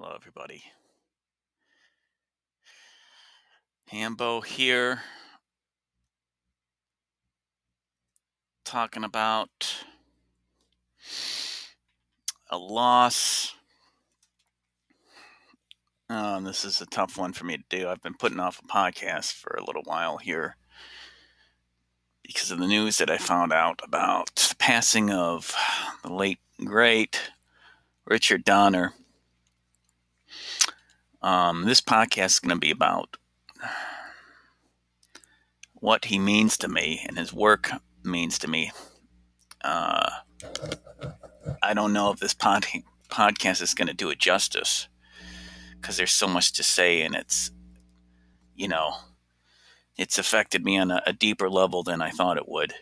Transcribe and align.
Hello, 0.00 0.12
everybody. 0.14 0.62
Hambo 3.88 4.40
here, 4.42 5.02
talking 8.64 9.02
about 9.02 9.74
a 12.48 12.56
loss. 12.56 13.56
Um, 16.08 16.44
this 16.44 16.64
is 16.64 16.80
a 16.80 16.86
tough 16.86 17.18
one 17.18 17.32
for 17.32 17.44
me 17.44 17.56
to 17.56 17.64
do. 17.68 17.88
I've 17.88 18.00
been 18.00 18.14
putting 18.14 18.38
off 18.38 18.60
a 18.62 18.68
podcast 18.68 19.32
for 19.32 19.56
a 19.56 19.64
little 19.64 19.82
while 19.82 20.18
here 20.18 20.56
because 22.22 22.52
of 22.52 22.60
the 22.60 22.68
news 22.68 22.98
that 22.98 23.10
I 23.10 23.18
found 23.18 23.52
out 23.52 23.80
about 23.82 24.32
the 24.36 24.54
passing 24.60 25.10
of 25.10 25.52
the 26.04 26.12
late, 26.12 26.38
great 26.64 27.32
Richard 28.06 28.44
Donner. 28.44 28.94
Um, 31.22 31.64
this 31.64 31.80
podcast 31.80 32.26
is 32.26 32.40
going 32.40 32.54
to 32.54 32.60
be 32.60 32.70
about 32.70 33.16
what 35.74 36.06
he 36.06 36.18
means 36.18 36.56
to 36.58 36.68
me 36.68 37.04
and 37.08 37.18
his 37.18 37.32
work 37.32 37.70
means 38.04 38.38
to 38.40 38.48
me. 38.48 38.72
Uh, 39.62 40.10
I 41.62 41.74
don't 41.74 41.92
know 41.92 42.10
if 42.10 42.20
this 42.20 42.34
pod- 42.34 42.66
podcast 43.10 43.62
is 43.62 43.74
going 43.74 43.88
to 43.88 43.94
do 43.94 44.10
it 44.10 44.18
justice 44.18 44.88
because 45.72 45.96
there's 45.96 46.12
so 46.12 46.28
much 46.28 46.52
to 46.54 46.62
say 46.62 47.02
and 47.02 47.14
it's, 47.14 47.50
you 48.54 48.68
know, 48.68 48.94
it's 49.96 50.18
affected 50.18 50.64
me 50.64 50.78
on 50.78 50.90
a, 50.90 51.02
a 51.06 51.12
deeper 51.12 51.50
level 51.50 51.82
than 51.82 52.00
I 52.00 52.10
thought 52.10 52.36
it 52.36 52.48
would. 52.48 52.72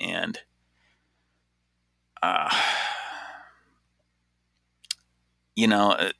And, 0.00 0.38
uh, 2.22 2.54
you 5.56 5.66
know, 5.66 5.92
uh, 5.92 6.10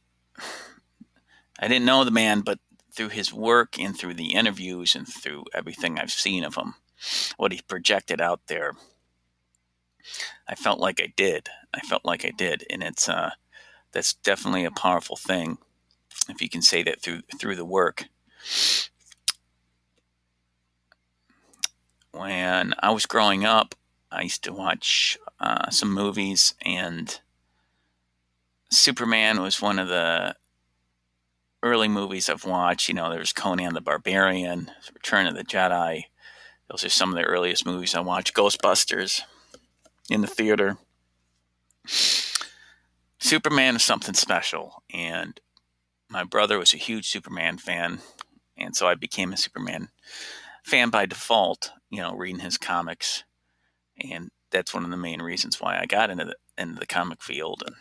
I 1.58 1.68
didn't 1.68 1.86
know 1.86 2.04
the 2.04 2.10
man, 2.10 2.40
but 2.40 2.58
through 2.92 3.08
his 3.08 3.32
work 3.32 3.78
and 3.78 3.96
through 3.96 4.14
the 4.14 4.34
interviews 4.34 4.94
and 4.94 5.06
through 5.06 5.44
everything 5.54 5.98
I've 5.98 6.10
seen 6.10 6.44
of 6.44 6.54
him, 6.54 6.74
what 7.36 7.52
he 7.52 7.60
projected 7.66 8.20
out 8.20 8.46
there, 8.46 8.74
I 10.48 10.54
felt 10.54 10.80
like 10.80 11.00
I 11.00 11.12
did. 11.16 11.48
I 11.74 11.80
felt 11.80 12.04
like 12.04 12.24
I 12.24 12.30
did, 12.30 12.64
and 12.70 12.82
it's 12.82 13.08
uh, 13.08 13.30
that's 13.92 14.14
definitely 14.14 14.64
a 14.64 14.70
powerful 14.70 15.16
thing, 15.16 15.58
if 16.28 16.40
you 16.40 16.48
can 16.48 16.62
say 16.62 16.82
that 16.82 17.00
through 17.02 17.22
through 17.38 17.56
the 17.56 17.64
work. 17.64 18.06
When 22.12 22.74
I 22.78 22.90
was 22.90 23.06
growing 23.06 23.44
up, 23.44 23.74
I 24.10 24.22
used 24.22 24.44
to 24.44 24.52
watch 24.52 25.18
uh, 25.40 25.70
some 25.70 25.92
movies, 25.92 26.54
and 26.64 27.20
Superman 28.70 29.40
was 29.40 29.60
one 29.60 29.78
of 29.78 29.88
the 29.88 30.34
early 31.62 31.88
movies 31.88 32.28
I've 32.28 32.44
watched. 32.44 32.88
You 32.88 32.94
know, 32.94 33.10
there's 33.10 33.32
Conan 33.32 33.74
the 33.74 33.80
Barbarian, 33.80 34.70
Return 34.94 35.26
of 35.26 35.34
the 35.34 35.44
Jedi. 35.44 36.04
Those 36.70 36.84
are 36.84 36.90
some 36.90 37.10
of 37.10 37.16
the 37.16 37.24
earliest 37.24 37.66
movies 37.66 37.94
I 37.94 38.00
watched. 38.00 38.34
Ghostbusters 38.34 39.22
in 40.10 40.20
the 40.20 40.26
theater. 40.26 40.76
Superman 43.18 43.76
is 43.76 43.82
something 43.82 44.14
special, 44.14 44.82
and 44.92 45.40
my 46.08 46.24
brother 46.24 46.58
was 46.58 46.72
a 46.72 46.78
huge 46.78 47.08
Superman 47.08 47.58
fan, 47.58 47.98
and 48.56 48.76
so 48.76 48.86
I 48.86 48.94
became 48.94 49.32
a 49.32 49.36
Superman 49.36 49.88
fan 50.64 50.90
by 50.90 51.06
default. 51.06 51.72
You 51.90 52.02
know, 52.02 52.14
reading 52.14 52.40
his 52.40 52.58
comics, 52.58 53.24
and 54.10 54.30
that's 54.50 54.74
one 54.74 54.84
of 54.84 54.90
the 54.90 54.96
main 54.96 55.22
reasons 55.22 55.60
why 55.60 55.78
I 55.78 55.86
got 55.86 56.10
into 56.10 56.26
the 56.26 56.36
into 56.56 56.78
the 56.78 56.86
comic 56.86 57.22
field 57.22 57.62
and 57.66 57.76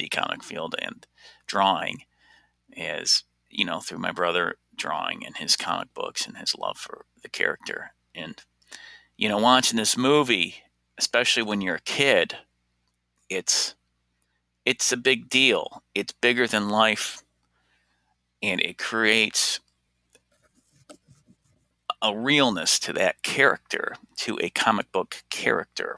indie 0.00 0.10
comic 0.10 0.42
field 0.42 0.74
and 0.80 1.06
drawing 1.46 2.02
is 2.76 3.24
you 3.50 3.64
know 3.64 3.80
through 3.80 3.98
my 3.98 4.12
brother 4.12 4.56
drawing 4.76 5.24
and 5.24 5.36
his 5.36 5.56
comic 5.56 5.92
books 5.94 6.26
and 6.26 6.36
his 6.36 6.54
love 6.56 6.78
for 6.78 7.04
the 7.22 7.28
character. 7.28 7.92
And 8.14 8.40
you 9.16 9.28
know 9.28 9.38
watching 9.38 9.76
this 9.76 9.96
movie 9.96 10.56
especially 10.98 11.42
when 11.42 11.60
you're 11.60 11.76
a 11.76 11.80
kid 11.80 12.36
it's 13.28 13.74
it's 14.64 14.92
a 14.92 14.98
big 14.98 15.30
deal. 15.30 15.82
It's 15.94 16.12
bigger 16.12 16.46
than 16.46 16.68
life 16.68 17.22
and 18.42 18.60
it 18.60 18.78
creates 18.78 19.60
a 22.00 22.16
realness 22.16 22.78
to 22.80 22.92
that 22.92 23.22
character 23.22 23.96
to 24.16 24.38
a 24.40 24.50
comic 24.50 24.92
book 24.92 25.24
character. 25.30 25.96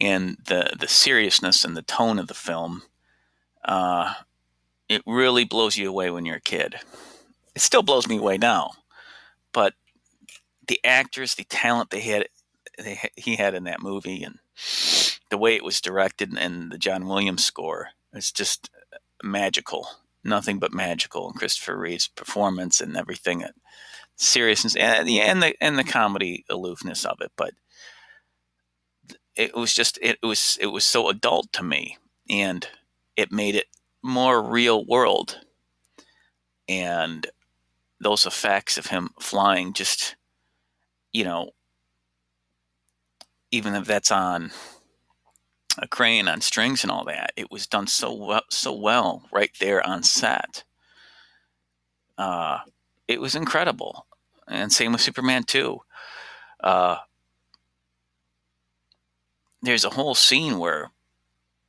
And 0.00 0.38
the 0.46 0.74
the 0.78 0.88
seriousness 0.88 1.64
and 1.64 1.76
the 1.76 1.82
tone 1.82 2.18
of 2.18 2.26
the 2.26 2.34
film 2.34 2.82
uh, 3.64 4.14
it 4.90 5.02
really 5.06 5.44
blows 5.44 5.78
you 5.78 5.88
away 5.88 6.10
when 6.10 6.26
you're 6.26 6.36
a 6.36 6.40
kid. 6.40 6.74
It 7.54 7.62
still 7.62 7.82
blows 7.82 8.08
me 8.08 8.18
away 8.18 8.38
now, 8.38 8.72
but 9.52 9.74
the 10.66 10.80
actors, 10.84 11.36
the 11.36 11.44
talent 11.44 11.90
they 11.90 12.00
had, 12.00 12.26
they, 12.76 12.98
he 13.16 13.36
had 13.36 13.54
in 13.54 13.64
that 13.64 13.80
movie, 13.80 14.24
and 14.24 14.40
the 15.30 15.38
way 15.38 15.54
it 15.54 15.64
was 15.64 15.80
directed, 15.80 16.36
and 16.36 16.72
the 16.72 16.78
John 16.78 17.06
Williams 17.06 17.44
score, 17.44 17.90
it's 18.12 18.32
just 18.32 18.68
magical. 19.22 19.86
Nothing 20.24 20.58
but 20.58 20.74
magical. 20.74 21.28
And 21.28 21.36
Christopher 21.36 21.78
Reeve's 21.78 22.08
performance 22.08 22.80
and 22.80 22.96
everything, 22.96 23.44
seriousness, 24.16 24.74
and 24.74 25.06
the 25.08 25.20
and 25.20 25.40
the 25.40 25.56
and 25.60 25.78
the 25.78 25.84
comedy 25.84 26.44
aloofness 26.50 27.04
of 27.04 27.20
it, 27.20 27.30
but 27.36 27.52
it 29.36 29.54
was 29.54 29.72
just 29.72 30.00
it 30.02 30.18
was 30.20 30.58
it 30.60 30.66
was 30.66 30.84
so 30.84 31.08
adult 31.08 31.52
to 31.52 31.62
me, 31.62 31.96
and 32.28 32.66
it 33.16 33.30
made 33.30 33.54
it 33.54 33.66
more 34.02 34.42
real 34.42 34.84
world. 34.84 35.40
And 36.68 37.26
those 38.00 38.26
effects 38.26 38.78
of 38.78 38.86
him 38.86 39.10
flying 39.20 39.72
just, 39.72 40.16
you 41.12 41.24
know, 41.24 41.50
even 43.50 43.74
if 43.74 43.84
that's 43.84 44.10
on 44.10 44.50
a 45.78 45.88
crane 45.88 46.28
on 46.28 46.40
strings 46.40 46.82
and 46.82 46.90
all 46.90 47.04
that, 47.04 47.32
it 47.36 47.50
was 47.50 47.66
done 47.66 47.86
so 47.86 48.12
well, 48.12 48.42
so 48.48 48.72
well 48.72 49.22
right 49.32 49.50
there 49.60 49.84
on 49.86 50.02
set. 50.02 50.64
Uh, 52.16 52.58
it 53.08 53.20
was 53.20 53.34
incredible, 53.34 54.06
and 54.46 54.72
same 54.72 54.92
with 54.92 55.00
Superman 55.00 55.42
too. 55.42 55.80
Uh, 56.62 56.96
there's 59.62 59.84
a 59.84 59.90
whole 59.90 60.14
scene 60.14 60.58
where 60.58 60.90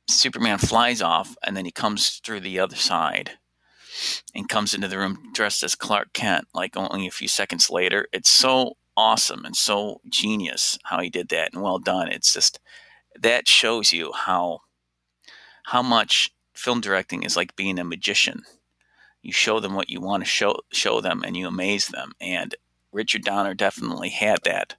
Superman 0.08 0.58
flies 0.58 1.00
off 1.00 1.36
and 1.44 1.56
then 1.56 1.64
he 1.64 1.70
comes 1.70 2.20
through 2.24 2.40
the 2.40 2.58
other 2.58 2.76
side 2.76 3.32
and 4.34 4.48
comes 4.48 4.74
into 4.74 4.88
the 4.88 4.98
room 4.98 5.30
dressed 5.32 5.62
as 5.62 5.74
Clark 5.74 6.12
Kent 6.12 6.48
like 6.54 6.76
only 6.76 7.06
a 7.06 7.10
few 7.10 7.28
seconds 7.28 7.70
later. 7.70 8.08
It's 8.12 8.30
so 8.30 8.76
awesome 8.96 9.44
and 9.44 9.56
so 9.56 10.00
genius 10.08 10.78
how 10.84 11.00
he 11.00 11.10
did 11.10 11.28
that 11.28 11.52
and 11.52 11.62
well 11.62 11.78
done. 11.78 12.08
It's 12.08 12.32
just 12.32 12.60
that 13.18 13.48
shows 13.48 13.92
you 13.92 14.12
how 14.12 14.60
how 15.64 15.82
much 15.82 16.30
film 16.54 16.80
directing 16.80 17.22
is 17.22 17.36
like 17.36 17.56
being 17.56 17.78
a 17.78 17.84
magician. 17.84 18.42
You 19.22 19.32
show 19.32 19.60
them 19.60 19.74
what 19.74 19.90
you 19.90 20.00
want 20.00 20.22
to 20.24 20.28
show 20.28 20.56
show 20.72 21.00
them 21.00 21.22
and 21.24 21.36
you 21.36 21.46
amaze 21.46 21.88
them. 21.88 22.12
And 22.20 22.54
Richard 22.90 23.22
Donner 23.22 23.54
definitely 23.54 24.10
had 24.10 24.40
that 24.44 24.76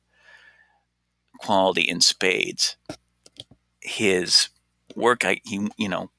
quality 1.39 1.83
in 1.83 2.01
spades. 2.01 2.75
His 3.81 4.49
work 4.95 5.25
I 5.25 5.41
he 5.43 5.67
you 5.77 5.89
know 5.89 6.09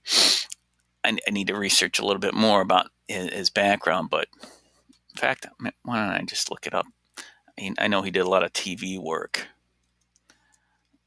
I, 1.05 1.17
I 1.27 1.31
need 1.31 1.49
to 1.49 1.57
research 1.57 1.99
a 1.99 2.07
little 2.07 2.21
bit 2.21 2.35
more 2.35 2.61
about 2.61 2.91
his, 3.07 3.33
his, 3.33 3.51
background, 3.51 4.09
but 4.11 4.29
in 4.41 5.19
fact, 5.19 5.47
why 5.83 5.97
don't 5.97 6.23
I 6.23 6.23
just 6.25 6.51
look 6.51 6.67
it 6.67 6.75
up? 6.75 6.87
I, 7.19 7.23
mean, 7.61 7.75
I 7.79 7.89
know 7.89 8.03
he 8.03 8.11
did 8.11 8.25
a 8.25 8.29
lot 8.29 8.43
of 8.43 8.53
TV 8.53 8.99
work. 8.99 9.47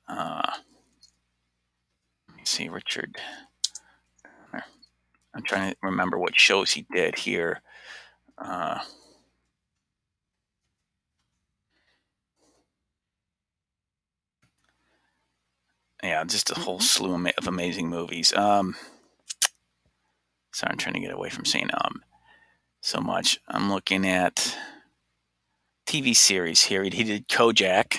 Uh, 0.07 0.51
let 2.29 2.38
me 2.38 2.44
see, 2.45 2.69
Richard. 2.69 3.17
I'm 5.33 5.44
trying 5.44 5.71
to 5.71 5.77
remember 5.83 6.18
what 6.18 6.39
shows 6.39 6.71
he 6.71 6.86
did 6.94 7.19
here. 7.19 7.62
Uh, 8.38 8.80
yeah, 16.03 16.23
just 16.23 16.51
a 16.51 16.55
whole 16.55 16.77
mm-hmm. 16.77 16.83
slew 16.83 17.27
of 17.38 17.47
amazing 17.47 17.89
movies. 17.89 18.33
Um, 18.33 18.75
sorry, 20.51 20.71
I'm 20.71 20.77
trying 20.77 20.95
to 20.95 20.99
get 20.99 21.13
away 21.13 21.29
from 21.29 21.45
saying 21.45 21.69
um 21.73 22.01
so 22.81 23.01
much. 23.01 23.39
I'm 23.47 23.71
looking 23.71 24.07
at 24.07 24.55
TV 25.85 26.15
series 26.15 26.63
here. 26.63 26.83
He 26.83 27.03
did 27.03 27.27
Kojak 27.27 27.97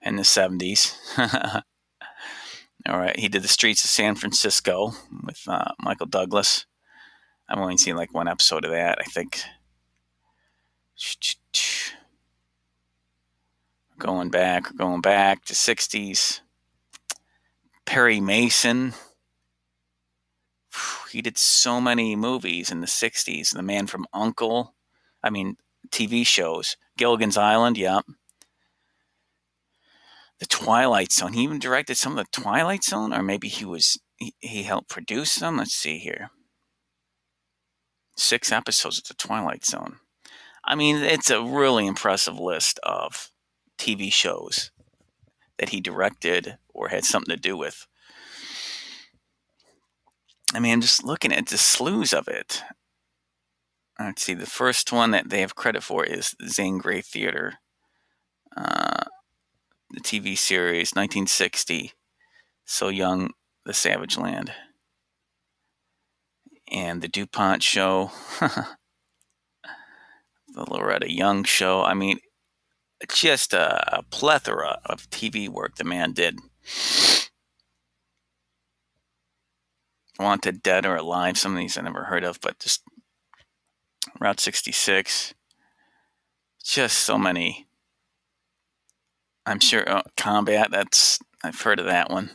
in 0.00 0.16
the 0.16 0.22
70s. 0.22 0.94
All 2.88 2.98
right, 2.98 3.18
he 3.18 3.28
did 3.28 3.42
The 3.42 3.48
Streets 3.48 3.84
of 3.84 3.90
San 3.90 4.14
Francisco 4.14 4.92
with 5.24 5.42
uh, 5.46 5.72
Michael 5.78 6.06
Douglas. 6.06 6.64
I've 7.48 7.58
only 7.58 7.76
seen 7.76 7.96
like 7.96 8.14
one 8.14 8.28
episode 8.28 8.64
of 8.64 8.70
that, 8.70 8.98
I 9.00 9.04
think. 9.04 9.42
Going 13.98 14.30
back, 14.30 14.74
going 14.76 15.02
back 15.02 15.44
to 15.46 15.54
60s. 15.54 16.40
Perry 17.90 18.20
Mason. 18.20 18.94
he 21.10 21.20
did 21.20 21.36
so 21.36 21.80
many 21.80 22.14
movies 22.14 22.70
in 22.70 22.80
the 22.80 22.86
60s. 22.86 23.52
The 23.52 23.64
Man 23.64 23.88
from 23.88 24.06
Uncle, 24.12 24.76
I 25.24 25.30
mean, 25.30 25.56
TV 25.88 26.24
shows. 26.24 26.76
Gilligan's 26.96 27.36
Island, 27.36 27.76
yeah. 27.76 27.98
The 30.38 30.46
Twilight 30.46 31.10
Zone. 31.10 31.32
He 31.32 31.42
even 31.42 31.58
directed 31.58 31.96
some 31.96 32.16
of 32.16 32.24
the 32.24 32.40
Twilight 32.40 32.84
Zone, 32.84 33.12
or 33.12 33.24
maybe 33.24 33.48
he 33.48 33.64
was 33.64 33.98
he, 34.18 34.34
he 34.38 34.62
helped 34.62 34.88
produce 34.88 35.34
them. 35.34 35.56
Let's 35.56 35.74
see 35.74 35.98
here. 35.98 36.30
Six 38.16 38.52
episodes 38.52 38.98
of 38.98 39.04
the 39.08 39.14
Twilight 39.14 39.64
Zone. 39.66 39.96
I 40.64 40.76
mean, 40.76 40.98
it's 40.98 41.28
a 41.28 41.42
really 41.42 41.88
impressive 41.88 42.38
list 42.38 42.78
of 42.84 43.32
TV 43.80 44.12
shows 44.12 44.70
that 45.60 45.68
he 45.68 45.80
directed 45.80 46.56
or 46.72 46.88
had 46.88 47.04
something 47.04 47.34
to 47.34 47.40
do 47.40 47.54
with. 47.54 47.86
I 50.54 50.58
mean, 50.58 50.72
I'm 50.72 50.80
just 50.80 51.04
looking 51.04 51.32
at 51.32 51.46
the 51.48 51.58
slews 51.58 52.14
of 52.14 52.26
it. 52.28 52.62
Let's 53.98 54.22
see, 54.22 54.32
the 54.32 54.46
first 54.46 54.90
one 54.90 55.10
that 55.10 55.28
they 55.28 55.42
have 55.42 55.54
credit 55.54 55.82
for 55.82 56.02
is 56.02 56.34
Zane 56.48 56.78
Grey 56.78 57.02
Theater, 57.02 57.58
uh, 58.56 59.04
the 59.90 60.00
TV 60.00 60.36
series, 60.36 60.92
1960. 60.92 61.92
So 62.64 62.88
Young, 62.88 63.32
The 63.66 63.74
Savage 63.74 64.16
Land. 64.16 64.52
And 66.72 67.02
The 67.02 67.08
DuPont 67.08 67.62
Show, 67.62 68.12
the 68.40 68.66
Loretta 70.56 71.12
Young 71.12 71.44
Show. 71.44 71.82
I 71.82 71.92
mean, 71.92 72.18
just 73.08 73.52
a, 73.54 73.98
a 73.98 74.02
plethora 74.02 74.80
of 74.84 75.08
TV 75.10 75.48
work 75.48 75.76
the 75.76 75.84
man 75.84 76.12
did. 76.12 76.38
Wanted 80.18 80.62
Dead 80.62 80.84
or 80.84 80.96
Alive, 80.96 81.38
some 81.38 81.52
of 81.52 81.58
these 81.58 81.78
I 81.78 81.82
never 81.82 82.04
heard 82.04 82.24
of, 82.24 82.40
but 82.40 82.58
just 82.58 82.82
Route 84.20 84.40
66. 84.40 85.34
Just 86.62 86.98
so 86.98 87.16
many. 87.18 87.66
I'm 89.46 89.60
sure 89.60 89.88
uh, 89.88 90.02
Combat, 90.16 90.68
that's, 90.70 91.18
I've 91.42 91.60
heard 91.60 91.80
of 91.80 91.86
that 91.86 92.10
one. 92.10 92.30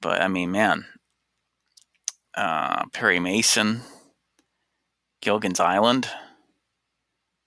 But 0.00 0.22
I 0.22 0.28
mean, 0.28 0.50
man, 0.50 0.86
uh, 2.34 2.86
Perry 2.92 3.20
Mason, 3.20 3.82
Gilligan's 5.20 5.60
Island, 5.60 6.08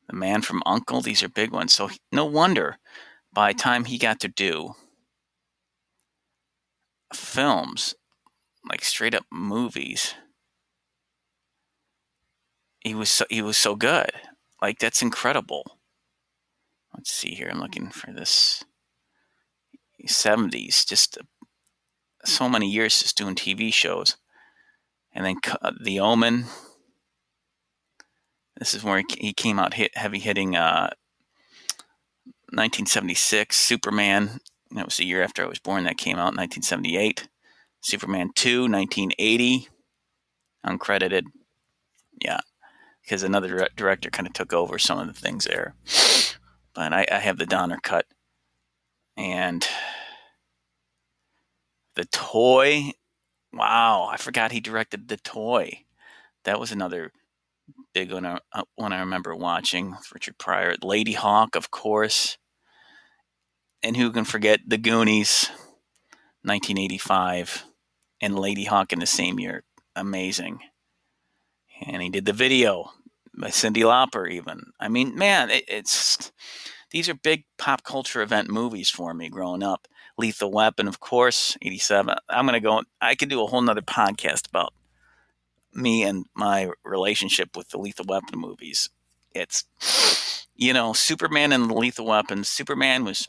The 0.07 0.15
Man 0.15 0.41
from 0.41 0.61
Uncle, 0.65 1.01
these 1.01 1.23
are 1.23 1.29
big 1.29 1.51
ones. 1.51 1.73
So 1.73 1.89
no 2.11 2.25
wonder 2.25 2.77
by 3.33 3.53
time 3.53 3.85
he 3.85 3.97
got 3.97 4.19
to 4.21 4.27
do 4.27 4.75
films 7.13 7.95
like 8.69 8.83
straight 8.83 9.15
up 9.15 9.25
movies. 9.31 10.15
He 12.81 12.93
was 12.93 13.09
so, 13.09 13.25
he 13.29 13.41
was 13.41 13.57
so 13.57 13.75
good. 13.75 14.11
Like 14.61 14.79
that's 14.79 15.01
incredible. 15.01 15.77
Let's 16.93 17.11
see 17.11 17.31
here. 17.31 17.49
I'm 17.51 17.59
looking 17.59 17.89
for 17.89 18.11
this 18.11 18.63
70s. 20.07 20.87
Just 20.87 21.17
so 22.23 22.49
many 22.49 22.69
years 22.69 23.01
just 23.01 23.17
doing 23.17 23.35
TV 23.35 23.73
shows, 23.73 24.17
and 25.13 25.25
then 25.25 25.35
uh, 25.61 25.71
The 25.83 25.99
Omen. 25.99 26.45
This 28.57 28.73
is 28.73 28.83
where 28.83 29.03
he 29.17 29.33
came 29.33 29.59
out 29.59 29.73
hit, 29.73 29.97
heavy 29.97 30.19
hitting. 30.19 30.55
Uh, 30.55 30.89
1976 32.55 33.57
Superman. 33.57 34.39
That 34.71 34.85
was 34.85 34.97
the 34.97 35.05
year 35.05 35.21
after 35.23 35.43
I 35.43 35.47
was 35.47 35.59
born. 35.59 35.83
That 35.83 35.97
came 35.97 36.15
out 36.15 36.37
1978. 36.37 37.27
Superman 37.81 38.29
2, 38.33 38.61
1980, 38.61 39.67
uncredited. 40.65 41.23
Yeah, 42.23 42.39
because 43.03 43.23
another 43.23 43.67
director 43.75 44.09
kind 44.09 44.25
of 44.25 44.33
took 44.33 44.53
over 44.53 44.79
some 44.79 44.99
of 44.99 45.07
the 45.07 45.13
things 45.13 45.45
there. 45.45 45.75
But 46.73 46.93
I, 46.93 47.05
I 47.11 47.19
have 47.19 47.37
the 47.37 47.45
Donner 47.45 47.79
cut. 47.83 48.05
And 49.17 49.67
the 51.95 52.05
toy. 52.05 52.91
Wow, 53.53 54.09
I 54.11 54.17
forgot 54.17 54.51
he 54.51 54.59
directed 54.59 55.07
the 55.07 55.17
toy. 55.17 55.83
That 56.43 56.59
was 56.59 56.71
another 56.71 57.11
big 57.93 58.11
one. 58.11 58.25
I, 58.25 58.39
uh, 58.53 58.63
one 58.75 58.93
I 58.93 58.99
remember 58.99 59.35
watching 59.35 59.95
Richard 60.13 60.37
Pryor. 60.37 60.75
Ladyhawke, 60.77 61.55
of 61.55 61.71
course. 61.71 62.37
And 63.83 63.95
who 63.95 64.11
can 64.11 64.25
forget 64.25 64.61
the 64.65 64.77
Goonies, 64.77 65.49
1985 66.43 67.65
and 68.21 68.35
Ladyhawke 68.35 68.93
in 68.93 68.99
the 68.99 69.05
same 69.05 69.39
year. 69.39 69.63
Amazing. 69.95 70.59
And 71.85 72.01
he 72.01 72.09
did 72.09 72.25
the 72.25 72.33
video 72.33 72.91
by 73.37 73.49
Cyndi 73.49 73.83
Lauper, 73.83 74.31
even. 74.31 74.71
I 74.79 74.87
mean, 74.87 75.15
man, 75.15 75.49
it, 75.49 75.65
it's 75.67 76.31
these 76.91 77.09
are 77.09 77.15
big 77.15 77.45
pop 77.57 77.83
culture 77.83 78.21
event 78.21 78.49
movies 78.49 78.89
for 78.89 79.13
me 79.13 79.29
growing 79.29 79.63
up. 79.63 79.87
Lethal 80.17 80.51
Weapon, 80.51 80.87
of 80.87 80.99
course, 80.99 81.57
87. 81.61 82.15
I'm 82.29 82.45
going 82.45 82.53
to 82.53 82.61
go, 82.61 82.83
I 83.01 83.15
could 83.15 83.29
do 83.29 83.43
a 83.43 83.47
whole 83.47 83.61
nother 83.61 83.81
podcast 83.81 84.47
about 84.47 84.73
me 85.75 86.03
and 86.03 86.25
my 86.35 86.69
relationship 86.83 87.55
with 87.55 87.69
the 87.69 87.77
Lethal 87.77 88.05
Weapon 88.07 88.39
movies. 88.39 88.89
It's, 89.33 89.65
you 90.55 90.73
know, 90.73 90.93
Superman 90.93 91.51
and 91.51 91.69
the 91.69 91.73
Lethal 91.73 92.05
Weapon. 92.05 92.43
Superman 92.43 93.03
was 93.03 93.27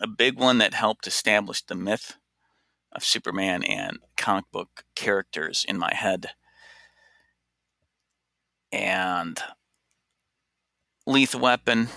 a 0.00 0.06
big 0.06 0.38
one 0.38 0.58
that 0.58 0.74
helped 0.74 1.06
establish 1.06 1.62
the 1.62 1.74
myth 1.74 2.16
of 2.92 3.04
Superman 3.04 3.62
and 3.64 3.98
comic 4.16 4.44
book 4.52 4.84
characters 4.94 5.64
in 5.68 5.78
my 5.78 5.92
head. 5.94 6.30
And 8.70 9.42
Lethal 11.06 11.40
Weapon, 11.40 11.88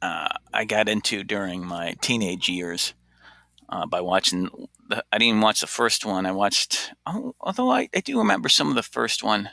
uh, 0.00 0.28
I 0.52 0.64
got 0.64 0.88
into 0.88 1.22
during 1.22 1.64
my 1.64 1.94
teenage 2.00 2.48
years 2.48 2.94
uh, 3.70 3.86
by 3.86 4.00
watching. 4.00 4.50
The, 4.88 5.04
I 5.12 5.18
didn't 5.18 5.40
watch 5.40 5.60
the 5.60 5.66
first 5.66 6.04
one. 6.04 6.26
I 6.26 6.32
watched, 6.32 6.92
oh, 7.06 7.34
although 7.40 7.70
I, 7.70 7.88
I 7.94 8.00
do 8.00 8.18
remember 8.18 8.48
some 8.48 8.68
of 8.68 8.74
the 8.74 8.82
first 8.82 9.22
one. 9.22 9.50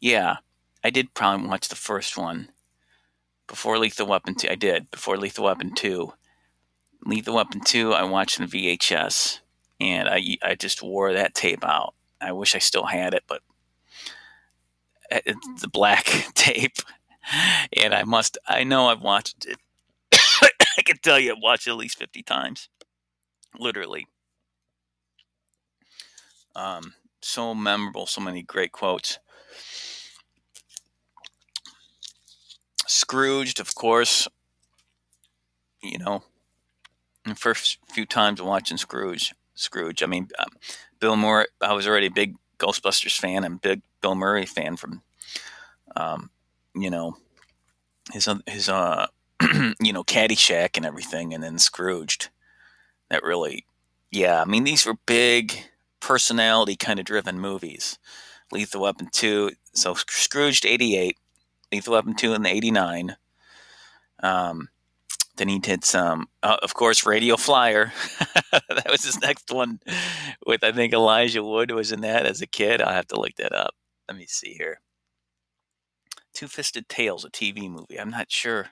Yeah, 0.00 0.36
I 0.82 0.90
did 0.90 1.14
probably 1.14 1.48
watch 1.48 1.68
the 1.68 1.76
first 1.76 2.16
one 2.16 2.50
before 3.46 3.78
Lethal 3.78 4.06
Weapon 4.06 4.34
2. 4.34 4.48
I 4.48 4.54
did 4.54 4.90
before 4.90 5.16
Lethal 5.16 5.44
Weapon 5.44 5.74
2. 5.74 6.12
Lethal 7.04 7.34
Weapon 7.34 7.60
2, 7.60 7.92
I 7.92 8.04
watched 8.04 8.40
in 8.40 8.46
VHS 8.46 9.40
and 9.82 10.08
I 10.08 10.38
I 10.42 10.54
just 10.54 10.82
wore 10.82 11.12
that 11.12 11.34
tape 11.34 11.64
out. 11.64 11.94
I 12.20 12.32
wish 12.32 12.54
I 12.54 12.58
still 12.58 12.84
had 12.84 13.14
it, 13.14 13.24
but 13.26 13.42
it's 15.10 15.60
the 15.60 15.68
black 15.68 16.04
tape, 16.34 16.78
and 17.82 17.92
I 17.92 18.04
must. 18.04 18.38
I 18.46 18.64
know 18.64 18.86
I've 18.86 19.02
watched 19.02 19.46
it. 19.46 19.58
I 20.78 20.82
can 20.82 20.98
tell 20.98 21.18
you 21.18 21.32
I've 21.32 21.42
watched 21.42 21.66
it 21.66 21.70
at 21.72 21.76
least 21.76 21.98
fifty 21.98 22.22
times, 22.22 22.68
literally. 23.58 24.06
Um, 26.54 26.94
so 27.20 27.54
memorable, 27.54 28.06
so 28.06 28.20
many 28.20 28.42
great 28.42 28.72
quotes. 28.72 29.18
Scrooged, 32.86 33.60
of 33.60 33.74
course. 33.74 34.28
You 35.82 35.98
know, 35.98 36.22
the 37.24 37.34
first 37.34 37.78
few 37.92 38.06
times 38.06 38.40
watching 38.40 38.76
Scrooge, 38.76 39.34
Scrooge. 39.54 40.02
I 40.02 40.06
mean, 40.06 40.28
um, 40.38 40.48
Bill 41.00 41.16
Murray. 41.16 41.46
I 41.60 41.72
was 41.72 41.88
already 41.88 42.06
a 42.06 42.10
big 42.10 42.36
Ghostbusters 42.58 43.18
fan 43.18 43.44
and 43.44 43.60
big 43.60 43.82
Bill 44.00 44.14
Murray 44.14 44.46
fan 44.46 44.76
from, 44.76 45.02
um, 45.96 46.30
you 46.74 46.90
know, 46.90 47.16
his 48.12 48.28
his 48.46 48.68
uh, 48.68 49.06
you 49.80 49.92
know, 49.92 50.04
Caddyshack 50.04 50.76
and 50.76 50.86
everything, 50.86 51.34
and 51.34 51.42
then 51.42 51.58
Scrooged. 51.58 52.28
That 53.12 53.22
really, 53.22 53.66
yeah. 54.10 54.40
I 54.40 54.46
mean, 54.46 54.64
these 54.64 54.86
were 54.86 54.94
big 55.04 55.52
personality 56.00 56.76
kind 56.76 56.98
of 56.98 57.04
driven 57.04 57.38
movies. 57.38 57.98
Lethal 58.50 58.80
Weapon 58.80 59.08
two. 59.12 59.50
So 59.74 59.92
Scrooged 59.92 60.64
eighty 60.64 60.96
eight, 60.96 61.18
Lethal 61.70 61.92
Weapon 61.92 62.14
two 62.14 62.32
in 62.32 62.42
the 62.42 62.48
eighty 62.48 62.70
nine. 62.70 63.16
Um, 64.22 64.70
then 65.36 65.48
he 65.48 65.58
did 65.58 65.84
some, 65.84 66.28
uh, 66.42 66.56
of 66.62 66.72
course, 66.72 67.04
Radio 67.04 67.36
Flyer. 67.36 67.92
that 68.52 68.90
was 68.90 69.04
his 69.04 69.20
next 69.20 69.50
one 69.50 69.80
with, 70.46 70.64
I 70.64 70.72
think, 70.72 70.94
Elijah 70.94 71.42
Wood 71.42 71.70
was 71.70 71.92
in 71.92 72.00
that 72.00 72.24
as 72.24 72.40
a 72.40 72.46
kid. 72.46 72.80
I'll 72.80 72.94
have 72.94 73.08
to 73.08 73.20
look 73.20 73.34
that 73.36 73.54
up. 73.54 73.74
Let 74.08 74.16
me 74.16 74.24
see 74.26 74.54
here. 74.54 74.80
Two 76.32 76.48
Fisted 76.48 76.88
Tales, 76.88 77.26
a 77.26 77.30
TV 77.30 77.70
movie. 77.70 78.00
I'm 78.00 78.10
not 78.10 78.30
sure 78.30 78.68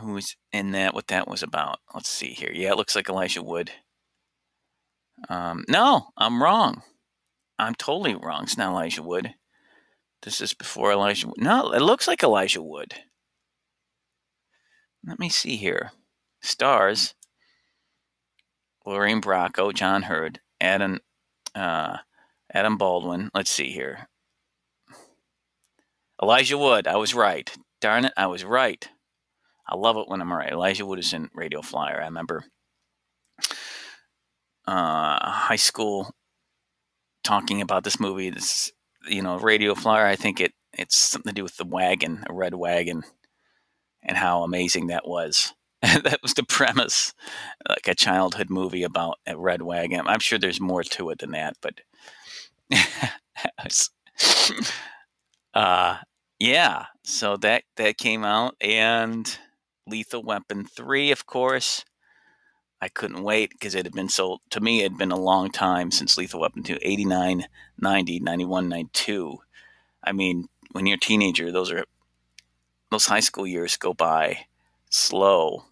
who 0.00 0.12
was 0.12 0.36
in 0.52 0.72
that, 0.72 0.94
what 0.94 1.08
that 1.08 1.28
was 1.28 1.42
about. 1.42 1.78
Let's 1.94 2.08
see 2.08 2.32
here. 2.32 2.50
Yeah, 2.52 2.70
it 2.70 2.76
looks 2.76 2.96
like 2.96 3.08
Elijah 3.08 3.42
Wood. 3.42 3.70
Um, 5.28 5.64
no, 5.68 6.08
I'm 6.16 6.42
wrong. 6.42 6.82
I'm 7.58 7.74
totally 7.74 8.14
wrong. 8.14 8.44
It's 8.44 8.58
not 8.58 8.70
Elijah 8.72 9.02
Wood. 9.02 9.34
This 10.22 10.40
is 10.40 10.54
before 10.54 10.92
Elijah. 10.92 11.28
No, 11.36 11.72
it 11.72 11.80
looks 11.80 12.08
like 12.08 12.22
Elijah 12.22 12.62
Wood. 12.62 12.94
Let 15.06 15.18
me 15.18 15.28
see 15.28 15.56
here. 15.56 15.92
Stars 16.42 17.14
Lorraine 18.86 19.20
Bracco, 19.20 19.72
John 19.72 20.02
Heard, 20.02 20.40
Adam 20.60 21.00
Uh, 21.54 21.98
Adam 22.52 22.76
Baldwin. 22.76 23.30
Let's 23.34 23.50
see 23.50 23.70
here. 23.70 24.08
Elijah 26.22 26.58
Wood. 26.58 26.86
I 26.86 26.96
was 26.96 27.14
right. 27.14 27.54
Darn 27.80 28.06
it, 28.06 28.12
I 28.16 28.26
was 28.26 28.44
right. 28.44 28.88
I 29.66 29.76
love 29.76 29.96
it 29.96 30.08
when 30.08 30.20
I'm 30.20 30.32
right. 30.32 30.52
Elijah 30.52 30.86
Wood 30.86 30.98
is 30.98 31.12
in 31.12 31.30
Radio 31.34 31.62
Flyer. 31.62 32.00
I 32.00 32.06
remember 32.06 32.44
uh, 34.66 35.30
high 35.30 35.56
school 35.56 36.14
talking 37.22 37.60
about 37.60 37.84
this 37.84 37.98
movie. 37.98 38.30
This, 38.30 38.72
you 39.08 39.22
know, 39.22 39.38
Radio 39.38 39.74
Flyer. 39.74 40.06
I 40.06 40.16
think 40.16 40.40
it 40.40 40.52
it's 40.76 40.96
something 40.96 41.30
to 41.30 41.34
do 41.34 41.42
with 41.42 41.56
the 41.56 41.64
wagon, 41.64 42.24
a 42.28 42.34
red 42.34 42.54
wagon, 42.54 43.02
and 44.02 44.16
how 44.16 44.42
amazing 44.42 44.88
that 44.88 45.06
was. 45.06 45.54
that 45.82 46.20
was 46.22 46.34
the 46.34 46.44
premise, 46.44 47.12
like 47.68 47.88
a 47.88 47.94
childhood 47.94 48.50
movie 48.50 48.82
about 48.82 49.18
a 49.26 49.36
red 49.36 49.62
wagon. 49.62 50.06
I'm 50.06 50.20
sure 50.20 50.38
there's 50.38 50.60
more 50.60 50.82
to 50.82 51.10
it 51.10 51.18
than 51.18 51.32
that, 51.32 51.56
but 51.60 51.80
uh, 55.54 55.98
yeah. 56.38 56.86
So 57.02 57.36
that 57.38 57.64
that 57.76 57.98
came 57.98 58.24
out, 58.24 58.56
and 58.60 59.38
Lethal 59.86 60.22
Weapon 60.22 60.64
three, 60.64 61.10
of 61.10 61.26
course. 61.26 61.84
I 62.80 62.88
couldn't 62.88 63.22
wait 63.22 63.50
because 63.50 63.74
it 63.74 63.86
had 63.86 63.94
been 63.94 64.08
so, 64.10 64.40
to 64.50 64.60
me, 64.60 64.80
it 64.80 64.90
had 64.90 64.98
been 64.98 65.10
a 65.10 65.18
long 65.18 65.50
time 65.50 65.90
since 65.90 66.18
Lethal 66.18 66.40
Weapon 66.40 66.62
2, 66.62 66.78
89, 66.82 67.46
90, 67.78 68.20
91, 68.20 68.68
92. 68.68 69.38
I 70.02 70.12
mean, 70.12 70.48
when 70.72 70.84
you're 70.84 70.96
a 70.96 71.00
teenager, 71.00 71.50
those 71.50 71.72
are, 71.72 71.84
those 72.90 73.06
high 73.06 73.20
school 73.20 73.46
years 73.46 73.78
go 73.78 73.94
by 73.94 74.46
slow. 74.90 75.64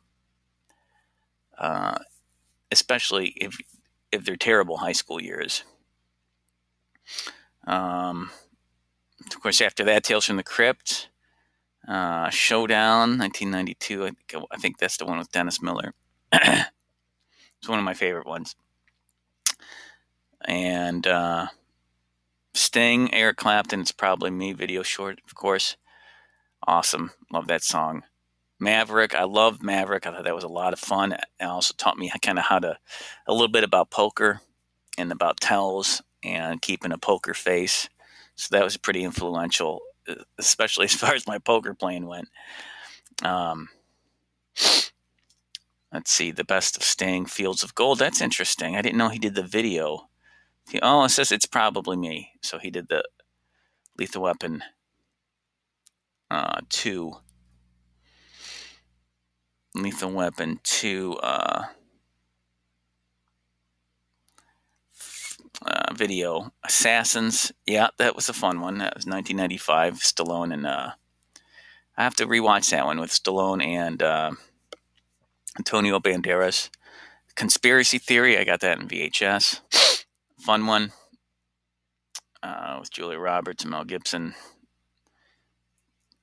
Uh, 1.59 1.99
especially 2.71 3.35
if, 3.37 3.59
if 4.11 4.25
they're 4.25 4.37
terrible 4.37 4.79
high 4.79 4.93
school 4.93 5.21
years. 5.21 5.65
Um, 7.67 8.31
of 9.27 9.41
course, 9.41 9.61
after 9.61 9.85
that, 9.85 10.03
Tales 10.03 10.25
from 10.25 10.37
the 10.37 10.43
Crypt, 10.43 11.09
uh, 11.89 12.31
Showdown, 12.31 13.19
1992. 13.19 14.05
I 14.05 14.07
think, 14.07 14.35
I 14.51 14.57
think 14.57 14.79
that's 14.79 14.97
the 14.97 15.07
one 15.07 15.19
with 15.19 15.33
Dennis 15.33 15.63
Miller. 15.63 15.95
It's 17.63 17.69
one 17.69 17.79
of 17.79 17.85
my 17.85 17.95
favorite 17.95 18.27
ones. 18.27 18.57
And 20.45 21.07
uh, 21.07 21.47
Sting, 22.55 23.15
Eric 23.15 23.37
Clapton, 23.37 23.81
it's 23.81 23.93
probably 23.93 24.33
me, 24.33 24.53
video 24.53 24.83
short, 24.83 25.21
of 25.25 25.37
course. 25.37 25.77
Awesome. 26.67 27.13
Love 27.33 27.47
that 27.47 27.63
song. 27.63 28.03
Maverick, 28.59 29.15
I 29.15 29.25
love 29.25 29.63
Maverick. 29.63 30.07
I 30.07 30.13
thought 30.13 30.25
that 30.25 30.35
was 30.35 30.45
a 30.45 30.49
lot 30.49 30.73
of 30.73 30.81
fun. 30.81 31.13
It 31.13 31.45
also 31.45 31.75
taught 31.77 31.99
me 31.99 32.11
kind 32.21 32.39
of 32.39 32.45
how 32.45 32.59
to, 32.59 32.79
a 33.27 33.33
little 33.33 33.47
bit 33.47 33.65
about 33.65 33.91
poker 33.91 34.41
and 34.99 35.11
about 35.13 35.41
tells 35.41 36.03
and 36.23 36.63
keeping 36.63 36.93
a 36.93 36.99
poker 36.99 37.35
face. 37.35 37.89
So 38.35 38.49
that 38.57 38.65
was 38.65 38.77
pretty 38.77 39.05
influential, 39.05 39.81
especially 40.39 40.85
as 40.87 40.95
far 40.95 41.15
as 41.15 41.27
my 41.27 41.39
poker 41.39 41.75
playing 41.75 42.07
went. 42.07 42.29
Um, 43.23 43.69
Let's 45.93 46.11
see, 46.11 46.31
the 46.31 46.45
best 46.45 46.79
of 46.79 46.83
Sting, 46.83 47.27
Fields 47.27 47.63
of 47.63 47.75
Gold. 47.75 47.99
That's 47.99 48.23
interesting. 48.23 48.77
I 48.77 48.83
didn't 48.83 48.97
know 48.97 49.11
he 49.11 49.19
did 49.19 49.35
the 49.35 49.43
video. 49.43 50.09
Oh, 50.81 51.05
it 51.05 51.11
says 51.11 51.31
it's 51.31 51.45
probably 51.45 51.99
me. 51.99 52.33
So 52.41 52.59
he 52.59 52.71
did 52.71 52.89
the 52.89 53.05
Lethal 53.99 54.23
Weapon 54.23 54.63
uh, 56.31 56.61
2. 56.71 57.13
Lethal 59.75 60.13
Weapon 60.13 60.61
2 60.63 61.19
uh, 61.23 61.65
uh, 65.67 65.95
video. 65.95 66.53
Assassins. 66.65 67.53
Yeah, 67.67 67.89
that 67.99 68.17
was 68.17 68.29
a 68.29 68.33
fun 68.33 68.61
one. 68.61 68.79
That 68.79 68.95
was 68.95 69.07
1995. 69.07 70.01
Stallone 70.01 70.53
and. 70.53 70.67
Uh, 70.67 70.91
I 71.97 72.05
have 72.05 72.17
to 72.17 72.27
rewatch 72.27 72.71
that 72.71 72.87
one 72.87 73.01
with 73.01 73.11
Stallone 73.11 73.65
and. 73.65 74.03
Uh, 74.03 74.33
Antonio 75.59 76.01
Banderas. 76.01 76.71
Conspiracy 77.35 77.99
Theory, 77.99 78.39
I 78.39 78.45
got 78.45 78.61
that 78.61 78.81
in 78.81 78.89
VHS. 78.89 80.05
Fun 80.39 80.67
one 80.67 80.93
uh, 82.43 82.77
with 82.81 82.91
Julia 82.91 83.19
Roberts 83.19 83.65
and 83.65 83.71
Mel 83.71 83.85
Gibson. 83.85 84.35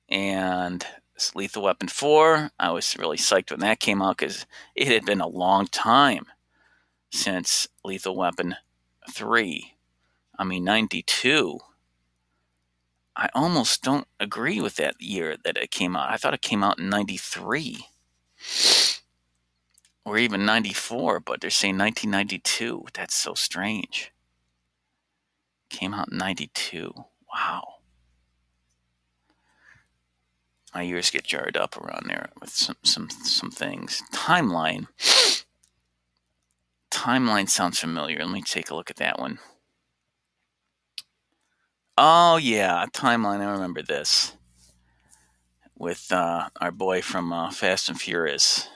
And 0.08 0.84
Lethal 1.34 1.62
Weapon 1.62 1.88
4, 1.88 2.50
I 2.58 2.70
was 2.70 2.96
really 2.98 3.16
psyched 3.16 3.50
when 3.50 3.60
that 3.60 3.80
came 3.80 4.02
out 4.02 4.18
because 4.18 4.46
it 4.74 4.88
had 4.88 5.04
been 5.04 5.20
a 5.20 5.28
long 5.28 5.66
time 5.66 6.26
since 7.12 7.68
Lethal 7.84 8.16
Weapon 8.16 8.56
3. 9.12 9.74
I 10.38 10.44
mean, 10.44 10.64
92. 10.64 11.58
I 13.16 13.28
almost 13.34 13.82
don't 13.82 14.06
agree 14.18 14.60
with 14.60 14.76
that 14.76 15.00
year 15.00 15.36
that 15.44 15.56
it 15.56 15.70
came 15.70 15.96
out. 15.96 16.10
I 16.10 16.16
thought 16.16 16.34
it 16.34 16.42
came 16.42 16.64
out 16.64 16.78
in 16.78 16.88
93 16.88 17.86
or 20.04 20.16
even 20.16 20.46
94, 20.46 21.20
but 21.20 21.40
they're 21.40 21.50
saying 21.50 21.76
1992. 21.76 22.86
That's 22.94 23.14
so 23.14 23.34
strange. 23.34 24.12
Came 25.68 25.92
out 25.92 26.10
in 26.10 26.18
92. 26.18 26.92
Wow. 27.32 27.74
My 30.74 30.84
ears 30.84 31.10
get 31.10 31.24
jarred 31.24 31.56
up 31.56 31.76
around 31.76 32.06
there 32.06 32.30
with 32.40 32.50
some 32.50 32.76
some 32.84 33.10
some 33.10 33.50
things. 33.50 34.02
Timeline. 34.12 34.86
Timeline 36.90 37.48
sounds 37.48 37.78
familiar. 37.78 38.18
Let 38.18 38.32
me 38.32 38.42
take 38.42 38.70
a 38.70 38.74
look 38.74 38.90
at 38.90 38.96
that 38.96 39.18
one. 39.18 39.38
Oh 41.96 42.36
yeah, 42.36 42.86
Timeline. 42.92 43.40
I 43.40 43.50
remember 43.52 43.82
this 43.82 44.32
with 45.76 46.12
uh, 46.12 46.48
our 46.60 46.70
boy 46.70 47.02
from 47.02 47.32
uh, 47.32 47.50
Fast 47.50 47.88
and 47.88 48.00
Furious. 48.00 48.68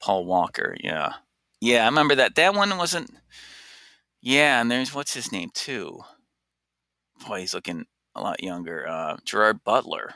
Paul 0.00 0.24
Walker, 0.24 0.74
yeah. 0.80 1.14
Yeah, 1.60 1.82
I 1.82 1.86
remember 1.86 2.16
that. 2.16 2.34
That 2.34 2.54
one 2.54 2.76
wasn't. 2.76 3.10
Yeah, 4.20 4.60
and 4.60 4.70
there's 4.70 4.94
what's 4.94 5.14
his 5.14 5.30
name 5.30 5.50
too. 5.54 6.00
Boy, 7.26 7.40
he's 7.40 7.54
looking 7.54 7.86
a 8.14 8.20
lot 8.20 8.42
younger. 8.42 8.86
Uh, 8.88 9.16
Gerard 9.24 9.62
Butler. 9.64 10.14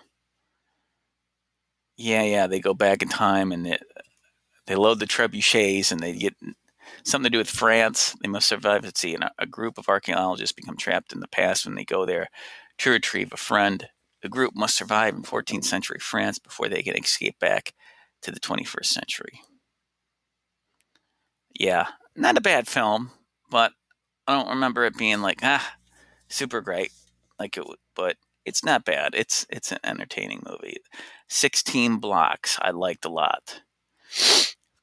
Yeah, 1.97 2.23
yeah. 2.23 2.47
They 2.47 2.61
go 2.61 2.75
back 2.75 3.03
in 3.03 3.09
time 3.09 3.53
and 3.53 3.65
they 3.65 3.79
they 4.67 4.75
load 4.75 4.99
the 4.99 5.07
trebuchets 5.07 5.93
and 5.93 6.01
they 6.01 6.15
get 6.15 6.35
something 7.07 7.31
to 7.31 7.37
do 7.37 7.39
with 7.39 7.49
France. 7.49 8.15
They 8.21 8.29
must 8.29 8.49
survive. 8.49 8.85
Let's 8.85 9.01
see. 9.01 9.15
And 9.15 9.25
a, 9.25 9.31
a 9.39 9.47
group 9.47 9.79
of 9.79 9.89
archaeologists 9.89 10.53
become 10.53 10.77
trapped 10.77 11.13
in 11.13 11.21
the 11.21 11.29
past 11.29 11.65
when 11.65 11.75
they 11.75 11.85
go 11.85 12.05
there 12.05 12.29
to 12.79 12.91
retrieve 12.91 13.33
a 13.33 13.39
friend. 13.39 13.89
The 14.23 14.29
group 14.29 14.55
must 14.55 14.77
survive 14.77 15.15
in 15.15 15.23
14th 15.23 15.65
century 15.65 15.99
France 16.01 16.39
before 16.39 16.69
they 16.69 16.83
can 16.83 16.97
escape 16.97 17.39
back 17.39 17.73
to 18.23 18.31
the 18.31 18.41
21st 18.41 18.87
century 18.87 19.41
yeah, 21.59 21.87
not 22.15 22.37
a 22.37 22.43
bad 22.43 22.69
film, 22.69 23.11
but 23.51 23.73
I 24.27 24.35
don't 24.35 24.51
remember 24.51 24.85
it 24.85 24.97
being 24.97 25.21
like 25.23 25.41
ah 25.43 25.77
super 26.29 26.61
great 26.61 26.93
like 27.39 27.57
it. 27.57 27.65
But 27.95 28.17
it's 28.45 28.65
not 28.65 28.85
bad. 28.85 29.15
It's 29.15 29.47
it's 29.51 29.73
an 29.73 29.79
entertaining 29.85 30.43
movie. 30.49 30.77
Sixteen 31.29 31.99
Blocks 31.99 32.59
I 32.61 32.71
liked 32.71 33.05
a 33.05 33.11
lot. 33.11 33.63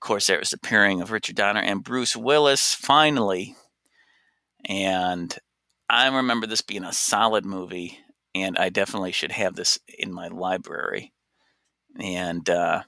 Course, 0.03 0.27
there 0.27 0.39
was 0.39 0.49
the 0.49 0.57
pairing 0.57 0.99
of 1.01 1.11
Richard 1.11 1.37
Donner 1.37 1.61
and 1.61 1.81
Bruce 1.81 2.13
Willis 2.13 2.75
finally, 2.75 3.55
and 4.65 5.33
I 5.89 6.13
remember 6.13 6.45
this 6.45 6.61
being 6.61 6.83
a 6.83 6.91
solid 6.91 7.45
movie, 7.45 7.99
and 8.35 8.57
I 8.57 8.67
definitely 8.67 9.13
should 9.13 9.31
have 9.31 9.55
this 9.55 9.79
in 9.97 10.11
my 10.11 10.27
library. 10.27 11.13
And 11.97 12.49
uh, 12.49 12.83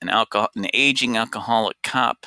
an 0.00 0.08
alcohol, 0.08 0.48
an 0.56 0.68
aging 0.72 1.18
alcoholic 1.18 1.76
cop 1.82 2.24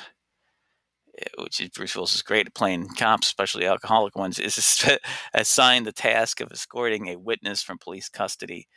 which 1.36 1.60
is 1.60 1.70
Bruce 1.70 1.96
Willis 1.96 2.14
is 2.14 2.22
great 2.22 2.46
at 2.46 2.54
playing 2.54 2.88
cops, 2.96 3.26
especially 3.26 3.66
alcoholic 3.66 4.14
ones, 4.14 4.38
is 4.38 4.86
assigned 5.34 5.86
the 5.86 5.92
task 5.92 6.40
of 6.40 6.52
escorting 6.52 7.08
a 7.08 7.18
witness 7.18 7.64
from 7.64 7.78
police 7.78 8.08
custody 8.08 8.68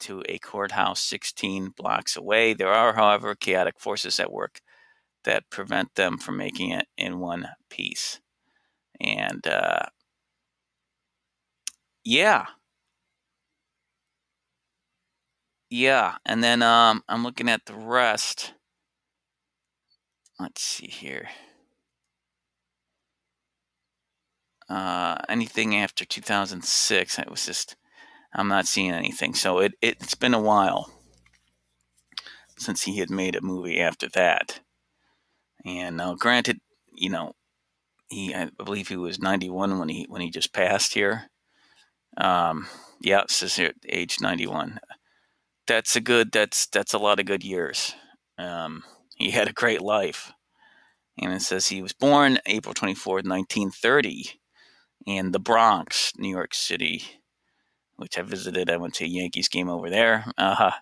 to 0.00 0.22
a 0.28 0.38
courthouse 0.38 1.00
16 1.00 1.70
blocks 1.76 2.14
away. 2.14 2.52
There 2.52 2.72
are, 2.72 2.92
however, 2.92 3.34
chaotic 3.34 3.80
forces 3.80 4.20
at 4.20 4.30
work 4.30 4.60
that 5.24 5.50
prevent 5.50 5.94
them 5.94 6.18
from 6.18 6.36
making 6.36 6.70
it 6.70 6.86
in 6.96 7.20
one 7.20 7.48
piece. 7.70 8.20
And 9.00 9.46
uh, 9.46 9.86
yeah. 12.04 12.46
Yeah. 15.70 16.16
And 16.24 16.42
then 16.44 16.62
um, 16.62 17.02
I'm 17.08 17.22
looking 17.24 17.48
at 17.48 17.66
the 17.66 17.74
rest. 17.74 18.54
Let's 20.38 20.62
see 20.62 20.88
here. 20.88 21.28
uh, 24.72 25.16
anything 25.28 25.76
after 25.76 26.04
2006. 26.04 27.18
It 27.18 27.30
was 27.30 27.46
just 27.46 27.76
I'm 28.34 28.48
not 28.48 28.66
seeing 28.66 28.92
anything. 28.92 29.34
So 29.34 29.58
it, 29.58 29.74
it 29.82 30.00
has 30.00 30.14
been 30.14 30.34
a 30.34 30.40
while 30.40 30.90
since 32.58 32.82
he 32.82 32.98
had 32.98 33.10
made 33.10 33.36
a 33.36 33.42
movie 33.42 33.80
after 33.80 34.08
that. 34.10 34.60
And 35.64 35.96
now, 35.96 36.14
granted, 36.14 36.60
you 36.92 37.10
know, 37.10 37.34
he 38.08 38.34
I 38.34 38.50
believe 38.56 38.88
he 38.88 38.96
was 38.96 39.18
91 39.18 39.78
when 39.78 39.88
he 39.88 40.06
when 40.08 40.20
he 40.20 40.30
just 40.30 40.52
passed 40.52 40.94
here. 40.94 41.30
Um, 42.16 42.68
yeah, 43.00 43.22
says 43.28 43.56
here 43.56 43.72
age 43.88 44.18
91. 44.20 44.80
That's 45.66 45.96
a 45.96 46.00
good. 46.00 46.32
That's 46.32 46.66
that's 46.66 46.94
a 46.94 46.98
lot 46.98 47.20
of 47.20 47.26
good 47.26 47.44
years. 47.44 47.94
Um, 48.38 48.82
he 49.16 49.30
had 49.30 49.48
a 49.48 49.52
great 49.52 49.80
life, 49.80 50.32
and 51.18 51.32
it 51.32 51.42
says 51.42 51.68
he 51.68 51.82
was 51.82 51.92
born 51.92 52.38
April 52.46 52.74
24, 52.74 53.16
1930, 53.16 54.40
in 55.06 55.32
the 55.32 55.38
Bronx, 55.38 56.12
New 56.16 56.28
York 56.28 56.54
City, 56.54 57.04
which 57.96 58.18
I 58.18 58.22
visited. 58.22 58.70
I 58.70 58.76
went 58.76 58.94
to 58.94 59.04
a 59.04 59.08
Yankees 59.08 59.48
game 59.48 59.68
over 59.68 59.88
there. 59.88 60.24
Uh-huh. 60.36 60.72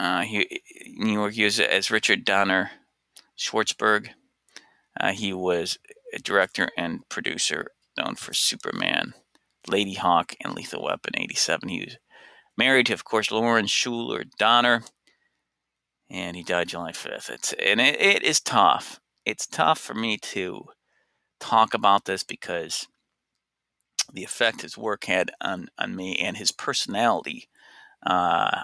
Uh, 0.00 0.22
he, 0.22 0.62
New 0.96 1.12
York, 1.12 1.36
was 1.36 1.58
as 1.58 1.90
Richard 1.90 2.24
Donner 2.24 2.70
Schwartzberg. 3.36 4.10
Uh, 4.98 5.12
he 5.12 5.32
was 5.32 5.78
a 6.12 6.18
director 6.18 6.70
and 6.76 7.08
producer 7.08 7.68
known 7.96 8.14
for 8.14 8.32
Superman, 8.32 9.14
Ladyhawke, 9.68 10.34
and 10.42 10.54
Lethal 10.54 10.84
Weapon 10.84 11.14
87. 11.16 11.68
He 11.68 11.80
was 11.80 11.96
married 12.56 12.86
to, 12.86 12.92
of 12.94 13.04
course, 13.04 13.30
Lauren 13.30 13.66
Shuler 13.66 14.24
Donner, 14.38 14.82
and 16.10 16.36
he 16.36 16.42
died 16.42 16.68
July 16.68 16.92
5th. 16.92 17.30
It's, 17.30 17.52
and 17.54 17.80
it, 17.80 18.00
it 18.00 18.22
is 18.22 18.40
tough. 18.40 19.00
It's 19.24 19.46
tough 19.46 19.78
for 19.78 19.94
me 19.94 20.16
to 20.18 20.64
talk 21.40 21.74
about 21.74 22.04
this 22.04 22.22
because 22.22 22.86
the 24.12 24.24
effect 24.24 24.62
his 24.62 24.78
work 24.78 25.04
had 25.04 25.30
on, 25.40 25.68
on 25.78 25.94
me 25.94 26.16
and 26.16 26.36
his 26.36 26.50
personality 26.50 27.48
uh, 28.06 28.62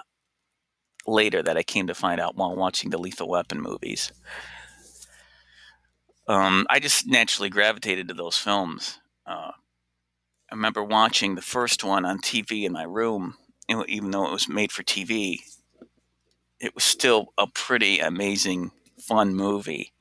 later 1.07 1.41
that 1.43 1.57
I 1.57 1.63
came 1.63 1.87
to 1.87 1.95
find 1.95 2.19
out 2.19 2.35
while 2.35 2.55
watching 2.55 2.89
the 2.89 2.97
Lethal 2.97 3.29
Weapon 3.29 3.61
movies. 3.61 4.11
Um, 6.27 6.65
I 6.69 6.79
just 6.79 7.07
naturally 7.07 7.49
gravitated 7.49 8.07
to 8.07 8.13
those 8.13 8.37
films. 8.37 8.99
Uh, 9.27 9.51
I 10.49 10.55
remember 10.55 10.83
watching 10.83 11.35
the 11.35 11.41
first 11.41 11.83
one 11.83 12.05
on 12.05 12.19
TV 12.19 12.63
in 12.63 12.73
my 12.73 12.83
room, 12.83 13.35
even 13.69 14.11
though 14.11 14.25
it 14.25 14.31
was 14.31 14.49
made 14.49 14.71
for 14.71 14.83
TV. 14.83 15.39
It 16.59 16.73
was 16.73 16.83
still 16.83 17.33
a 17.37 17.47
pretty 17.47 17.99
amazing, 17.99 18.71
fun 18.99 19.35
movie. 19.35 19.91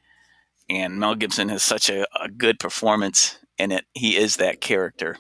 And 0.71 0.99
Mel 0.99 1.15
Gibson 1.15 1.51
has 1.51 1.63
such 1.63 1.91
a, 1.91 2.07
a 2.19 2.29
good 2.29 2.59
performance 2.59 3.39
in 3.59 3.71
it. 3.71 3.85
He 3.93 4.17
is 4.17 4.37
that 4.37 4.61
character. 4.61 5.19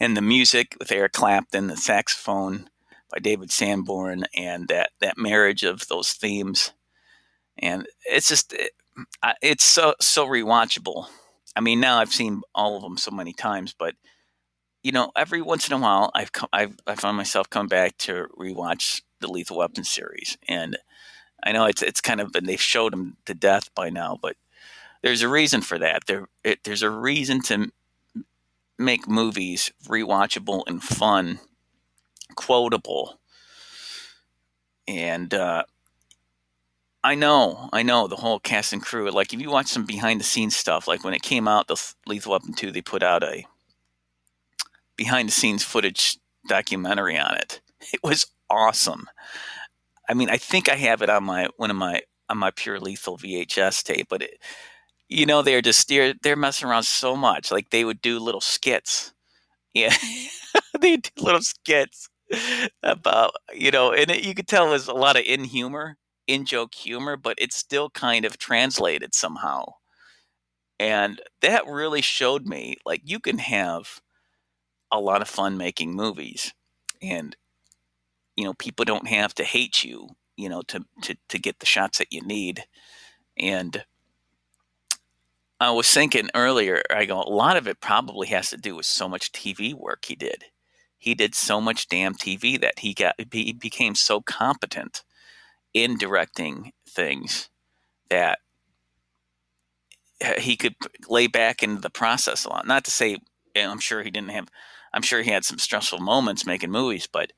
And 0.00 0.16
the 0.16 0.22
music 0.22 0.76
with 0.78 0.90
Eric 0.90 1.12
Clapton, 1.12 1.66
the 1.66 1.76
saxophone 1.76 2.70
by 3.10 3.18
David 3.18 3.50
Sanborn, 3.50 4.24
and 4.34 4.68
that, 4.68 4.90
that 5.00 5.18
marriage 5.18 5.62
of 5.62 5.88
those 5.88 6.12
themes. 6.12 6.72
And 7.58 7.86
it's 8.04 8.28
just, 8.28 8.52
it, 8.52 8.72
it's 9.42 9.64
so, 9.64 9.94
so 10.00 10.26
rewatchable. 10.26 11.06
I 11.56 11.60
mean, 11.60 11.80
now 11.80 11.98
I've 11.98 12.12
seen 12.12 12.42
all 12.54 12.76
of 12.76 12.82
them 12.82 12.96
so 12.98 13.10
many 13.10 13.32
times, 13.32 13.74
but 13.76 13.94
you 14.82 14.92
know, 14.92 15.10
every 15.16 15.42
once 15.42 15.68
in 15.68 15.74
a 15.74 15.78
while, 15.78 16.10
I've 16.14 16.32
come, 16.32 16.48
I've 16.52 16.76
I 16.86 16.94
found 16.94 17.16
myself 17.16 17.50
coming 17.50 17.68
back 17.68 17.98
to 17.98 18.26
rewatch 18.38 19.02
the 19.20 19.28
Lethal 19.28 19.58
Weapon 19.58 19.84
series, 19.84 20.38
and 20.48 20.78
I 21.42 21.52
know 21.52 21.66
it's 21.66 21.82
it's 21.82 22.00
kind 22.00 22.20
of 22.20 22.32
been 22.32 22.46
they've 22.46 22.60
showed 22.60 22.92
them 22.92 23.16
to 23.26 23.34
death 23.34 23.74
by 23.74 23.90
now, 23.90 24.18
but 24.20 24.36
there's 25.02 25.22
a 25.22 25.28
reason 25.28 25.60
for 25.60 25.78
that. 25.78 26.06
There 26.06 26.28
it, 26.44 26.64
there's 26.64 26.82
a 26.82 26.90
reason 26.90 27.42
to 27.42 27.70
make 28.78 29.08
movies 29.08 29.72
rewatchable 29.86 30.62
and 30.66 30.82
fun, 30.82 31.40
quotable, 32.36 33.18
and 34.86 35.32
uh, 35.34 35.64
I 37.04 37.14
know, 37.14 37.68
I 37.72 37.82
know 37.82 38.08
the 38.08 38.16
whole 38.16 38.40
cast 38.40 38.72
and 38.72 38.82
crew. 38.82 39.10
Like 39.10 39.32
if 39.32 39.40
you 39.40 39.50
watch 39.50 39.68
some 39.68 39.84
behind 39.84 40.20
the 40.20 40.24
scenes 40.24 40.56
stuff, 40.56 40.88
like 40.88 41.04
when 41.04 41.14
it 41.14 41.22
came 41.22 41.46
out, 41.46 41.68
the 41.68 41.76
Lethal 42.06 42.32
Weapon 42.32 42.54
two, 42.54 42.72
they 42.72 42.82
put 42.82 43.02
out 43.02 43.22
a 43.22 43.46
behind 44.96 45.28
the 45.28 45.32
scenes 45.32 45.62
footage 45.62 46.18
documentary 46.48 47.18
on 47.18 47.34
it. 47.36 47.60
It 47.92 48.00
was 48.02 48.26
awesome. 48.50 49.06
I 50.08 50.14
mean, 50.14 50.28
I 50.28 50.36
think 50.36 50.68
I 50.68 50.74
have 50.74 51.00
it 51.00 51.08
on 51.08 51.22
my 51.24 51.48
one 51.56 51.70
of 51.70 51.76
my 51.76 52.02
on 52.28 52.36
my 52.36 52.50
pure 52.50 52.80
lethal 52.80 53.16
VHS 53.16 53.84
tape, 53.84 54.08
but 54.10 54.22
it, 54.22 54.38
you 55.08 55.26
know, 55.26 55.42
they're 55.42 55.62
just 55.62 55.88
they're 55.88 56.14
they're 56.22 56.36
messing 56.36 56.68
around 56.68 56.82
so 56.84 57.16
much. 57.16 57.52
Like 57.52 57.70
they 57.70 57.84
would 57.84 58.02
do 58.02 58.18
little 58.18 58.40
skits. 58.40 59.12
Yeah, 59.74 59.94
they 60.80 60.96
do 60.96 61.10
little 61.18 61.42
skits 61.42 62.08
about 62.82 63.32
you 63.54 63.70
know, 63.70 63.92
and 63.92 64.10
it, 64.10 64.24
you 64.24 64.34
could 64.34 64.48
tell 64.48 64.68
there's 64.70 64.88
a 64.88 64.94
lot 64.94 65.16
of 65.16 65.24
in 65.24 65.44
humor 65.44 65.96
in 66.26 66.44
joke 66.44 66.74
humor, 66.74 67.16
but 67.16 67.36
it's 67.38 67.56
still 67.56 67.90
kind 67.90 68.24
of 68.24 68.38
translated 68.38 69.14
somehow. 69.14 69.64
And 70.78 71.20
that 71.40 71.66
really 71.66 72.02
showed 72.02 72.46
me 72.46 72.76
like 72.84 73.02
you 73.04 73.18
can 73.18 73.38
have 73.38 74.00
a 74.92 75.00
lot 75.00 75.22
of 75.22 75.28
fun 75.28 75.56
making 75.56 75.94
movies 75.94 76.52
and 77.02 77.36
you 78.36 78.44
know 78.44 78.54
people 78.54 78.84
don't 78.84 79.08
have 79.08 79.34
to 79.34 79.44
hate 79.44 79.84
you 79.84 80.08
you 80.36 80.48
know 80.48 80.62
to 80.62 80.84
to 81.02 81.16
to 81.28 81.38
get 81.38 81.58
the 81.58 81.66
shots 81.66 81.98
that 81.98 82.12
you 82.12 82.22
need 82.22 82.64
and 83.38 83.84
I 85.60 85.70
was 85.70 85.92
thinking 85.92 86.30
earlier 86.34 86.82
I 86.90 87.04
go 87.04 87.20
a 87.20 87.28
lot 87.30 87.56
of 87.56 87.68
it 87.68 87.80
probably 87.80 88.28
has 88.28 88.50
to 88.50 88.56
do 88.56 88.74
with 88.76 88.86
so 88.86 89.08
much 89.08 89.32
TV 89.32 89.74
work 89.74 90.04
he 90.06 90.14
did 90.14 90.44
he 90.98 91.14
did 91.14 91.34
so 91.34 91.60
much 91.60 91.88
damn 91.88 92.14
TV 92.14 92.60
that 92.60 92.80
he 92.80 92.92
got 92.92 93.14
he 93.32 93.52
became 93.52 93.94
so 93.94 94.20
competent 94.20 95.04
in 95.72 95.96
directing 95.96 96.72
things 96.88 97.48
that 98.10 98.40
he 100.38 100.56
could 100.56 100.74
lay 101.08 101.26
back 101.26 101.62
into 101.62 101.80
the 101.80 101.90
process 101.90 102.44
a 102.44 102.48
lot. 102.48 102.66
Not 102.66 102.84
to 102.84 102.90
say, 102.90 103.18
I'm 103.54 103.78
sure 103.78 104.02
he 104.02 104.10
didn't 104.10 104.30
have, 104.30 104.48
I'm 104.92 105.02
sure 105.02 105.22
he 105.22 105.30
had 105.30 105.44
some 105.44 105.58
stressful 105.58 106.00
moments 106.00 106.46
making 106.46 106.70
movies, 106.70 107.06
but 107.10 107.32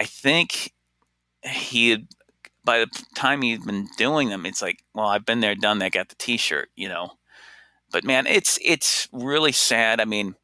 I 0.00 0.04
think 0.04 0.72
he 1.44 1.90
had, 1.90 2.08
by 2.64 2.80
the 2.80 2.88
time 3.14 3.42
he'd 3.42 3.64
been 3.64 3.88
doing 3.96 4.28
them, 4.28 4.44
it's 4.44 4.62
like, 4.62 4.82
well, 4.94 5.06
I've 5.06 5.24
been 5.24 5.40
there, 5.40 5.54
done 5.54 5.78
that, 5.78 5.92
got 5.92 6.08
the 6.08 6.14
T-shirt, 6.16 6.70
you 6.74 6.88
know. 6.88 7.12
But 7.90 8.04
man, 8.04 8.26
it's 8.26 8.58
it's 8.62 9.08
really 9.12 9.52
sad. 9.52 9.98
I 10.00 10.04
mean, 10.04 10.34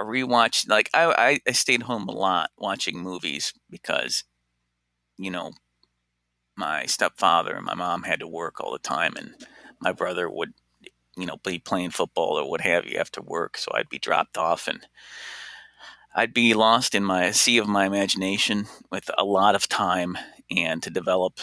I 0.00 0.04
rewatched 0.04 0.68
like 0.68 0.90
I, 0.94 1.12
I 1.32 1.40
I 1.48 1.52
stayed 1.52 1.82
home 1.82 2.08
a 2.08 2.12
lot 2.12 2.50
watching 2.58 2.98
movies 3.00 3.52
because 3.70 4.24
you 5.18 5.30
know, 5.30 5.52
my 6.56 6.86
stepfather 6.86 7.56
and 7.56 7.64
my 7.64 7.74
mom 7.74 8.02
had 8.02 8.20
to 8.20 8.28
work 8.28 8.60
all 8.60 8.72
the 8.72 8.78
time, 8.78 9.14
and 9.16 9.34
my 9.80 9.92
brother 9.92 10.28
would, 10.30 10.52
you 11.16 11.26
know, 11.26 11.36
be 11.44 11.58
playing 11.58 11.90
football 11.90 12.38
or 12.38 12.48
what 12.50 12.60
have 12.62 12.86
you 12.86 12.98
after 12.98 13.22
work. 13.22 13.56
So 13.58 13.72
I'd 13.74 13.88
be 13.88 13.98
dropped 13.98 14.36
off, 14.38 14.68
and 14.68 14.86
I'd 16.14 16.34
be 16.34 16.54
lost 16.54 16.94
in 16.94 17.04
my 17.04 17.30
sea 17.30 17.58
of 17.58 17.68
my 17.68 17.86
imagination 17.86 18.66
with 18.90 19.10
a 19.16 19.24
lot 19.24 19.54
of 19.54 19.68
time 19.68 20.18
and 20.50 20.82
to 20.82 20.90
develop, 20.90 21.38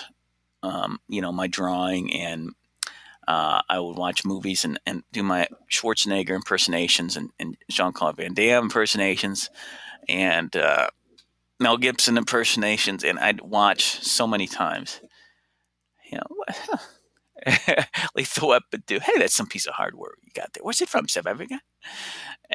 um, 0.64 1.00
you 1.08 1.22
know, 1.22 1.32
my 1.32 1.48
drawing 1.48 2.14
and. 2.14 2.52
Uh, 3.28 3.62
I 3.70 3.80
would 3.80 3.98
watch 3.98 4.26
movies 4.26 4.64
and, 4.64 4.80
and 4.86 5.04
do 5.12 5.22
my 5.22 5.48
Schwarzenegger 5.72 6.36
impersonations 6.36 7.18
and, 7.18 7.32
and 7.40 7.58
Jean 7.70 7.92
Claude 7.92 8.18
Van 8.18 8.34
Damme 8.34 8.64
impersonations. 8.64 9.50
And 10.08 10.56
uh, 10.56 10.88
Mel 11.60 11.78
Gibson 11.78 12.18
impersonations, 12.18 13.04
and 13.04 13.20
I'd 13.20 13.42
watch 13.42 14.02
so 14.04 14.28
many 14.28 14.48
times. 14.48 15.02
You 16.10 16.20
know. 16.20 16.46
Lethal 18.16 18.50
Weapon 18.50 18.84
do. 18.88 19.00
Hey, 19.00 19.14
that's 19.18 19.36
some 19.36 19.48
piece 19.48 19.68
of 19.68 19.74
hardware 19.74 20.12
you 20.24 20.32
got 20.34 20.54
there. 20.54 20.64
Where's 20.64 20.82
it 20.82 20.90
from? 20.90 21.08
South 21.08 21.28
Africa? 21.28 21.60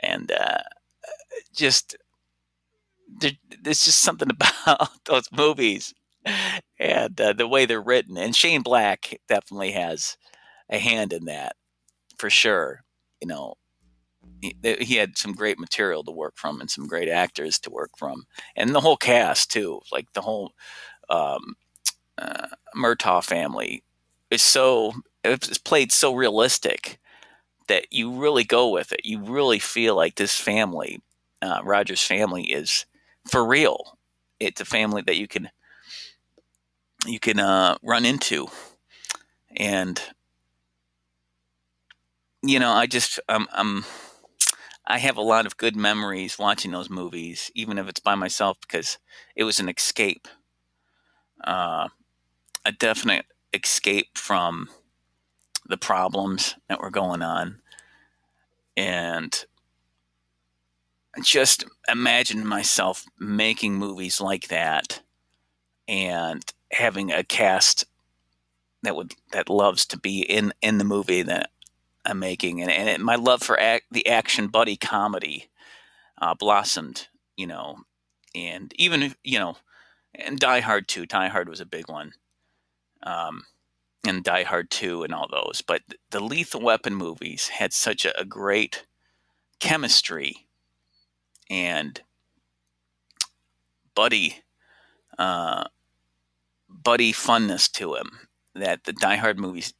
And 0.02 0.32
uh, 0.32 0.62
just 1.54 1.96
there, 3.20 3.32
there's 3.62 3.84
just 3.84 4.00
something 4.00 4.30
about 4.66 5.04
those 5.04 5.28
movies 5.32 5.94
and 6.78 7.20
uh, 7.20 7.32
the 7.32 7.48
way 7.48 7.66
they're 7.66 7.82
written. 7.82 8.16
And 8.16 8.34
Shane 8.34 8.62
Black 8.62 9.18
definitely 9.28 9.72
has 9.72 10.16
a 10.72 10.78
hand 10.78 11.12
in 11.12 11.26
that 11.26 11.54
for 12.18 12.30
sure. 12.30 12.82
You 13.20 13.28
know, 13.28 13.54
he, 14.40 14.96
had 14.96 15.16
some 15.16 15.32
great 15.32 15.58
material 15.58 16.02
to 16.04 16.10
work 16.10 16.34
from 16.36 16.60
and 16.60 16.70
some 16.70 16.88
great 16.88 17.08
actors 17.08 17.58
to 17.60 17.70
work 17.70 17.90
from, 17.96 18.24
and 18.56 18.74
the 18.74 18.80
whole 18.80 18.96
cast 18.96 19.50
too. 19.50 19.80
Like 19.92 20.12
the 20.12 20.22
whole 20.22 20.52
um, 21.08 21.54
uh, 22.18 22.48
Murtaugh 22.76 23.24
family 23.24 23.84
is 24.30 24.42
so 24.42 24.92
it's 25.24 25.58
played 25.58 25.92
so 25.92 26.14
realistic 26.14 26.98
that 27.68 27.86
you 27.92 28.10
really 28.12 28.44
go 28.44 28.68
with 28.68 28.92
it. 28.92 29.04
You 29.04 29.20
really 29.20 29.58
feel 29.58 29.94
like 29.94 30.16
this 30.16 30.38
family, 30.38 31.00
uh, 31.40 31.60
Rogers 31.64 32.02
family, 32.02 32.44
is 32.44 32.86
for 33.28 33.46
real. 33.46 33.98
It's 34.40 34.60
a 34.60 34.64
family 34.64 35.02
that 35.06 35.16
you 35.16 35.28
can 35.28 35.50
you 37.06 37.20
can 37.20 37.40
uh, 37.40 37.76
run 37.82 38.04
into, 38.04 38.48
and 39.56 40.00
you 42.42 42.58
know, 42.58 42.72
I 42.72 42.86
just 42.86 43.20
I'm, 43.28 43.46
I'm 43.52 43.84
I 44.86 44.98
have 44.98 45.16
a 45.16 45.22
lot 45.22 45.46
of 45.46 45.56
good 45.56 45.76
memories 45.76 46.38
watching 46.38 46.72
those 46.72 46.90
movies, 46.90 47.50
even 47.54 47.78
if 47.78 47.88
it's 47.88 48.00
by 48.00 48.14
myself, 48.14 48.58
because 48.60 48.98
it 49.36 49.44
was 49.44 49.60
an 49.60 49.68
escape. 49.68 50.28
Uh, 51.42 51.88
a 52.64 52.72
definite 52.72 53.26
escape 53.52 54.16
from 54.16 54.68
the 55.68 55.76
problems 55.76 56.56
that 56.68 56.80
were 56.80 56.90
going 56.90 57.22
on 57.22 57.60
and 58.76 59.44
just 61.22 61.64
imagine 61.88 62.46
myself 62.46 63.04
making 63.18 63.74
movies 63.74 64.20
like 64.20 64.48
that 64.48 65.02
and 65.88 66.42
having 66.72 67.12
a 67.12 67.22
cast 67.22 67.84
that 68.82 68.96
would 68.96 69.14
that 69.32 69.48
loves 69.48 69.86
to 69.86 69.98
be 69.98 70.22
in 70.22 70.52
in 70.62 70.78
the 70.78 70.84
movie 70.84 71.22
that 71.22 71.50
I'm 72.04 72.18
making 72.18 72.60
and, 72.60 72.70
and 72.70 72.88
it, 72.88 73.00
my 73.00 73.16
love 73.16 73.42
for 73.42 73.58
act, 73.58 73.86
the 73.90 74.06
action 74.08 74.48
buddy 74.48 74.76
comedy 74.76 75.50
uh, 76.20 76.34
blossomed 76.34 77.08
you 77.36 77.46
know 77.46 77.78
and 78.34 78.72
even 78.76 79.14
you 79.22 79.38
know 79.38 79.56
and 80.14 80.38
Die 80.38 80.60
Hard 80.60 80.88
too. 80.88 81.06
Die 81.06 81.28
Hard 81.28 81.48
was 81.48 81.60
a 81.60 81.66
big 81.66 81.88
one 81.88 82.12
um, 83.02 83.44
and 84.06 84.24
Die 84.24 84.42
Hard 84.42 84.70
2 84.70 85.04
and 85.04 85.14
all 85.14 85.28
those. 85.30 85.62
But 85.66 85.82
the 86.10 86.20
Lethal 86.20 86.60
Weapon 86.60 86.94
movies 86.94 87.48
had 87.48 87.72
such 87.72 88.04
a, 88.04 88.18
a 88.20 88.24
great 88.24 88.86
chemistry 89.60 90.48
and 91.50 92.00
buddy 93.94 94.42
uh, 95.18 95.64
buddy 96.68 97.12
funness 97.12 97.70
to 97.70 97.94
him 97.94 98.28
that 98.54 98.84
the 98.84 98.92
Die 98.92 99.16
Hard 99.16 99.38
movies 99.38 99.74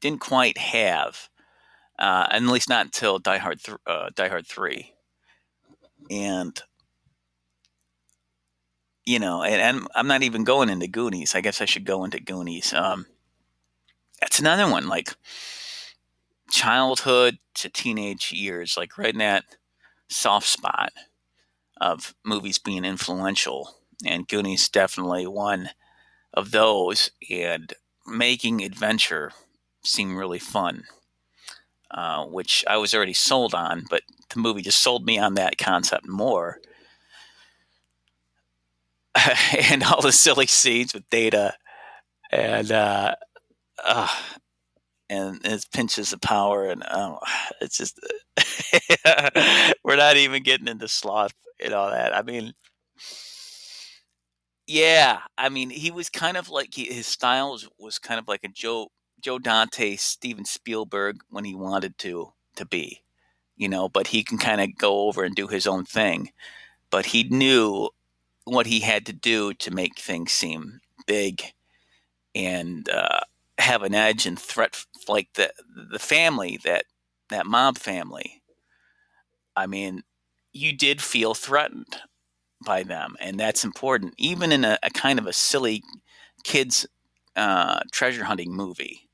didn't 0.00 0.20
quite 0.20 0.58
have, 0.58 1.29
uh, 2.00 2.26
at 2.30 2.42
least 2.42 2.68
not 2.68 2.86
until 2.86 3.18
Die 3.18 3.38
Hard, 3.38 3.62
th- 3.62 3.78
uh, 3.86 4.10
Die 4.14 4.28
Hard 4.28 4.46
Three, 4.46 4.94
and 6.10 6.60
you 9.04 9.18
know, 9.18 9.42
and, 9.42 9.60
and, 9.60 9.88
I'm 9.94 10.06
not 10.06 10.22
even 10.22 10.44
going 10.44 10.68
into 10.68 10.86
Goonies. 10.86 11.34
I 11.34 11.40
guess 11.40 11.60
I 11.60 11.64
should 11.64 11.84
go 11.84 12.04
into 12.04 12.20
Goonies. 12.20 12.72
Um, 12.72 13.06
that's 14.20 14.38
another 14.38 14.70
one 14.70 14.88
like 14.88 15.14
childhood 16.50 17.38
to 17.54 17.68
teenage 17.68 18.32
years, 18.32 18.76
like 18.76 18.98
right 18.98 19.12
in 19.12 19.18
that 19.18 19.44
soft 20.08 20.46
spot 20.46 20.92
of 21.80 22.14
movies 22.24 22.58
being 22.58 22.84
influential. 22.84 23.74
And 24.04 24.28
Goonies 24.28 24.68
definitely 24.68 25.26
one 25.26 25.70
of 26.32 26.52
those, 26.52 27.10
and 27.30 27.72
making 28.06 28.62
adventure 28.62 29.32
seem 29.82 30.16
really 30.16 30.38
fun, 30.38 30.84
uh, 31.92 32.24
which 32.24 32.64
I 32.68 32.76
was 32.76 32.94
already 32.94 33.12
sold 33.12 33.54
on, 33.54 33.84
but 33.90 34.02
the 34.30 34.38
movie 34.38 34.62
just 34.62 34.82
sold 34.82 35.04
me 35.04 35.18
on 35.18 35.34
that 35.34 35.58
concept 35.58 36.08
more. 36.08 36.58
and 39.70 39.82
all 39.82 40.00
the 40.00 40.12
silly 40.12 40.46
scenes 40.46 40.94
with 40.94 41.08
Data 41.10 41.54
and 42.30 42.70
uh, 42.70 43.14
uh, 43.84 44.08
and 45.08 45.44
his 45.44 45.64
pinches 45.64 46.12
of 46.12 46.20
power, 46.20 46.66
and 46.68 46.84
oh, 46.90 47.18
it's 47.60 47.76
just 47.76 47.98
we're 49.84 49.96
not 49.96 50.16
even 50.16 50.42
getting 50.42 50.68
into 50.68 50.88
sloth 50.88 51.34
and 51.62 51.74
all 51.74 51.90
that. 51.90 52.16
I 52.16 52.22
mean, 52.22 52.54
yeah, 54.66 55.20
I 55.36 55.48
mean, 55.48 55.70
he 55.70 55.90
was 55.90 56.08
kind 56.08 56.36
of 56.36 56.48
like 56.48 56.74
he, 56.74 56.84
his 56.84 57.06
style 57.06 57.52
was, 57.52 57.68
was 57.78 57.98
kind 57.98 58.20
of 58.20 58.28
like 58.28 58.44
a 58.44 58.48
Joe 58.48 58.88
Joe 59.20 59.38
Dante, 59.38 59.96
Steven 59.96 60.44
Spielberg 60.44 61.20
when 61.30 61.44
he 61.44 61.54
wanted 61.54 61.98
to 61.98 62.32
to 62.56 62.66
be, 62.66 63.02
you 63.56 63.68
know. 63.68 63.88
But 63.88 64.08
he 64.08 64.22
can 64.24 64.38
kind 64.38 64.60
of 64.60 64.76
go 64.78 65.02
over 65.08 65.24
and 65.24 65.34
do 65.34 65.48
his 65.48 65.66
own 65.66 65.84
thing. 65.84 66.30
But 66.90 67.06
he 67.06 67.24
knew 67.24 67.90
what 68.44 68.66
he 68.66 68.80
had 68.80 69.06
to 69.06 69.12
do 69.12 69.54
to 69.54 69.70
make 69.70 69.98
things 69.98 70.32
seem 70.32 70.80
big 71.06 71.42
and 72.34 72.88
uh, 72.88 73.20
have 73.58 73.82
an 73.82 73.94
edge 73.94 74.26
and 74.26 74.38
threat 74.38 74.84
like 75.08 75.28
the 75.34 75.52
the 75.90 75.98
family 75.98 76.58
that 76.64 76.84
that 77.28 77.46
mob 77.46 77.78
family 77.78 78.42
i 79.56 79.66
mean 79.66 80.02
you 80.52 80.72
did 80.72 81.00
feel 81.00 81.34
threatened 81.34 81.96
by 82.64 82.82
them 82.82 83.16
and 83.20 83.38
that's 83.38 83.64
important 83.64 84.14
even 84.18 84.52
in 84.52 84.64
a, 84.64 84.78
a 84.82 84.90
kind 84.90 85.18
of 85.18 85.26
a 85.26 85.32
silly 85.32 85.82
kids 86.44 86.86
uh, 87.36 87.80
treasure 87.92 88.24
hunting 88.24 88.52
movie 88.54 89.08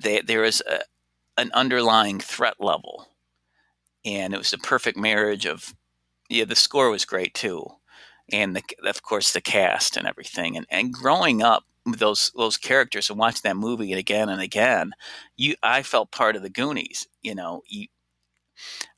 they, 0.00 0.20
there 0.20 0.44
is 0.44 0.62
a, 0.68 0.80
an 1.36 1.50
underlying 1.54 2.20
threat 2.20 2.54
level 2.60 3.08
and 4.04 4.34
it 4.34 4.38
was 4.38 4.52
a 4.52 4.58
perfect 4.58 4.98
marriage 4.98 5.46
of 5.46 5.74
yeah 6.28 6.44
the 6.44 6.56
score 6.56 6.90
was 6.90 7.04
great 7.04 7.34
too 7.34 7.64
and 8.32 8.56
the, 8.56 8.62
of 8.84 9.02
course 9.02 9.32
the 9.32 9.40
cast 9.40 9.96
and 9.96 10.06
everything 10.06 10.56
and, 10.56 10.66
and 10.70 10.92
growing 10.92 11.42
up 11.42 11.64
those 11.84 12.30
those 12.36 12.56
characters 12.56 13.10
and 13.10 13.18
watching 13.18 13.40
that 13.44 13.56
movie 13.56 13.92
again 13.92 14.28
and 14.28 14.40
again, 14.40 14.92
you 15.36 15.54
I 15.62 15.82
felt 15.82 16.10
part 16.10 16.36
of 16.36 16.42
the 16.42 16.50
Goonies. 16.50 17.08
You 17.22 17.34
know, 17.34 17.62
you, 17.68 17.88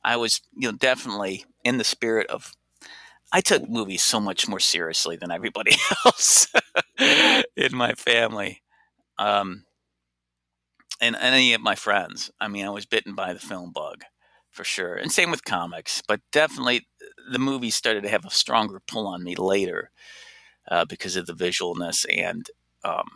I 0.03 0.17
was 0.17 0.41
you 0.57 0.71
know 0.71 0.77
definitely 0.77 1.45
in 1.65 1.79
the 1.79 1.85
spirit 1.85 2.29
of. 2.29 2.53
I 3.33 3.41
took 3.41 3.69
movies 3.69 4.03
so 4.03 4.21
much 4.21 4.47
more 4.47 4.61
seriously 4.61 5.17
than 5.17 5.33
everybody 5.33 5.73
else 6.07 6.47
in 7.01 7.75
my 7.75 7.95
family, 7.95 8.63
um, 9.19 9.65
and, 11.05 11.35
any 11.35 11.55
of 11.55 11.61
my 11.61 11.75
friends. 11.75 12.31
I 12.41 12.49
mean, 12.49 12.65
I 12.65 12.71
was 12.71 12.87
bitten 12.87 13.15
by 13.15 13.33
the 13.33 13.41
film 13.41 13.73
bug 13.73 14.05
for 14.51 14.65
sure, 14.65 14.95
and 14.95 15.13
same 15.13 15.31
with 15.31 15.45
comics. 15.45 16.03
But 16.07 16.21
definitely, 16.33 16.87
the 17.31 17.39
movies 17.39 17.75
started 17.75 18.03
to 18.05 18.09
have 18.09 18.25
a 18.25 18.31
stronger 18.31 18.81
pull 18.87 19.07
on 19.07 19.23
me 19.25 19.35
later. 19.37 19.91
Uh, 20.67 20.83
because 20.87 21.15
of 21.15 21.27
the 21.27 21.35
visualness 21.35 22.07
and 22.11 22.51
um, 22.85 23.07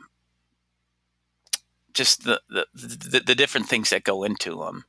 just 1.95 2.25
the, 2.25 2.39
the, 2.51 2.67
the 2.75 3.21
the 3.27 3.35
different 3.35 3.67
things 3.67 3.89
that 3.89 4.05
go 4.05 4.23
into 4.23 4.57
them, 4.57 4.85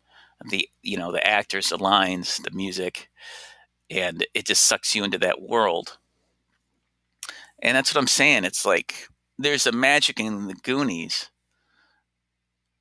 the 0.50 0.70
you 0.82 0.98
know 0.98 1.12
the 1.12 1.26
actors, 1.26 1.70
the 1.70 1.78
lines, 1.78 2.38
the 2.44 2.52
music, 2.52 3.10
and 3.90 4.26
it 4.34 4.46
just 4.46 4.66
sucks 4.66 4.94
you 4.94 5.06
into 5.06 5.18
that 5.18 5.42
world. 5.42 5.98
And 7.62 7.78
that's 7.78 7.94
what 7.94 8.00
I'm 8.02 8.08
saying. 8.08 8.44
It's 8.44 8.66
like 8.66 9.08
there's 9.38 9.66
a 9.66 9.72
magic 9.72 10.20
in 10.20 10.48
the 10.48 10.56
Goonies 10.56 11.30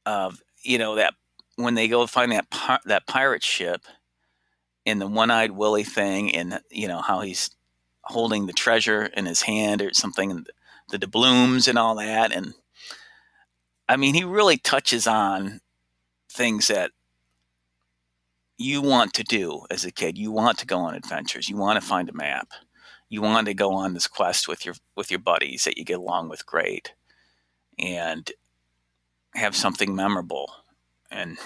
of 0.09 0.43
you 0.63 0.79
know 0.79 0.95
that 0.95 1.15
when 1.57 1.75
they 1.75 1.89
go 1.89 2.07
find 2.07 2.33
that 2.33 2.47
that 2.87 3.07
pirate 3.07 3.43
ship 3.43 3.83
and 4.87 5.01
the 5.01 5.07
one-eyed 5.07 5.51
Willie 5.51 5.85
thing, 5.85 6.35
and 6.35 6.61
you 6.71 6.89
know 6.89 7.01
how 7.01 7.21
he's 7.21 7.51
holding 8.03 8.47
the 8.47 8.53
treasure 8.55 9.05
in 9.17 9.27
his 9.27 9.43
hand 9.43 9.83
or 9.83 9.93
something, 9.93 10.47
the 10.89 10.99
doubloons 10.99 11.69
and 11.69 11.79
all 11.79 11.97
that. 11.97 12.33
And 12.33 12.55
I 13.89 13.97
mean, 13.97 14.15
he 14.15 14.25
really 14.25 14.57
touches 14.57 15.07
on 15.07 15.61
things 16.33 16.69
that 16.69 16.93
you 18.57 18.81
want 18.81 19.13
to 19.15 19.23
do 19.23 19.67
as 19.71 19.85
a 19.85 19.93
kid. 19.93 20.17
You 20.17 20.33
want 20.33 20.59
to 20.59 20.67
go 20.67 20.79
on 20.79 20.95
adventures. 20.95 21.49
You 21.49 21.57
want 21.57 21.81
to 21.81 21.87
find 21.87 22.09
a 22.09 22.15
map. 22.15 22.49
You 23.11 23.21
want 23.21 23.47
to 23.47 23.55
go 23.55 23.73
on 23.73 23.95
this 23.95 24.07
quest 24.07 24.49
with 24.49 24.65
your 24.65 24.75
with 24.97 25.11
your 25.11 25.21
buddies 25.21 25.65
that 25.65 25.77
you 25.77 25.85
get 25.85 25.99
along 25.99 26.29
with 26.29 26.47
great, 26.47 26.95
and 27.79 28.31
have 29.39 29.57
something 29.57 29.95
memorable. 29.95 30.53
And 31.11 31.39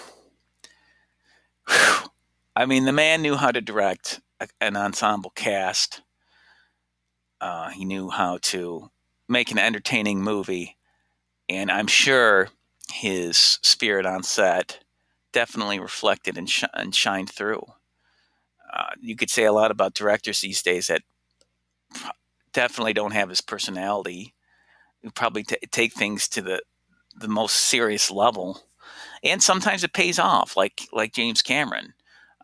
whew, 1.68 2.10
I 2.56 2.66
mean, 2.66 2.84
the 2.84 2.92
man 2.92 3.22
knew 3.22 3.36
how 3.36 3.50
to 3.50 3.60
direct 3.60 4.20
an 4.60 4.76
ensemble 4.76 5.30
cast. 5.30 6.02
Uh, 7.40 7.70
he 7.70 7.84
knew 7.84 8.10
how 8.10 8.38
to 8.42 8.90
make 9.28 9.50
an 9.50 9.58
entertaining 9.58 10.22
movie. 10.22 10.76
And 11.48 11.70
I'm 11.70 11.86
sure 11.86 12.48
his 12.92 13.58
spirit 13.62 14.06
on 14.06 14.22
set 14.22 14.80
definitely 15.32 15.80
reflected 15.80 16.36
and, 16.36 16.48
sh- 16.48 16.64
and 16.74 16.94
shined 16.94 17.30
through. 17.30 17.64
Uh, 18.72 18.90
you 19.00 19.16
could 19.16 19.30
say 19.30 19.44
a 19.44 19.52
lot 19.52 19.70
about 19.70 19.94
directors 19.94 20.40
these 20.40 20.62
days 20.62 20.86
that 20.86 21.02
definitely 22.52 22.92
don't 22.92 23.12
have 23.12 23.28
his 23.28 23.40
personality, 23.40 24.34
who 25.02 25.10
probably 25.10 25.42
t- 25.42 25.56
take 25.70 25.92
things 25.92 26.28
to 26.28 26.42
the 26.42 26.62
the 27.18 27.28
most 27.28 27.56
serious 27.56 28.10
level, 28.10 28.62
and 29.22 29.42
sometimes 29.42 29.84
it 29.84 29.92
pays 29.92 30.18
off, 30.18 30.56
like 30.56 30.88
like 30.92 31.12
James 31.12 31.42
Cameron. 31.42 31.94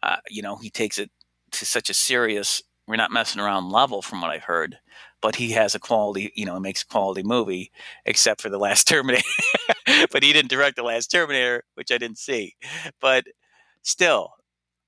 Uh, 0.03 0.19
you 0.31 0.43
know, 0.43 0.57
he 0.57 0.71
takes 0.71 0.99
it 0.99 1.11
to 1.53 1.65
such 1.65 1.91
a 1.91 1.95
serious, 1.95 2.63
we're 2.87 2.97
not 2.97 3.11
messing 3.11 3.41
around 3.41 3.71
level, 3.71 4.03
from 4.03 4.21
what 4.21 4.31
I've 4.31 4.45
heard, 4.45 4.79
but 5.21 5.37
he 5.37 5.51
has 5.53 5.75
a 5.75 5.81
quality, 5.81 6.33
you 6.37 6.47
know, 6.47 6.59
makes 6.61 6.83
a 6.83 6.87
quality 6.87 7.23
movie, 7.23 7.73
except 8.07 8.41
for 8.41 8.49
the 8.49 8.59
last 8.59 8.87
Terminator. 8.89 9.25
but 10.13 10.23
he 10.23 10.33
didn't 10.33 10.51
direct 10.51 10.77
the 10.77 10.83
last 10.83 11.11
Terminator, 11.11 11.65
which 11.75 11.91
I 11.91 11.99
didn't 11.99 12.19
see. 12.19 12.57
But 13.01 13.25
still, 13.83 14.35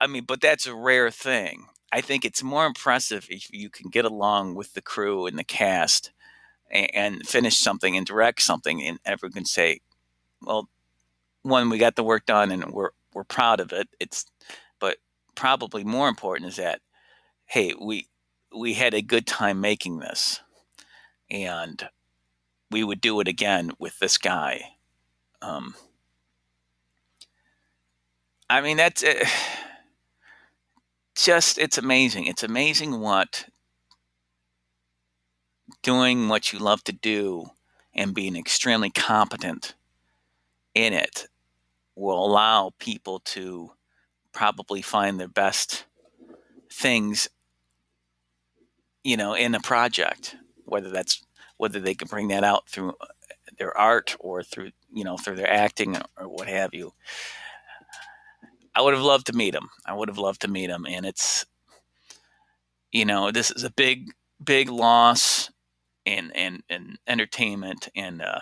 I 0.00 0.06
mean, 0.06 0.24
but 0.24 0.40
that's 0.40 0.66
a 0.66 0.74
rare 0.74 1.10
thing. 1.10 1.66
I 1.92 2.00
think 2.00 2.24
it's 2.24 2.42
more 2.42 2.66
impressive 2.66 3.26
if 3.30 3.52
you 3.52 3.68
can 3.68 3.90
get 3.90 4.04
along 4.04 4.54
with 4.54 4.74
the 4.74 4.82
crew 4.82 5.26
and 5.26 5.38
the 5.38 5.44
cast 5.44 6.12
and, 6.70 6.90
and 6.94 7.28
finish 7.28 7.58
something 7.58 7.96
and 7.96 8.06
direct 8.06 8.42
something, 8.42 8.82
and 8.82 8.98
everyone 9.04 9.32
can 9.34 9.44
say, 9.46 9.80
"Well, 10.42 10.68
one, 11.42 11.70
we 11.70 11.78
got 11.78 11.96
the 11.96 12.04
work 12.04 12.26
done, 12.26 12.50
and 12.50 12.72
we're 12.72 12.90
we're 13.14 13.24
proud 13.24 13.60
of 13.60 13.72
it." 13.72 13.88
It's, 14.00 14.26
but 14.78 14.98
probably 15.34 15.84
more 15.84 16.08
important 16.08 16.48
is 16.50 16.56
that, 16.56 16.80
hey, 17.46 17.74
we 17.80 18.08
we 18.54 18.74
had 18.74 18.94
a 18.94 19.02
good 19.02 19.26
time 19.26 19.60
making 19.60 19.98
this. 19.98 20.40
And 21.30 21.88
we 22.70 22.84
would 22.84 23.00
do 23.00 23.20
it 23.20 23.28
again 23.28 23.72
with 23.78 23.98
this 23.98 24.18
guy. 24.18 24.62
Um, 25.42 25.74
I 28.48 28.60
mean, 28.60 28.76
that's 28.76 29.02
uh, 29.02 29.24
just, 31.14 31.58
it's 31.58 31.78
amazing. 31.78 32.26
It's 32.26 32.42
amazing 32.42 33.00
what 33.00 33.46
doing 35.82 36.28
what 36.28 36.52
you 36.52 36.58
love 36.58 36.82
to 36.84 36.92
do 36.92 37.46
and 37.94 38.14
being 38.14 38.36
extremely 38.36 38.90
competent 38.90 39.74
in 40.74 40.92
it 40.92 41.26
will 41.96 42.24
allow 42.24 42.72
people 42.78 43.20
to 43.20 43.72
probably 44.32 44.80
find 44.80 45.18
their 45.18 45.28
best 45.28 45.84
things 46.72 47.28
you 49.02 49.16
know 49.16 49.34
in 49.34 49.54
a 49.54 49.60
project 49.60 50.36
whether 50.64 50.90
that's 50.90 51.22
whether 51.56 51.80
they 51.80 51.94
can 51.94 52.08
bring 52.08 52.28
that 52.28 52.44
out 52.44 52.68
through 52.68 52.94
their 53.58 53.76
art 53.76 54.16
or 54.20 54.42
through 54.42 54.70
you 54.92 55.04
know 55.04 55.16
through 55.16 55.36
their 55.36 55.50
acting 55.50 55.96
or 56.16 56.28
what 56.28 56.48
have 56.48 56.72
you. 56.72 56.92
I 58.74 58.82
would 58.82 58.94
have 58.94 59.02
loved 59.02 59.26
to 59.26 59.32
meet 59.32 59.54
him 59.54 59.68
i 59.84 59.92
would 59.92 60.08
have 60.08 60.16
loved 60.16 60.42
to 60.42 60.48
meet 60.48 60.70
him 60.70 60.86
and 60.88 61.04
it's 61.04 61.44
you 62.92 63.04
know 63.04 63.30
this 63.32 63.50
is 63.50 63.64
a 63.64 63.70
big 63.70 64.10
big 64.42 64.70
loss 64.70 65.49
in 66.04 66.30
in, 66.32 66.62
in 66.68 66.96
entertainment 67.06 67.88
and 67.94 68.22
uh 68.22 68.40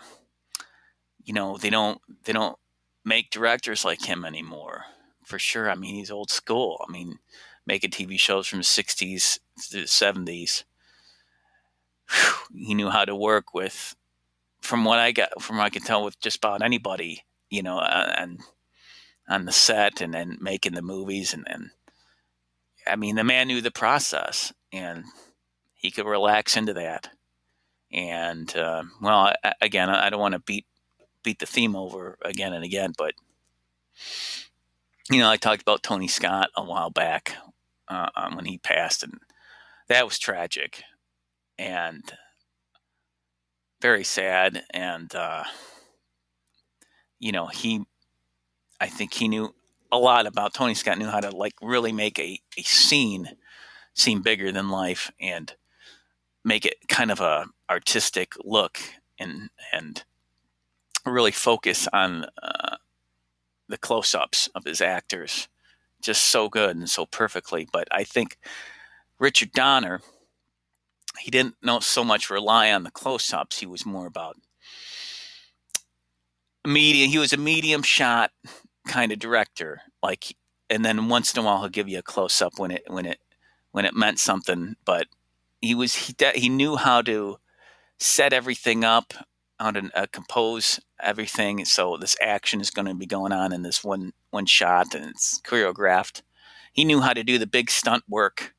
you 1.25 1.35
know 1.35 1.57
they 1.57 1.71
don't 1.71 2.01
they 2.25 2.33
don't 2.33 2.59
make 3.05 3.31
directors 3.31 3.85
like 3.85 4.05
him 4.05 4.25
anymore 4.25 4.85
for 5.25 5.38
sure. 5.38 5.71
I 5.71 5.75
mean 5.75 5.94
he's 5.94 6.11
old 6.11 6.31
school. 6.31 6.85
I 6.88 6.90
mean 6.90 7.18
making 7.68 7.90
tv 7.90 8.18
shows 8.18 8.49
from 8.49 8.61
the 8.61 8.64
60s 8.64 9.38
to 9.71 9.77
the 9.77 9.83
70s 9.83 10.64
he 12.55 12.75
knew 12.75 12.88
how 12.88 13.05
to 13.05 13.14
work 13.14 13.53
with 13.55 13.94
from 14.62 14.85
what 14.85 14.99
i 14.99 15.12
got 15.12 15.40
from 15.40 15.59
what 15.59 15.66
i 15.66 15.71
can 15.71 15.83
tell 15.83 16.03
with 16.03 16.18
just 16.18 16.38
about 16.38 16.62
anybody 16.62 17.25
you 17.51 17.62
know 17.62 17.79
uh, 17.79 18.14
and 18.16 18.40
on 19.29 19.44
the 19.44 19.53
set 19.53 20.01
and 20.01 20.14
then 20.14 20.38
making 20.40 20.73
the 20.73 20.83
movies 20.83 21.35
and 21.35 21.44
then 21.47 21.71
i 22.87 22.97
mean 22.97 23.16
the 23.16 23.23
man 23.23 23.47
knew 23.47 23.61
the 23.61 23.71
process 23.71 24.53
and 24.73 25.05
he 25.75 25.90
could 25.90 26.07
relax 26.07 26.57
into 26.57 26.73
that 26.73 27.11
and 27.92 28.57
uh, 28.57 28.83
well 29.01 29.33
I, 29.42 29.55
again 29.61 29.88
i 29.88 30.11
don't 30.11 30.20
want 30.20 30.35
to 30.35 30.40
beat 30.40 30.66
beat 31.22 31.38
the 31.38 31.46
theme 31.46 31.74
over 31.74 32.18
again 32.24 32.53
and 32.53 32.64
again 32.64 32.92
but 32.96 33.14
you 35.11 35.18
know 35.18 35.31
i 35.31 35.37
talked 35.37 35.62
about 35.62 35.83
tony 35.83 36.09
scott 36.09 36.51
a 36.57 36.62
while 36.62 36.90
back 36.90 37.35
uh, 37.88 38.09
um, 38.16 38.37
when 38.37 38.44
he 38.44 38.59
passed 38.59 39.03
and 39.03 39.14
that 39.88 40.05
was 40.05 40.18
tragic 40.18 40.83
and 41.59 42.12
very 43.81 44.05
sad. 44.05 44.64
And, 44.70 45.14
uh, 45.14 45.44
you 47.18 47.33
know, 47.33 47.46
he, 47.46 47.83
I 48.81 48.88
think 48.88 49.14
he 49.14 49.29
knew 49.29 49.55
a 49.90 49.98
lot 49.98 50.27
about 50.27 50.55
Tony 50.55 50.74
Scott, 50.74 50.98
knew 50.98 51.07
how 51.07 51.20
to 51.20 51.31
like 51.31 51.55
really 51.62 51.92
make 51.92 52.18
a, 52.18 52.40
a 52.57 52.62
scene 52.62 53.29
seem 53.94 54.22
bigger 54.22 54.53
than 54.53 54.68
life 54.68 55.11
and 55.20 55.55
make 56.48 56.64
it 56.64 56.88
kind 56.88 57.11
of 57.11 57.20
a 57.20 57.46
artistic 57.70 58.32
look 58.42 58.80
and, 59.18 59.50
and 59.72 60.02
really 61.04 61.30
focus 61.30 61.87
on 61.92 62.24
uh, 62.42 62.76
the 63.68 63.76
close 63.76 64.14
ups 64.14 64.48
of 64.54 64.64
his 64.64 64.80
actors 64.80 65.48
just 66.02 66.22
so 66.22 66.48
good 66.48 66.74
and 66.74 66.88
so 66.88 67.04
perfectly. 67.04 67.68
But 67.70 67.87
I 67.90 68.02
think 68.02 68.38
Richard 69.18 69.52
Donner, 69.52 70.00
he 71.18 71.30
didn't 71.30 71.56
know 71.62 71.80
so 71.80 72.02
much 72.02 72.30
rely 72.30 72.72
on 72.72 72.84
the 72.84 72.90
close 72.90 73.32
ups. 73.32 73.58
He 73.58 73.66
was 73.66 73.84
more 73.84 74.06
about 74.06 74.37
medium. 76.66 77.11
He 77.11 77.18
was 77.18 77.32
a 77.32 77.37
medium 77.37 77.82
shot 77.82 78.30
kind 78.87 79.12
of 79.12 79.18
director, 79.18 79.82
like, 80.02 80.34
and 80.70 80.84
then 80.84 81.08
once 81.08 81.34
in 81.34 81.40
a 81.40 81.44
while 81.44 81.61
he'll 81.61 81.68
give 81.68 81.88
you 81.88 81.98
a 81.98 82.02
close 82.02 82.40
up 82.40 82.58
when 82.58 82.70
it 82.70 82.84
when 82.87 83.04
it 83.04 83.18
when 83.72 83.84
it 83.84 83.94
meant 83.94 84.18
something. 84.18 84.76
But 84.84 85.06
he 85.61 85.75
was 85.75 85.94
he 85.94 86.14
he 86.35 86.49
knew 86.49 86.77
how 86.77 87.03
to 87.03 87.38
set 87.99 88.33
everything 88.33 88.85
up, 88.85 89.12
how 89.59 89.73
uh, 89.94 90.07
compose 90.12 90.81
everything. 91.01 91.64
So 91.64 91.97
this 91.97 92.16
action 92.23 92.61
is 92.61 92.71
going 92.71 92.87
to 92.87 92.94
be 92.94 93.07
going 93.07 93.33
on 93.33 93.53
in 93.53 93.62
this 93.62 93.83
one 93.83 94.12
one 94.31 94.47
shot, 94.47 94.94
and 94.94 95.05
it's 95.07 95.40
choreographed. 95.42 96.23
He 96.73 96.85
knew 96.85 97.01
how 97.01 97.12
to 97.12 97.25
do 97.25 97.38
the 97.38 97.47
big 97.47 97.71
stunt 97.71 98.05
work 98.09 98.55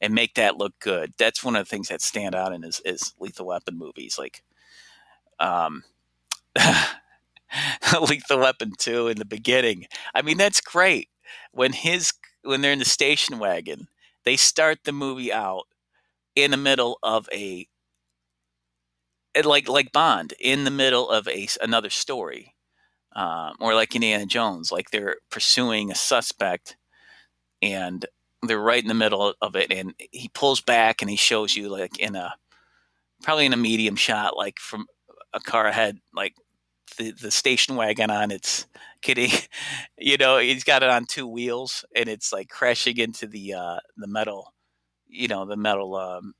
and 0.00 0.14
make 0.14 0.34
that 0.34 0.56
look 0.58 0.72
good. 0.80 1.14
That's 1.16 1.44
one 1.44 1.54
of 1.54 1.64
the 1.64 1.70
things 1.70 1.88
that 1.88 2.02
stand 2.02 2.34
out 2.34 2.52
in 2.52 2.62
his, 2.62 2.80
his 2.84 3.14
Lethal 3.20 3.46
Weapon 3.46 3.78
movies. 3.78 4.18
Like, 4.18 4.42
um, 5.38 5.84
Lethal 8.08 8.40
Weapon 8.40 8.72
2 8.76 9.08
in 9.08 9.18
the 9.18 9.24
beginning. 9.24 9.86
I 10.12 10.22
mean, 10.22 10.38
that's 10.38 10.60
great. 10.60 11.08
When 11.52 11.72
his 11.72 12.12
when 12.42 12.60
they're 12.60 12.72
in 12.72 12.80
the 12.80 12.84
station 12.84 13.38
wagon, 13.38 13.86
they 14.24 14.36
start 14.36 14.80
the 14.82 14.92
movie 14.92 15.32
out 15.32 15.68
in 16.36 16.50
the 16.50 16.56
middle 16.56 16.98
of 17.02 17.28
a 17.32 17.66
like 19.44 19.68
like 19.68 19.92
Bond 19.92 20.34
in 20.40 20.64
the 20.64 20.70
middle 20.70 21.08
of 21.10 21.26
a 21.28 21.48
another 21.60 21.90
story, 21.90 22.54
um, 23.16 23.54
or 23.60 23.74
like 23.74 23.94
Indiana 23.94 24.26
Jones, 24.26 24.70
like 24.72 24.90
they're 24.90 25.16
pursuing 25.30 25.90
a 25.90 25.94
suspect, 25.94 26.76
and 27.62 28.04
they're 28.42 28.58
right 28.58 28.82
in 28.82 28.88
the 28.88 28.94
middle 28.94 29.34
of 29.40 29.56
it, 29.56 29.72
and 29.72 29.94
he 30.10 30.28
pulls 30.34 30.60
back 30.60 31.00
and 31.00 31.10
he 31.10 31.16
shows 31.16 31.56
you 31.56 31.68
like 31.68 31.98
in 31.98 32.16
a 32.16 32.34
probably 33.22 33.46
in 33.46 33.52
a 33.52 33.56
medium 33.56 33.96
shot, 33.96 34.36
like 34.36 34.58
from 34.58 34.86
a 35.32 35.40
car 35.40 35.66
ahead, 35.66 35.98
like 36.14 36.34
the 36.98 37.12
the 37.12 37.30
station 37.30 37.76
wagon 37.76 38.10
on 38.10 38.30
its 38.30 38.66
kitty. 39.00 39.30
you 39.98 40.16
know, 40.16 40.38
he's 40.38 40.64
got 40.64 40.82
it 40.82 40.90
on 40.90 41.06
two 41.06 41.26
wheels, 41.26 41.84
and 41.94 42.08
it's 42.08 42.32
like 42.32 42.48
crashing 42.48 42.98
into 42.98 43.26
the 43.26 43.54
uh, 43.54 43.78
the 43.96 44.06
metal, 44.06 44.52
you 45.12 45.28
know, 45.28 45.46
the 45.46 45.56
metal 45.58 45.96
um, 45.96 46.34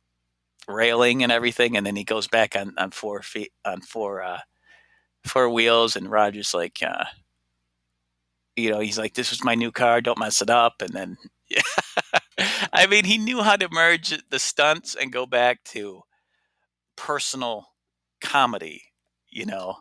railing 0.69 1.23
and 1.23 1.33
everything, 1.33 1.77
and 1.77 1.87
then 1.87 1.97
he 1.97 2.05
goes 2.05 2.29
back 2.29 2.57
on 2.57 2.75
on 2.79 2.93
four 2.93 3.23
feet 3.23 3.53
on 3.65 3.83
four 3.83 4.23
uh, 4.23 4.41
four 5.27 5.51
wheels, 5.51 5.97
and 5.97 6.11
Roger's 6.11 6.55
like. 6.55 6.81
Uh, 6.87 7.05
you 8.57 8.71
know, 8.71 8.81
he's 8.81 8.99
like, 8.99 9.15
"This 9.15 9.31
was 9.31 9.45
my 9.45 9.55
new 9.55 9.73
car. 9.73 10.01
Don't 10.01 10.19
mess 10.19 10.43
it 10.43 10.51
up." 10.51 10.83
And 10.83 10.91
then 10.95 11.17
Yeah. 11.49 11.63
I 12.73 12.87
mean, 12.87 13.05
he 13.05 13.19
knew 13.19 13.43
how 13.43 13.57
to 13.57 13.69
merge 13.71 14.23
the 14.31 14.39
stunts 14.39 14.95
and 14.95 15.13
go 15.13 15.27
back 15.27 15.63
to 15.67 16.03
personal 16.97 17.69
comedy. 18.21 18.83
You 19.31 19.47
know, 19.47 19.79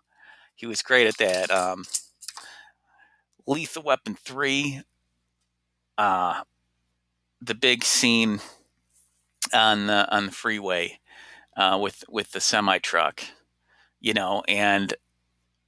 he 0.55 0.67
was 0.67 0.81
great 0.81 1.07
at 1.07 1.17
that. 1.17 1.51
Um, 1.51 1.85
Lethal 3.47 3.83
Weapon 3.83 4.15
three, 4.15 4.81
uh, 5.97 6.41
the 7.41 7.55
big 7.55 7.83
scene 7.83 8.39
on 9.53 9.87
the 9.87 10.09
on 10.15 10.27
the 10.27 10.31
freeway 10.31 10.99
uh, 11.57 11.77
with 11.81 12.03
with 12.09 12.31
the 12.31 12.39
semi 12.39 12.79
truck, 12.79 13.23
you 13.99 14.13
know, 14.13 14.43
and 14.47 14.93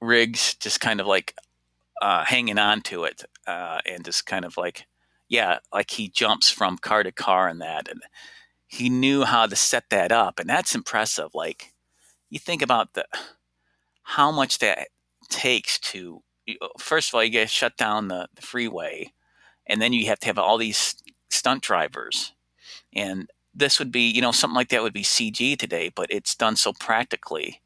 Riggs 0.00 0.54
just 0.54 0.80
kind 0.80 1.00
of 1.00 1.06
like 1.06 1.34
uh, 2.02 2.24
hanging 2.24 2.58
on 2.58 2.82
to 2.82 3.04
it 3.04 3.24
uh, 3.46 3.80
and 3.86 4.04
just 4.04 4.26
kind 4.26 4.44
of 4.44 4.56
like 4.56 4.86
yeah, 5.28 5.58
like 5.72 5.90
he 5.90 6.08
jumps 6.08 6.50
from 6.50 6.78
car 6.78 7.02
to 7.02 7.12
car 7.12 7.48
and 7.48 7.60
that, 7.60 7.88
and 7.88 8.02
he 8.66 8.88
knew 8.88 9.24
how 9.24 9.46
to 9.46 9.56
set 9.56 9.84
that 9.90 10.12
up, 10.12 10.38
and 10.38 10.48
that's 10.48 10.74
impressive. 10.74 11.30
Like 11.34 11.72
you 12.30 12.38
think 12.38 12.62
about 12.62 12.94
the 12.94 13.06
how 14.02 14.30
much 14.30 14.58
that 14.58 14.88
takes 15.30 15.78
to 15.78 16.22
first 16.78 17.10
of 17.10 17.14
all 17.14 17.24
you 17.24 17.30
get 17.30 17.50
shut 17.50 17.76
down 17.76 18.08
the, 18.08 18.28
the 18.34 18.42
freeway, 18.42 19.12
and 19.66 19.80
then 19.80 19.92
you 19.92 20.06
have 20.06 20.18
to 20.20 20.26
have 20.26 20.38
all 20.38 20.58
these 20.58 20.96
stunt 21.30 21.62
drivers, 21.62 22.32
and 22.94 23.28
this 23.54 23.78
would 23.78 23.92
be 23.92 24.10
you 24.10 24.20
know 24.20 24.32
something 24.32 24.56
like 24.56 24.68
that 24.70 24.82
would 24.82 24.92
be 24.92 25.02
CG 25.02 25.58
today, 25.58 25.90
but 25.94 26.10
it's 26.10 26.34
done 26.34 26.56
so 26.56 26.72
practically, 26.72 27.60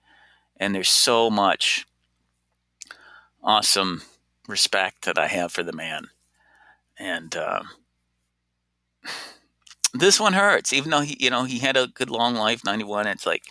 and 0.57 0.75
there's 0.75 0.89
so 0.91 1.31
much 1.31 1.87
awesome 3.43 4.03
respect 4.47 5.05
that 5.05 5.19
I 5.19 5.29
have 5.29 5.53
for 5.53 5.63
the 5.63 5.73
man 5.73 6.09
and 6.99 7.35
uh, 7.37 7.63
this 9.95 10.21
one 10.21 10.33
hurts. 10.33 10.73
Even 10.73 10.91
though 10.91 11.01
he, 11.01 11.17
you 11.21 11.31
know, 11.31 11.45
he 11.45 11.59
had 11.59 11.77
a 11.77 11.89
good 11.89 12.11
long 12.11 12.35
life, 12.35 12.65
ninety 12.65 12.85
one. 12.85 13.07
It's 13.07 13.27
like 13.27 13.45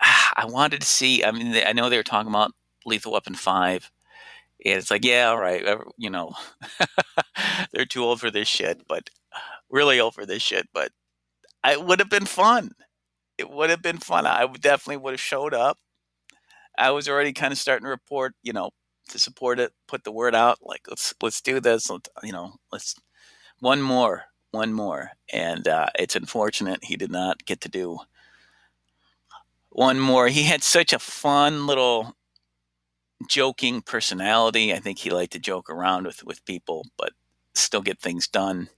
I 0.00 0.46
wanted 0.46 0.80
to 0.80 0.86
see. 0.86 1.24
I 1.24 1.30
mean, 1.30 1.54
I 1.66 1.72
know 1.72 1.88
they 1.88 1.96
were 1.96 2.02
talking 2.02 2.30
about 2.30 2.52
Lethal 2.86 3.12
Weapon 3.12 3.34
five, 3.34 3.90
and 4.64 4.78
it's 4.78 4.90
like, 4.90 5.04
yeah, 5.04 5.28
all 5.28 5.38
right, 5.38 5.64
you 5.98 6.10
know, 6.10 6.32
they're 7.72 7.86
too 7.86 8.02
old 8.04 8.20
for 8.20 8.30
this 8.30 8.48
shit, 8.48 8.82
but 8.88 9.10
really 9.70 10.00
old 10.00 10.14
for 10.14 10.26
this 10.26 10.42
shit. 10.42 10.68
But 10.72 10.92
it 11.72 11.84
would 11.84 11.98
have 11.98 12.10
been 12.10 12.26
fun. 12.26 12.72
It 13.38 13.50
would 13.50 13.70
have 13.70 13.82
been 13.82 13.98
fun. 13.98 14.26
I 14.26 14.46
definitely 14.46 14.98
would 14.98 15.12
have 15.12 15.20
showed 15.20 15.54
up. 15.54 15.78
I 16.78 16.90
was 16.90 17.08
already 17.08 17.32
kind 17.32 17.52
of 17.52 17.58
starting 17.58 17.84
to 17.84 17.90
report, 17.90 18.34
you 18.42 18.52
know, 18.52 18.70
to 19.10 19.18
support 19.18 19.60
it, 19.60 19.72
put 19.86 20.04
the 20.04 20.12
word 20.12 20.34
out, 20.34 20.58
like 20.62 20.82
let's 20.88 21.14
let's 21.22 21.40
do 21.40 21.60
this. 21.60 21.90
Let's, 21.90 22.08
you 22.22 22.32
know, 22.32 22.54
let's 22.72 22.94
one 23.60 23.82
more, 23.82 24.24
one 24.50 24.72
more. 24.72 25.12
And 25.32 25.68
uh, 25.68 25.88
it's 25.98 26.16
unfortunate 26.16 26.84
he 26.84 26.96
did 26.96 27.10
not 27.10 27.44
get 27.44 27.60
to 27.62 27.68
do 27.68 27.98
one 29.70 30.00
more. 30.00 30.28
He 30.28 30.44
had 30.44 30.62
such 30.62 30.92
a 30.92 30.98
fun 30.98 31.66
little 31.66 32.16
joking 33.28 33.82
personality. 33.82 34.72
I 34.72 34.78
think 34.78 34.98
he 34.98 35.10
liked 35.10 35.32
to 35.32 35.38
joke 35.38 35.70
around 35.70 36.06
with 36.06 36.24
with 36.24 36.44
people, 36.44 36.86
but 36.96 37.12
still 37.54 37.82
get 37.82 38.00
things 38.00 38.26
done. 38.26 38.68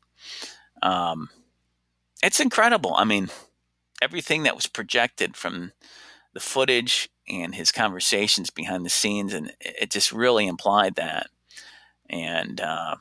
Um, 0.83 1.31
it's 2.23 2.41
incredible. 2.41 2.95
I 2.97 3.05
mean, 3.05 3.29
everything 4.01 4.45
that 4.45 4.55
was 4.55 4.67
projected 4.67 5.37
from 5.37 5.73
the 6.33 6.41
footage 6.41 7.09
and 7.29 7.55
his 7.55 7.73
conversations 7.73 8.51
behind 8.51 8.85
the 8.85 8.91
scenes, 8.91 9.33
and 9.33 9.53
it 9.61 9.91
just 9.91 10.13
really 10.13 10.47
implied 10.47 10.95
that. 10.97 11.29
And 12.09 12.61
uh, 12.61 12.97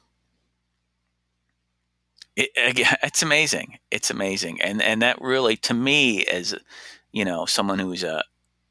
it, 2.35 2.49
it's 3.03 3.23
amazing. 3.23 3.79
It's 3.91 4.09
amazing, 4.09 4.61
and 4.61 4.81
and 4.81 5.01
that 5.01 5.21
really, 5.21 5.57
to 5.57 5.73
me, 5.73 6.25
as 6.25 6.55
you 7.11 7.25
know, 7.25 7.45
someone 7.45 7.79
who's 7.79 8.03
a 8.03 8.23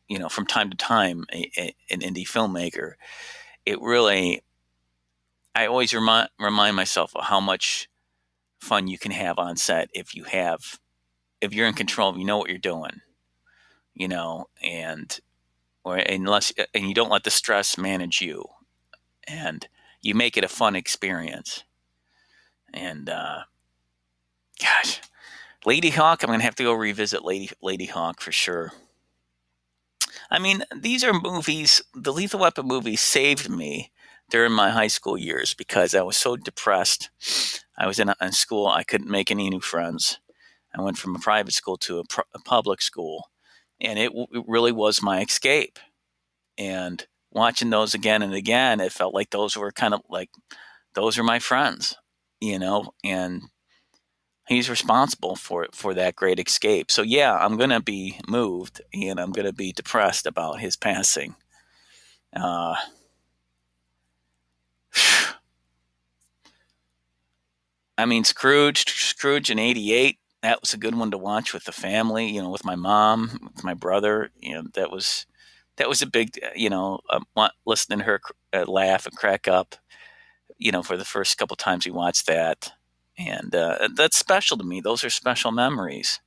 you 0.08 0.18
know 0.18 0.28
from 0.28 0.46
time 0.46 0.70
to 0.70 0.76
time 0.76 1.24
a, 1.32 1.50
a, 1.56 1.74
an 1.90 2.00
indie 2.00 2.26
filmmaker, 2.26 2.94
it 3.64 3.80
really, 3.80 4.42
I 5.54 5.66
always 5.66 5.94
remind 5.94 6.28
remind 6.38 6.76
myself 6.76 7.14
of 7.16 7.24
how 7.24 7.40
much 7.40 7.88
fun 8.64 8.88
you 8.88 8.98
can 8.98 9.12
have 9.12 9.38
on 9.38 9.56
set 9.56 9.88
if 9.92 10.14
you 10.14 10.24
have 10.24 10.78
if 11.40 11.52
you're 11.52 11.68
in 11.68 11.74
control, 11.74 12.16
you 12.16 12.24
know 12.24 12.38
what 12.38 12.48
you're 12.48 12.58
doing, 12.58 13.02
you 13.94 14.08
know, 14.08 14.46
and 14.62 15.20
or 15.84 15.96
unless 15.96 16.52
and 16.72 16.88
you 16.88 16.94
don't 16.94 17.10
let 17.10 17.24
the 17.24 17.30
stress 17.30 17.76
manage 17.76 18.22
you, 18.22 18.44
and 19.28 19.68
you 20.00 20.14
make 20.14 20.36
it 20.36 20.44
a 20.44 20.48
fun 20.48 20.74
experience. 20.74 21.64
And 22.72 23.10
uh, 23.10 23.42
gosh, 24.60 25.00
Ladyhawke, 25.66 26.24
I'm 26.24 26.30
gonna 26.30 26.42
have 26.42 26.56
to 26.56 26.64
go 26.64 26.72
revisit 26.72 27.24
Lady 27.24 27.50
Ladyhawke 27.62 28.20
for 28.20 28.32
sure. 28.32 28.72
I 30.30 30.38
mean, 30.38 30.64
these 30.74 31.04
are 31.04 31.12
movies. 31.12 31.82
The 31.94 32.12
Lethal 32.12 32.40
Weapon 32.40 32.66
movies 32.66 33.02
saved 33.02 33.50
me 33.50 33.92
during 34.34 34.50
my 34.50 34.70
high 34.70 34.88
school 34.88 35.16
years 35.16 35.54
because 35.54 35.94
I 35.94 36.02
was 36.02 36.16
so 36.16 36.34
depressed. 36.34 37.08
I 37.78 37.86
was 37.86 38.00
in, 38.00 38.12
school. 38.32 38.66
I 38.66 38.82
couldn't 38.82 39.08
make 39.08 39.30
any 39.30 39.48
new 39.48 39.60
friends. 39.60 40.18
I 40.76 40.82
went 40.82 40.98
from 40.98 41.14
a 41.14 41.20
private 41.20 41.52
school 41.52 41.76
to 41.76 42.00
a, 42.00 42.04
a 42.34 42.40
public 42.40 42.82
school, 42.82 43.30
and 43.80 43.96
it, 43.96 44.10
it 44.32 44.44
really 44.48 44.72
was 44.72 45.00
my 45.00 45.22
escape. 45.22 45.78
And 46.58 47.06
watching 47.30 47.70
those 47.70 47.94
again 47.94 48.22
and 48.22 48.34
again, 48.34 48.80
it 48.80 48.90
felt 48.90 49.14
like 49.14 49.30
those 49.30 49.56
were 49.56 49.70
kind 49.70 49.94
of 49.94 50.00
like 50.10 50.30
those 50.96 51.16
are 51.16 51.22
my 51.22 51.38
friends, 51.38 51.94
you 52.40 52.58
know. 52.58 52.92
And 53.04 53.42
he's 54.48 54.68
responsible 54.68 55.36
for 55.36 55.68
for 55.72 55.94
that 55.94 56.16
great 56.16 56.40
escape. 56.40 56.90
So 56.90 57.02
yeah, 57.02 57.36
I'm 57.36 57.56
gonna 57.56 57.80
be 57.80 58.18
moved 58.26 58.82
and 58.92 59.20
I'm 59.20 59.30
gonna 59.30 59.52
be 59.52 59.72
depressed 59.72 60.26
about 60.26 60.58
his 60.58 60.74
passing. 60.74 61.36
Uh, 62.34 62.74
I 67.96 68.06
mean, 68.06 68.24
Scrooge, 68.24 68.84
Scrooge 68.88 69.50
in 69.50 69.58
'88 69.58 70.18
that 70.44 70.60
was 70.60 70.74
a 70.74 70.78
good 70.78 70.94
one 70.94 71.10
to 71.10 71.16
watch 71.16 71.54
with 71.54 71.64
the 71.64 71.72
family. 71.72 72.28
You 72.28 72.42
know, 72.42 72.50
with 72.50 72.66
my 72.66 72.76
mom, 72.76 73.50
with 73.54 73.64
my 73.64 73.72
brother. 73.72 74.30
You 74.40 74.54
know, 74.54 74.64
that 74.74 74.90
was 74.90 75.24
that 75.76 75.88
was 75.88 76.02
a 76.02 76.06
big. 76.06 76.38
You 76.54 76.68
know, 76.68 77.00
um, 77.08 77.24
listening 77.64 78.00
to 78.00 78.04
her 78.04 78.20
uh, 78.52 78.64
laugh 78.66 79.06
and 79.06 79.16
crack 79.16 79.48
up. 79.48 79.74
You 80.58 80.70
know, 80.70 80.82
for 80.82 80.98
the 80.98 81.04
first 81.04 81.38
couple 81.38 81.56
times 81.56 81.86
we 81.86 81.92
watched 81.92 82.26
that, 82.26 82.72
and 83.18 83.54
uh, 83.54 83.88
that's 83.94 84.18
special 84.18 84.58
to 84.58 84.64
me. 84.64 84.82
Those 84.82 85.02
are 85.02 85.10
special 85.10 85.50
memories. 85.50 86.20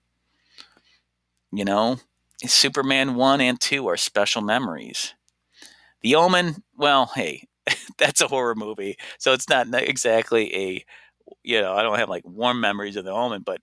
You 1.51 1.63
know, 1.63 1.97
Superman 2.43 3.15
one 3.15 3.39
and 3.39 3.61
two 3.61 3.87
are 3.87 3.97
special 3.97 4.41
memories. 4.41 5.13
The 6.01 6.15
Omen, 6.15 6.63
well, 6.75 7.11
hey, 7.13 7.47
that's 7.97 8.21
a 8.21 8.27
horror 8.27 8.55
movie, 8.55 8.97
so 9.19 9.33
it's 9.33 9.49
not 9.49 9.67
exactly 9.73 10.55
a. 10.55 10.85
You 11.43 11.61
know, 11.61 11.73
I 11.75 11.83
don't 11.83 11.99
have 11.99 12.09
like 12.09 12.23
warm 12.25 12.61
memories 12.61 12.95
of 12.97 13.05
the 13.05 13.11
Omen, 13.11 13.43
but 13.45 13.61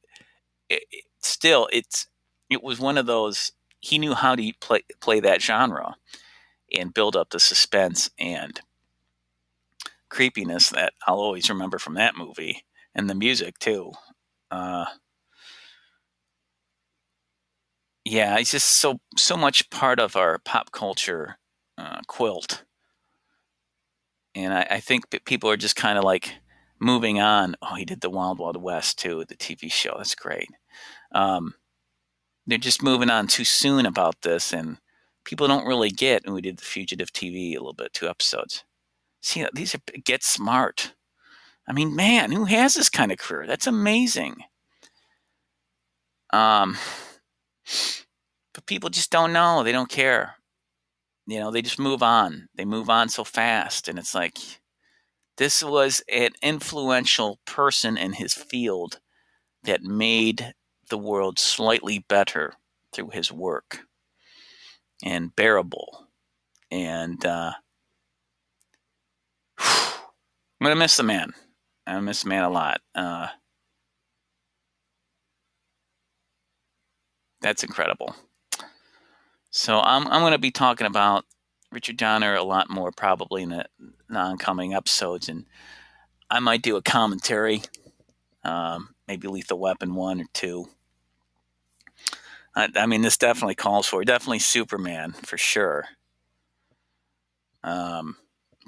it, 0.71 0.85
it, 0.93 1.05
still, 1.23 1.69
it's 1.73 2.07
it 2.51 2.63
was 2.63 2.81
one 2.81 2.99
of 2.99 3.07
those. 3.07 3.53
He 3.81 3.99
knew 3.99 4.15
how 4.15 4.37
to 4.37 4.53
play 4.61 4.83
play 5.01 5.21
that 5.21 5.43
genre 5.43 5.97
and 6.77 6.95
build 6.95 7.17
up 7.17 7.31
the 7.31 7.41
suspense 7.41 8.11
and 8.19 8.61
creepiness 10.09 10.71
that 10.71 10.93
I'll 11.07 11.17
always 11.21 11.49
remember 11.49 11.79
from 11.79 11.95
that 11.95 12.17
movie, 12.17 12.65
and 12.95 13.09
the 13.09 13.15
music 13.15 13.59
too. 13.59 13.93
Uh, 14.51 14.87
yeah, 18.05 18.37
it's 18.39 18.51
just 18.51 18.67
so 18.69 18.99
so 19.17 19.37
much 19.37 19.71
part 19.71 19.99
of 19.99 20.17
our 20.17 20.39
pop 20.39 20.73
culture 20.73 21.39
uh, 21.79 22.01
quilt, 22.07 22.65
and 24.35 24.53
I, 24.53 24.67
I 24.71 24.81
think 24.81 25.05
people 25.25 25.51
are 25.51 25.57
just 25.57 25.77
kind 25.77 25.99
of 25.99 26.05
like 26.05 26.35
moving 26.81 27.21
on. 27.21 27.57
Oh, 27.63 27.75
he 27.75 27.85
did 27.85 28.01
the 28.01 28.11
Wild 28.11 28.39
Wild 28.39 28.57
West 28.63 28.99
too, 28.99 29.25
the 29.29 29.37
TV 29.37 29.71
show. 29.71 29.95
That's 29.97 30.15
great. 30.15 30.49
Um, 31.13 31.55
they're 32.47 32.59
just 32.59 32.83
moving 32.83 33.11
on 33.11 33.27
too 33.27 33.45
soon 33.45 33.87
about 33.87 34.23
this, 34.23 34.53
and 34.53 34.79
people 35.25 35.47
don't 35.47 35.67
really 35.67 35.91
get. 35.91 36.25
And 36.25 36.35
we 36.35 36.43
did 36.43 36.59
the 36.59 36.65
Fugitive 36.65 37.13
TV 37.13 37.53
a 37.53 37.59
little 37.59 37.73
bit, 37.73 37.93
two 37.93 38.09
episodes. 38.09 38.65
See, 39.23 39.45
these 39.55 39.75
are 39.75 39.81
get 40.05 40.23
smart. 40.23 40.95
I 41.67 41.73
mean, 41.73 41.97
man, 41.97 42.31
who 42.33 42.45
has 42.45 42.75
this 42.75 42.91
kind 42.91 43.11
of 43.11 43.19
career? 43.19 43.47
That's 43.47 43.67
amazing. 43.67 44.45
Um, 46.33 46.77
but 48.53 48.67
people 48.67 48.91
just 48.91 49.11
don't 49.11 49.33
know. 49.33 49.63
They 49.63 49.73
don't 49.73 49.89
care. 49.89 50.35
You 51.27 51.41
know, 51.41 51.51
they 51.51 51.63
just 51.63 51.79
move 51.79 52.03
on. 52.03 52.49
They 52.55 52.65
move 52.65 52.91
on 52.91 53.09
so 53.09 53.25
fast, 53.25 53.89
and 53.89 53.99
it's 53.99 54.15
like 54.15 54.39
this 55.37 55.63
was 55.63 56.03
an 56.13 56.31
influential 56.43 57.39
person 57.47 57.97
in 57.97 58.15
his 58.15 58.35
field 58.35 59.01
that 59.65 59.83
made 59.83 60.55
the 60.91 60.99
world 60.99 61.39
slightly 61.39 61.99
better 62.01 62.55
through 62.93 63.11
his 63.11 63.33
work 63.33 63.81
and 65.05 65.35
bearable. 65.35 66.09
And 66.71 67.25
uh, 67.25 67.53
I'm 69.59 70.05
going 70.61 70.73
to 70.73 70.77
miss 70.77 70.97
the 70.97 71.03
man. 71.03 71.33
I 71.87 71.99
miss 72.01 72.23
the 72.23 72.29
man 72.29 72.45
a 72.45 72.51
lot. 72.51 72.81
Uh, 72.95 73.29
that's 77.41 77.63
incredible. 77.63 78.15
So 79.57 79.79
I'm, 79.79 80.09
I'm 80.09 80.21
going 80.21 80.33
to 80.33 80.39
be 80.39 80.51
talking 80.51 80.89
about 80.89 81.27
Richard 81.71 81.97
Donner 81.97 82.35
a 82.35 82.43
lot 82.43 82.69
more 82.71 82.91
probably 82.91 83.45
in 83.45 83.51
the 83.51 83.67
non-coming 84.09 84.75
episodes, 84.75 85.29
and 85.29 85.47
I 86.29 86.41
might 86.41 86.61
do 86.61 86.75
a 86.75 86.83
commentary, 86.83 87.63
um, 88.43 88.97
maybe 89.07 89.29
Lethal 89.29 89.61
Weapon 89.61 89.95
one 89.95 90.21
or 90.21 90.25
two. 90.33 90.67
I, 92.57 92.69
I, 92.75 92.87
mean, 92.87 93.03
this 93.03 93.17
definitely 93.17 93.55
calls 93.55 93.87
for 93.87 94.03
definitely 94.05 94.41
Superman 94.41 95.13
for 95.13 95.39
sure. 95.39 95.85
Um, 97.63 98.17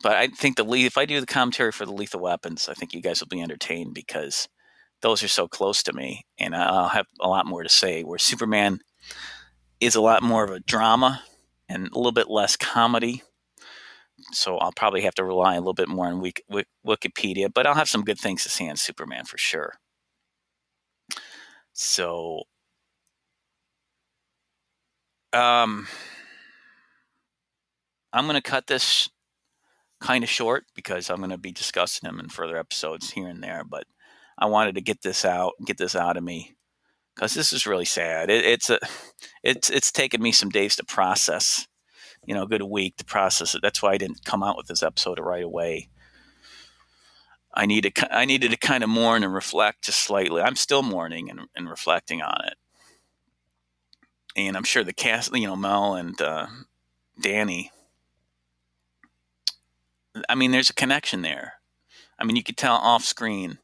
but 0.04 0.12
I 0.12 0.28
think 0.28 0.56
the 0.56 0.64
if 0.72 0.96
I 0.96 1.04
do 1.04 1.18
the 1.18 1.26
commentary 1.26 1.72
for 1.72 1.84
the 1.84 1.92
Lethal 1.92 2.20
Weapons, 2.20 2.68
I 2.68 2.74
think 2.74 2.94
you 2.94 3.02
guys 3.02 3.18
will 3.18 3.26
be 3.26 3.42
entertained 3.42 3.92
because 3.92 4.48
those 5.00 5.24
are 5.24 5.28
so 5.28 5.48
close 5.48 5.82
to 5.82 5.92
me, 5.92 6.24
and 6.38 6.54
I'll 6.54 6.90
have 6.90 7.06
a 7.20 7.26
lot 7.26 7.44
more 7.44 7.64
to 7.64 7.68
say. 7.68 8.04
Where 8.04 8.20
Superman 8.20 8.78
is 9.80 9.94
a 9.94 10.00
lot 10.00 10.22
more 10.22 10.44
of 10.44 10.50
a 10.50 10.60
drama 10.60 11.22
and 11.68 11.88
a 11.88 11.96
little 11.96 12.12
bit 12.12 12.30
less 12.30 12.56
comedy. 12.56 13.22
So 14.32 14.56
I'll 14.58 14.72
probably 14.72 15.02
have 15.02 15.14
to 15.16 15.24
rely 15.24 15.54
a 15.54 15.58
little 15.58 15.74
bit 15.74 15.88
more 15.88 16.06
on 16.06 16.22
Wikipedia, 16.86 17.52
but 17.52 17.66
I'll 17.66 17.74
have 17.74 17.88
some 17.88 18.04
good 18.04 18.18
things 18.18 18.42
to 18.44 18.48
say 18.48 18.68
on 18.68 18.76
Superman 18.76 19.24
for 19.24 19.38
sure. 19.38 19.74
So, 21.74 22.44
um, 25.34 25.86
I'm 28.12 28.24
going 28.24 28.36
to 28.36 28.40
cut 28.40 28.66
this 28.66 29.10
kind 30.00 30.24
of 30.24 30.30
short 30.30 30.64
because 30.74 31.10
I'm 31.10 31.18
going 31.18 31.30
to 31.30 31.38
be 31.38 31.52
discussing 31.52 32.08
him 32.08 32.18
in 32.18 32.30
further 32.30 32.56
episodes 32.56 33.10
here 33.10 33.28
and 33.28 33.42
there. 33.42 33.62
But 33.62 33.84
I 34.38 34.46
wanted 34.46 34.76
to 34.76 34.80
get 34.80 35.02
this 35.02 35.24
out, 35.26 35.52
get 35.64 35.76
this 35.76 35.94
out 35.94 36.16
of 36.16 36.24
me 36.24 36.56
because 37.16 37.32
this 37.32 37.52
is 37.52 37.66
really 37.66 37.86
sad. 37.86 38.30
It, 38.30 38.44
it's 38.44 38.70
a, 38.70 38.78
it's 39.42 39.70
it's 39.70 39.90
taken 39.90 40.22
me 40.22 40.32
some 40.32 40.50
days 40.50 40.76
to 40.76 40.84
process, 40.84 41.66
you 42.24 42.34
know, 42.34 42.42
a 42.42 42.48
good 42.48 42.62
week 42.62 42.98
to 42.98 43.04
process 43.04 43.54
it. 43.54 43.62
That's 43.62 43.82
why 43.82 43.92
I 43.92 43.98
didn't 43.98 44.24
come 44.24 44.42
out 44.42 44.56
with 44.56 44.66
this 44.66 44.82
episode 44.82 45.18
right 45.18 45.42
away. 45.42 45.88
I 47.54 47.66
needed 47.66 47.96
I 48.10 48.26
needed 48.26 48.50
to 48.50 48.58
kind 48.58 48.84
of 48.84 48.90
mourn 48.90 49.24
and 49.24 49.32
reflect 49.32 49.84
just 49.84 50.00
slightly. 50.00 50.42
I'm 50.42 50.56
still 50.56 50.82
mourning 50.82 51.30
and, 51.30 51.40
and 51.56 51.70
reflecting 51.70 52.20
on 52.20 52.44
it, 52.46 52.54
and 54.36 54.56
I'm 54.56 54.64
sure 54.64 54.84
the 54.84 54.92
cast, 54.92 55.34
you 55.34 55.46
know, 55.46 55.56
Mel 55.56 55.94
and 55.94 56.20
uh, 56.20 56.46
Danny. 57.20 57.72
I 60.28 60.34
mean, 60.34 60.50
there's 60.50 60.70
a 60.70 60.74
connection 60.74 61.22
there. 61.22 61.54
I 62.18 62.24
mean, 62.24 62.36
you 62.36 62.42
could 62.42 62.56
tell 62.56 62.76
off 62.76 63.04
screen 63.04 63.58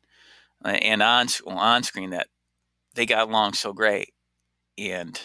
uh, 0.65 0.69
and 0.69 1.03
on 1.03 1.27
on 1.47 1.83
screen 1.83 2.11
that 2.11 2.29
they 2.95 3.07
got 3.07 3.29
along 3.29 3.55
so 3.55 3.73
great, 3.73 4.13
and 4.79 5.21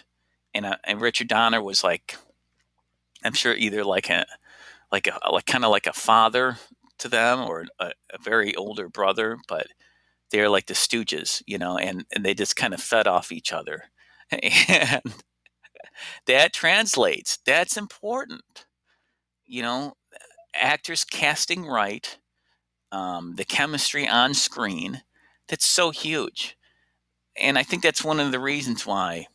and, 0.54 0.66
uh, 0.66 0.78
and 0.84 1.02
Richard 1.02 1.28
Donner 1.28 1.62
was 1.62 1.84
like, 1.84 2.18
I'm 3.24 3.34
sure 3.34 3.54
either 3.54 3.84
like 3.84 4.10
a 4.10 4.26
like 4.92 5.08
a 5.08 5.20
like 5.32 5.46
kind 5.46 5.66
of 5.66 5.72
like 5.72 5.88
a 5.88 5.94
father 5.94 6.58
to 7.00 7.10
them 7.10 7.42
or 7.42 7.66
a, 7.80 7.92
a, 8.12 8.18
very 8.24 8.56
older 8.56 8.90
brother, 8.90 9.38
but 9.48 9.68
they're 10.32 10.50
like 10.50 10.66
the 10.66 10.74
Stooges, 10.74 11.44
you 11.46 11.58
know, 11.58 11.78
and, 11.78 12.06
and 12.14 12.26
they 12.26 12.34
just 12.34 12.56
kind 12.56 12.74
of 12.74 12.82
fed 12.82 13.08
off 13.08 13.32
each 13.32 13.54
other. 13.54 13.84
And 14.70 15.02
that 16.26 16.54
translates. 16.54 17.40
That's 17.46 17.78
important. 17.78 18.66
You 19.46 19.62
know, 19.62 19.94
actors 20.54 21.06
casting 21.06 21.66
right, 21.66 22.18
um, 22.92 23.36
the 23.36 23.46
chemistry 23.46 24.08
on 24.08 24.34
screen, 24.34 25.04
that's 25.48 25.66
so 25.66 25.92
huge. 25.92 26.57
And 27.42 27.58
I 27.58 27.64
think 27.64 27.84
that's 27.84 28.04
one 28.04 28.20
of 28.20 28.32
the 28.32 28.40
reasons 28.40 28.86
why, 28.86 29.28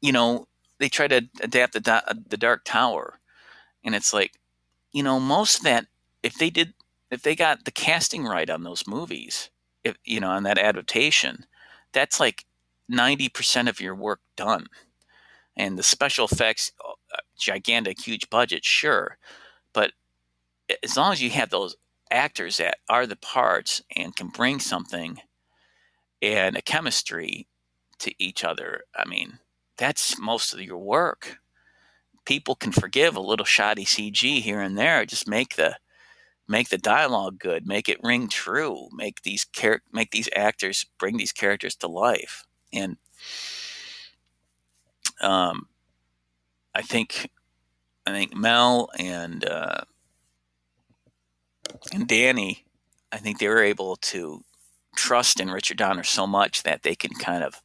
you 0.00 0.12
know, 0.12 0.46
they 0.78 0.88
try 0.88 1.08
to 1.08 1.28
adapt 1.40 1.72
the, 1.74 2.24
the 2.28 2.36
Dark 2.36 2.64
Tower. 2.64 3.18
And 3.84 3.94
it's 3.94 4.12
like, 4.12 4.32
you 4.92 5.02
know, 5.02 5.20
most 5.20 5.58
of 5.58 5.64
that, 5.64 5.86
if 6.22 6.34
they 6.36 6.50
did, 6.50 6.74
if 7.10 7.22
they 7.22 7.36
got 7.36 7.64
the 7.64 7.70
casting 7.70 8.24
right 8.24 8.50
on 8.50 8.64
those 8.64 8.86
movies, 8.86 9.50
if, 9.84 9.96
you 10.04 10.20
know, 10.20 10.30
on 10.30 10.44
that 10.44 10.58
adaptation, 10.58 11.46
that's 11.92 12.20
like 12.20 12.44
90% 12.90 13.68
of 13.68 13.80
your 13.80 13.94
work 13.94 14.20
done. 14.36 14.66
And 15.56 15.78
the 15.78 15.82
special 15.82 16.26
effects, 16.26 16.72
uh, 16.88 17.18
gigantic, 17.38 18.00
huge 18.06 18.30
budget, 18.30 18.64
sure. 18.64 19.18
But 19.72 19.92
as 20.82 20.96
long 20.96 21.12
as 21.12 21.22
you 21.22 21.30
have 21.30 21.50
those 21.50 21.76
actors 22.10 22.58
that 22.58 22.78
are 22.88 23.06
the 23.06 23.16
parts 23.16 23.82
and 23.96 24.14
can 24.16 24.28
bring 24.28 24.60
something 24.60 25.20
and 26.22 26.56
a 26.56 26.62
chemistry 26.62 27.46
to 27.98 28.12
each 28.22 28.44
other, 28.44 28.82
I 28.94 29.04
mean, 29.06 29.38
that's 29.76 30.18
most 30.18 30.52
of 30.54 30.62
your 30.62 30.78
work. 30.78 31.38
People 32.24 32.54
can 32.54 32.72
forgive 32.72 33.16
a 33.16 33.20
little 33.20 33.44
shoddy 33.44 33.84
CG 33.84 34.40
here 34.40 34.60
and 34.60 34.76
there. 34.76 35.06
Just 35.06 35.28
make 35.28 35.56
the 35.56 35.76
make 36.48 36.68
the 36.68 36.78
dialogue 36.78 37.38
good, 37.38 37.66
make 37.66 37.88
it 37.88 38.02
ring 38.02 38.28
true, 38.28 38.88
make 38.92 39.22
these 39.22 39.46
char- 39.52 39.82
make 39.92 40.10
these 40.10 40.28
actors 40.34 40.86
bring 40.98 41.16
these 41.16 41.32
characters 41.32 41.76
to 41.76 41.88
life. 41.88 42.44
And 42.72 42.96
um, 45.20 45.68
I 46.74 46.82
think 46.82 47.30
I 48.06 48.10
think 48.10 48.34
Mel 48.34 48.90
and 48.98 49.44
uh, 49.44 49.82
and 51.92 52.06
Danny, 52.06 52.64
I 53.12 53.18
think 53.18 53.38
they 53.38 53.48
were 53.48 53.62
able 53.62 53.96
to 53.96 54.42
trust 54.96 55.40
in 55.40 55.50
Richard 55.50 55.78
Donner 55.78 56.04
so 56.04 56.26
much 56.26 56.62
that 56.64 56.82
they 56.82 56.94
can 56.94 57.12
kind 57.14 57.44
of 57.44 57.62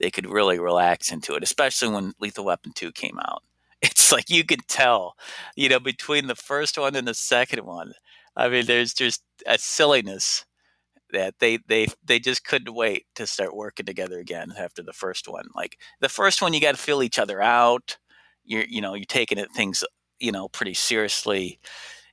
they 0.00 0.10
could 0.10 0.28
really 0.28 0.58
relax 0.58 1.12
into 1.12 1.34
it, 1.34 1.42
especially 1.42 1.88
when 1.90 2.14
Lethal 2.20 2.46
Weapon 2.46 2.72
2 2.74 2.92
came 2.92 3.18
out. 3.20 3.42
It's 3.82 4.12
like 4.12 4.28
you 4.28 4.44
could 4.44 4.68
tell, 4.68 5.14
you 5.56 5.70
know, 5.70 5.80
between 5.80 6.26
the 6.26 6.34
first 6.34 6.76
one 6.76 6.94
and 6.96 7.08
the 7.08 7.14
second 7.14 7.64
one. 7.64 7.94
I 8.36 8.48
mean, 8.50 8.66
there's 8.66 8.92
just 8.92 9.22
a 9.46 9.56
silliness 9.56 10.44
that 11.12 11.34
they 11.38 11.58
they 11.66 11.86
they 12.04 12.18
just 12.18 12.44
couldn't 12.44 12.74
wait 12.74 13.06
to 13.14 13.26
start 13.26 13.56
working 13.56 13.86
together 13.86 14.18
again 14.18 14.52
after 14.58 14.82
the 14.82 14.92
first 14.92 15.28
one. 15.28 15.48
Like 15.54 15.78
the 16.00 16.08
first 16.08 16.42
one, 16.42 16.52
you 16.52 16.60
got 16.60 16.74
to 16.74 16.80
feel 16.82 17.02
each 17.02 17.18
other 17.18 17.40
out. 17.40 17.96
You're 18.44 18.64
you 18.64 18.80
know 18.80 18.94
you're 18.94 19.04
taking 19.06 19.38
it 19.38 19.50
things 19.52 19.82
you 20.18 20.32
know 20.32 20.48
pretty 20.48 20.74
seriously. 20.74 21.58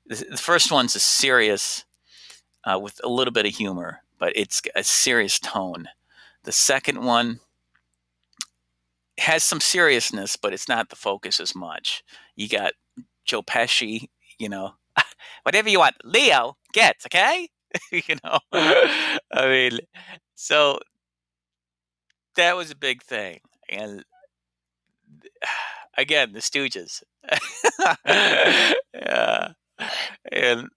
The, 0.05 0.25
the 0.31 0.37
first 0.37 0.71
one's 0.71 0.95
a 0.95 0.99
serious 0.99 1.85
uh, 2.63 2.79
with 2.79 2.99
a 3.03 3.09
little 3.09 3.33
bit 3.33 3.45
of 3.45 3.53
humor, 3.53 4.01
but 4.19 4.33
it's 4.35 4.61
a 4.75 4.83
serious 4.83 5.39
tone. 5.39 5.87
The 6.43 6.51
second 6.51 7.03
one 7.03 7.39
has 9.19 9.43
some 9.43 9.59
seriousness, 9.59 10.35
but 10.35 10.53
it's 10.53 10.69
not 10.69 10.89
the 10.89 10.95
focus 10.95 11.39
as 11.39 11.55
much. 11.55 12.03
You 12.35 12.47
got 12.47 12.73
Joe 13.25 13.41
Pesci, 13.41 14.09
you 14.39 14.49
know, 14.49 14.73
whatever 15.43 15.69
you 15.69 15.79
want, 15.79 15.95
Leo 16.03 16.57
gets, 16.73 17.05
okay? 17.05 17.49
you 17.91 18.15
know, 18.23 18.39
I 18.53 19.47
mean, 19.47 19.79
so 20.35 20.79
that 22.35 22.55
was 22.55 22.71
a 22.71 22.75
big 22.75 23.03
thing, 23.03 23.39
and 23.69 24.03
again, 25.97 26.33
the 26.33 26.39
Stooges, 26.39 27.03
yeah, 28.93 29.53
and 30.31 30.69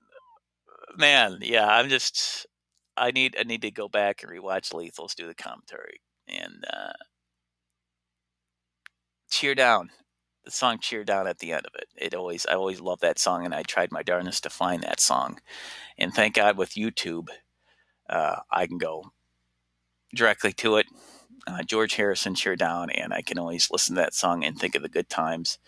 man, 0.96 1.38
yeah, 1.42 1.66
I'm 1.66 1.88
just, 1.88 2.46
I 3.00 3.10
need, 3.10 3.36
I 3.38 3.44
need 3.44 3.62
to 3.62 3.70
go 3.70 3.88
back 3.88 4.22
and 4.22 4.30
rewatch 4.30 4.72
Lethal's 4.74 5.14
do 5.14 5.26
the 5.26 5.34
commentary, 5.34 6.00
and 6.28 6.64
uh, 6.72 6.92
cheer 9.30 9.54
down 9.54 9.90
the 10.44 10.50
song 10.50 10.78
cheer 10.80 11.04
down 11.04 11.26
at 11.26 11.38
the 11.38 11.52
end 11.52 11.66
of 11.66 11.72
it. 11.74 11.88
It 11.96 12.14
always 12.14 12.46
i 12.46 12.54
always 12.54 12.80
love 12.80 13.00
that 13.00 13.18
song 13.18 13.44
and 13.44 13.54
i 13.54 13.62
tried 13.62 13.92
my 13.92 14.02
darnest 14.02 14.42
to 14.44 14.50
find 14.50 14.82
that 14.82 15.00
song. 15.00 15.40
And 15.98 16.12
thank 16.14 16.34
god 16.34 16.56
with 16.56 16.70
youtube 16.70 17.28
uh, 18.08 18.36
i 18.50 18.66
can 18.66 18.78
go 18.78 19.12
directly 20.14 20.52
to 20.54 20.76
it. 20.76 20.86
Uh, 21.46 21.62
george 21.62 21.94
harrison 21.94 22.34
cheer 22.34 22.56
down 22.56 22.90
and 22.90 23.14
i 23.14 23.22
can 23.22 23.38
always 23.38 23.70
listen 23.70 23.94
to 23.96 24.00
that 24.02 24.14
song 24.14 24.44
and 24.44 24.58
think 24.58 24.74
of 24.74 24.82
the 24.82 24.88
good 24.88 25.08
times 25.08 25.58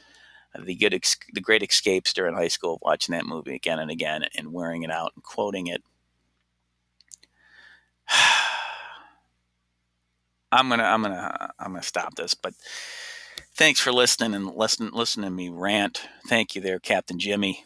the 0.59 0.75
good 0.75 0.93
the 1.33 1.41
great 1.41 1.63
escapes 1.63 2.13
during 2.13 2.35
high 2.35 2.49
school 2.49 2.75
of 2.75 2.81
watching 2.83 3.15
that 3.15 3.25
movie 3.25 3.55
again 3.55 3.79
and 3.79 3.91
again 3.91 4.25
and 4.37 4.53
wearing 4.53 4.83
it 4.83 4.91
out 4.91 5.13
and 5.15 5.25
quoting 5.25 5.67
it 5.67 5.83
i'm 10.53 10.69
gonna 10.69 10.85
i'm 10.85 11.03
gonna 11.03 11.51
i'm 11.59 11.73
gonna 11.73 11.83
stop 11.83 12.15
this 12.15 12.35
but 12.35 12.55
thanks 13.55 13.81
for 13.81 13.93
listening 13.93 14.35
and 14.35 14.55
listen, 14.55 14.91
listening 14.93 15.27
to 15.27 15.31
me 15.31 15.49
rant. 15.49 16.03
Thank 16.29 16.55
you 16.55 16.61
there, 16.61 16.79
Captain 16.79 17.19
Jimmy. 17.19 17.65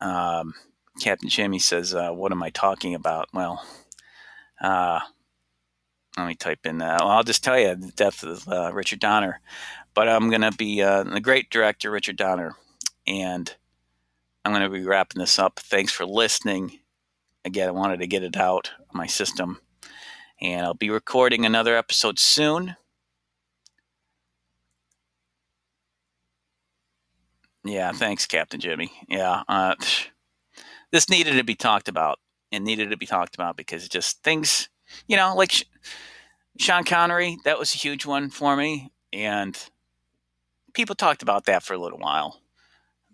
Um, 0.00 0.54
Captain 1.00 1.28
Jimmy 1.28 1.58
says, 1.58 1.94
uh, 1.94 2.10
"What 2.10 2.32
am 2.32 2.42
I 2.42 2.50
talking 2.50 2.94
about?" 2.94 3.28
Well, 3.32 3.64
uh, 4.60 5.00
let 6.16 6.26
me 6.26 6.34
type 6.34 6.66
in. 6.66 6.82
Uh, 6.82 6.98
I'll 7.00 7.22
just 7.22 7.42
tell 7.42 7.58
you 7.58 7.74
the 7.74 7.92
death 7.92 8.22
of 8.22 8.46
uh, 8.48 8.70
Richard 8.72 9.00
Donner. 9.00 9.40
But 9.94 10.08
I'm 10.08 10.28
to 10.42 10.52
be 10.52 10.82
uh, 10.82 11.04
the 11.04 11.20
great 11.20 11.50
director 11.50 11.90
Richard 11.90 12.16
Donner, 12.16 12.56
and 13.06 13.54
I'm 14.44 14.52
to 14.62 14.68
be 14.68 14.84
wrapping 14.84 15.20
this 15.20 15.38
up. 15.38 15.60
Thanks 15.60 15.92
for 15.92 16.04
listening. 16.04 16.80
Again, 17.44 17.68
I 17.68 17.72
wanted 17.72 17.98
to 18.00 18.06
get 18.06 18.22
it 18.22 18.36
out 18.38 18.70
of 18.88 18.94
my 18.94 19.06
system, 19.06 19.60
and 20.40 20.64
I'll 20.64 20.72
be 20.72 20.88
recording 20.88 21.44
another 21.44 21.76
episode 21.76 22.18
soon. 22.18 22.76
Yeah, 27.64 27.92
thanks, 27.92 28.26
Captain 28.26 28.60
Jimmy. 28.60 28.90
Yeah, 29.08 29.42
uh, 29.46 29.74
this 30.90 31.10
needed 31.10 31.36
to 31.36 31.44
be 31.44 31.54
talked 31.54 31.88
about 31.88 32.18
and 32.50 32.64
needed 32.64 32.90
to 32.90 32.96
be 32.96 33.06
talked 33.06 33.34
about 33.34 33.56
because 33.56 33.88
just 33.88 34.22
things, 34.22 34.70
you 35.06 35.16
know, 35.16 35.34
like 35.36 35.66
Sean 36.58 36.84
Connery, 36.84 37.36
that 37.44 37.58
was 37.58 37.74
a 37.74 37.78
huge 37.78 38.06
one 38.06 38.30
for 38.30 38.56
me, 38.56 38.90
and 39.12 39.68
people 40.72 40.94
talked 40.94 41.22
about 41.22 41.44
that 41.44 41.62
for 41.62 41.74
a 41.74 41.78
little 41.78 41.98
while, 41.98 42.40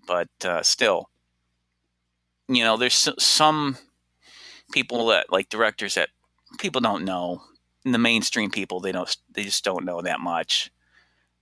but 0.06 0.28
uh, 0.44 0.62
still, 0.62 1.10
you 2.48 2.62
know, 2.62 2.76
there's 2.76 3.08
some 3.18 3.76
people 4.72 5.06
that 5.08 5.30
like 5.30 5.48
directors 5.48 5.94
that 5.94 6.10
people 6.58 6.80
don't 6.80 7.04
know. 7.04 7.42
The 7.84 7.98
mainstream 7.98 8.50
people, 8.50 8.80
they 8.80 8.92
don't, 8.92 9.16
they 9.32 9.42
just 9.42 9.64
don't 9.64 9.86
know 9.86 10.02
that 10.02 10.20
much. 10.20 10.70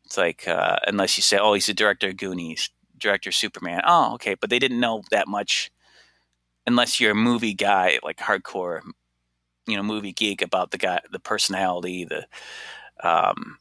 It's 0.05 0.16
like 0.16 0.47
uh, 0.47 0.76
unless 0.87 1.16
you 1.16 1.22
say, 1.22 1.39
"Oh, 1.39 1.55
he's 1.55 1.66
the 1.66 1.74
director 1.74 2.09
of 2.09 2.16
Goonies," 2.16 2.70
director 2.97 3.33
Superman. 3.33 3.83
Oh, 3.87 4.14
okay, 4.14 4.35
but 4.35 4.49
they 4.51 4.59
didn't 4.59 4.81
know 4.81 5.03
that 5.11 5.29
much 5.29 5.70
unless 6.66 7.01
you're 7.01 7.12
a 7.12 7.16
movie 7.16 7.55
guy, 7.55 7.99
like 8.03 8.18
hardcore, 8.18 8.83
you 9.66 9.76
know, 9.76 9.83
movie 9.83 10.12
geek 10.12 10.43
about 10.43 10.70
the 10.70 10.79
guy, 10.79 11.01
the 11.11 11.18
personality, 11.18 12.05
the 12.05 12.26
um, 13.03 13.59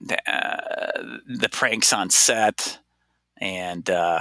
the, 0.00 0.18
uh, 0.30 1.18
the 1.26 1.48
pranks 1.48 1.92
on 1.92 2.10
set, 2.10 2.78
and 3.40 3.88
uh, 3.88 4.20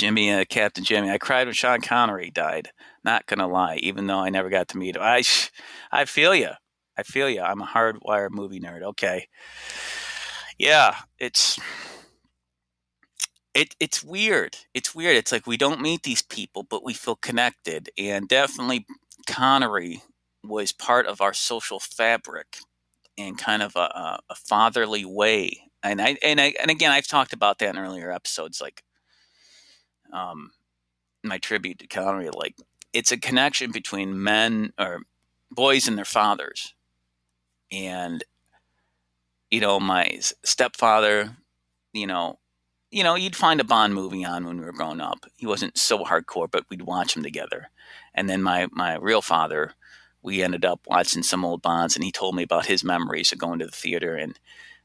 Jimmy, 0.00 0.32
uh, 0.32 0.44
Captain 0.48 0.84
Jimmy. 0.84 1.10
I 1.10 1.18
cried 1.18 1.46
when 1.46 1.54
Sean 1.54 1.80
Connery 1.80 2.30
died. 2.30 2.70
Not 3.04 3.26
gonna 3.26 3.48
lie, 3.48 3.76
even 3.76 4.06
though 4.06 4.18
I 4.20 4.30
never 4.30 4.48
got 4.50 4.68
to 4.68 4.78
meet 4.78 4.96
him. 4.96 5.02
I, 5.02 5.22
I 5.92 6.04
feel 6.04 6.34
you. 6.34 6.50
I 6.98 7.02
feel 7.02 7.28
you. 7.30 7.42
I'm 7.42 7.62
a 7.62 7.66
hardwired 7.66 8.30
movie 8.30 8.60
nerd. 8.60 8.82
Okay 8.82 9.26
yeah, 10.60 10.96
it's 11.18 11.58
it 13.54 13.74
it's 13.80 14.04
weird. 14.04 14.58
It's 14.74 14.94
weird. 14.94 15.16
It's 15.16 15.32
like 15.32 15.46
we 15.46 15.56
don't 15.56 15.80
meet 15.80 16.02
these 16.02 16.20
people, 16.22 16.64
but 16.64 16.84
we 16.84 16.92
feel 16.92 17.16
connected. 17.16 17.88
And 17.98 18.28
definitely 18.28 18.86
Connery 19.26 20.02
was 20.44 20.72
part 20.72 21.06
of 21.06 21.22
our 21.22 21.32
social 21.32 21.80
fabric 21.80 22.58
in 23.16 23.36
kind 23.36 23.62
of 23.62 23.74
a, 23.76 24.20
a 24.28 24.34
fatherly 24.34 25.04
way. 25.06 25.62
And 25.82 26.02
I 26.02 26.18
and 26.22 26.40
I 26.40 26.52
and 26.60 26.70
again 26.70 26.92
I've 26.92 27.08
talked 27.08 27.32
about 27.32 27.58
that 27.60 27.74
in 27.74 27.80
earlier 27.80 28.12
episodes, 28.12 28.60
like 28.60 28.82
um 30.12 30.52
my 31.24 31.38
tribute 31.38 31.78
to 31.80 31.86
Connery, 31.86 32.30
like 32.30 32.56
it's 32.92 33.12
a 33.12 33.18
connection 33.18 33.72
between 33.72 34.22
men 34.22 34.72
or 34.78 35.02
boys 35.50 35.88
and 35.88 35.98
their 35.98 36.04
fathers. 36.04 36.74
and 37.72 38.24
you 39.50 39.60
know 39.60 39.80
my 39.80 40.18
stepfather 40.44 41.36
you 41.92 42.06
know 42.06 42.38
you 42.90 43.02
know 43.02 43.14
you'd 43.14 43.36
find 43.36 43.60
a 43.60 43.64
bond 43.64 43.94
movie 43.94 44.24
on 44.24 44.46
when 44.46 44.58
we 44.58 44.64
were 44.64 44.72
growing 44.72 45.00
up 45.00 45.26
he 45.36 45.46
wasn't 45.46 45.76
so 45.78 46.04
hardcore 46.04 46.50
but 46.50 46.64
we'd 46.70 46.82
watch 46.82 47.14
them 47.14 47.22
together 47.22 47.70
and 48.14 48.28
then 48.28 48.42
my 48.42 48.68
my 48.72 48.96
real 48.96 49.22
father 49.22 49.72
we 50.22 50.42
ended 50.42 50.64
up 50.64 50.80
watching 50.86 51.22
some 51.22 51.44
old 51.44 51.62
bonds 51.62 51.96
and 51.96 52.04
he 52.04 52.12
told 52.12 52.34
me 52.34 52.42
about 52.42 52.66
his 52.66 52.84
memories 52.84 53.32
of 53.32 53.38
going 53.38 53.58
to 53.58 53.66
the 53.66 53.72
theater 53.72 54.16
and 54.16 54.38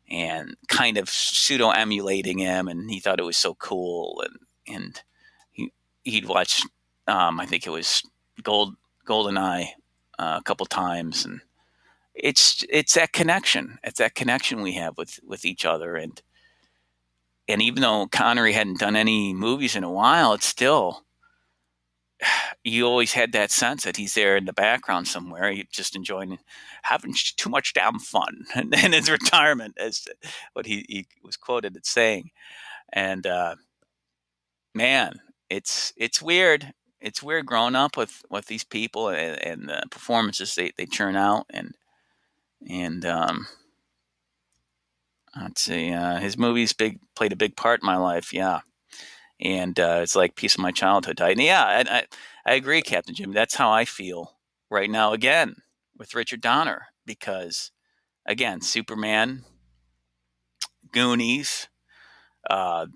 and 0.09 0.55
kind 0.67 0.97
of 0.97 1.09
pseudo 1.09 1.71
emulating 1.71 2.39
him 2.39 2.67
and 2.67 2.89
he 2.91 2.99
thought 2.99 3.19
it 3.19 3.23
was 3.25 3.37
so 3.37 3.55
cool 3.55 4.23
and 4.25 4.37
and 4.75 5.03
he'd 6.05 6.27
watch 6.27 6.63
um, 7.07 7.39
I 7.39 7.45
think 7.45 7.67
it 7.67 7.71
was 7.71 8.01
Gold 8.41 8.75
Goldeneye 9.07 9.67
uh, 10.17 10.37
a 10.39 10.43
couple 10.43 10.65
times 10.65 11.25
and 11.25 11.41
it's 12.13 12.63
it's 12.69 12.93
that 12.93 13.11
connection 13.11 13.77
it's 13.83 13.99
that 13.99 14.15
connection 14.15 14.61
we 14.61 14.73
have 14.73 14.97
with 14.97 15.19
with 15.27 15.43
each 15.43 15.65
other 15.65 15.95
and 15.95 16.21
and 17.47 17.61
even 17.61 17.81
though 17.81 18.07
Connery 18.07 18.53
hadn't 18.53 18.79
done 18.79 18.95
any 18.95 19.33
movies 19.33 19.75
in 19.75 19.83
a 19.83 19.91
while 19.91 20.33
it's 20.33 20.45
still 20.45 21.05
you 22.63 22.85
always 22.85 23.13
had 23.13 23.31
that 23.33 23.51
sense 23.51 23.83
that 23.83 23.97
he's 23.97 24.13
there 24.13 24.37
in 24.37 24.45
the 24.45 24.53
background 24.53 25.07
somewhere, 25.07 25.53
just 25.71 25.95
enjoying 25.95 26.39
having 26.83 27.13
too 27.37 27.49
much 27.49 27.73
damn 27.73 27.99
fun 27.99 28.45
in 28.55 28.93
his 28.93 29.09
retirement, 29.09 29.75
as 29.77 30.07
what 30.53 30.65
he, 30.65 30.85
he 30.87 31.07
was 31.23 31.37
quoted 31.37 31.75
as 31.75 31.87
saying. 31.87 32.31
And 32.93 33.25
uh, 33.25 33.55
man, 34.73 35.19
it's 35.49 35.93
it's 35.97 36.21
weird. 36.21 36.73
It's 37.01 37.21
weird 37.21 37.45
growing 37.45 37.75
up 37.75 37.97
with, 37.97 38.23
with 38.31 38.47
these 38.47 38.63
people 38.63 39.09
and, 39.09 39.39
and 39.43 39.69
the 39.69 39.83
performances 39.91 40.55
they, 40.55 40.71
they 40.75 40.87
churn 40.87 41.15
out 41.15 41.45
and 41.51 41.75
and 42.67 43.05
um, 43.05 43.47
let's 45.39 45.61
see, 45.61 45.91
uh, 45.91 46.17
his 46.19 46.37
movies 46.37 46.73
big 46.73 46.99
played 47.15 47.33
a 47.33 47.35
big 47.37 47.55
part 47.55 47.81
in 47.81 47.85
my 47.85 47.97
life. 47.97 48.33
Yeah, 48.33 48.61
and 49.39 49.79
uh, 49.79 49.99
it's 50.01 50.15
like 50.15 50.35
piece 50.35 50.55
of 50.55 50.61
my 50.61 50.71
childhood. 50.71 51.19
And 51.21 51.41
yeah, 51.41 51.63
I, 51.63 51.97
I, 51.97 52.03
I 52.45 52.53
agree, 52.55 52.81
Captain 52.81 53.15
Jim. 53.15 53.33
That's 53.33 53.55
how 53.55 53.71
I 53.71 53.85
feel 53.85 54.37
right 54.69 54.89
now 54.89 55.13
again 55.13 55.55
with 55.97 56.15
Richard 56.15 56.41
Donner 56.41 56.87
because, 57.05 57.71
again, 58.25 58.61
Superman, 58.61 59.43
Goonies, 60.91 61.67
uh, 62.49 62.87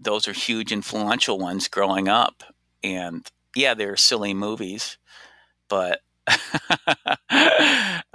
those 0.00 0.26
are 0.26 0.32
huge 0.32 0.72
influential 0.72 1.38
ones 1.38 1.68
growing 1.68 2.08
up. 2.08 2.42
And 2.82 3.26
yeah, 3.54 3.74
they're 3.74 3.96
silly 3.96 4.32
movies, 4.34 4.96
but 5.68 6.00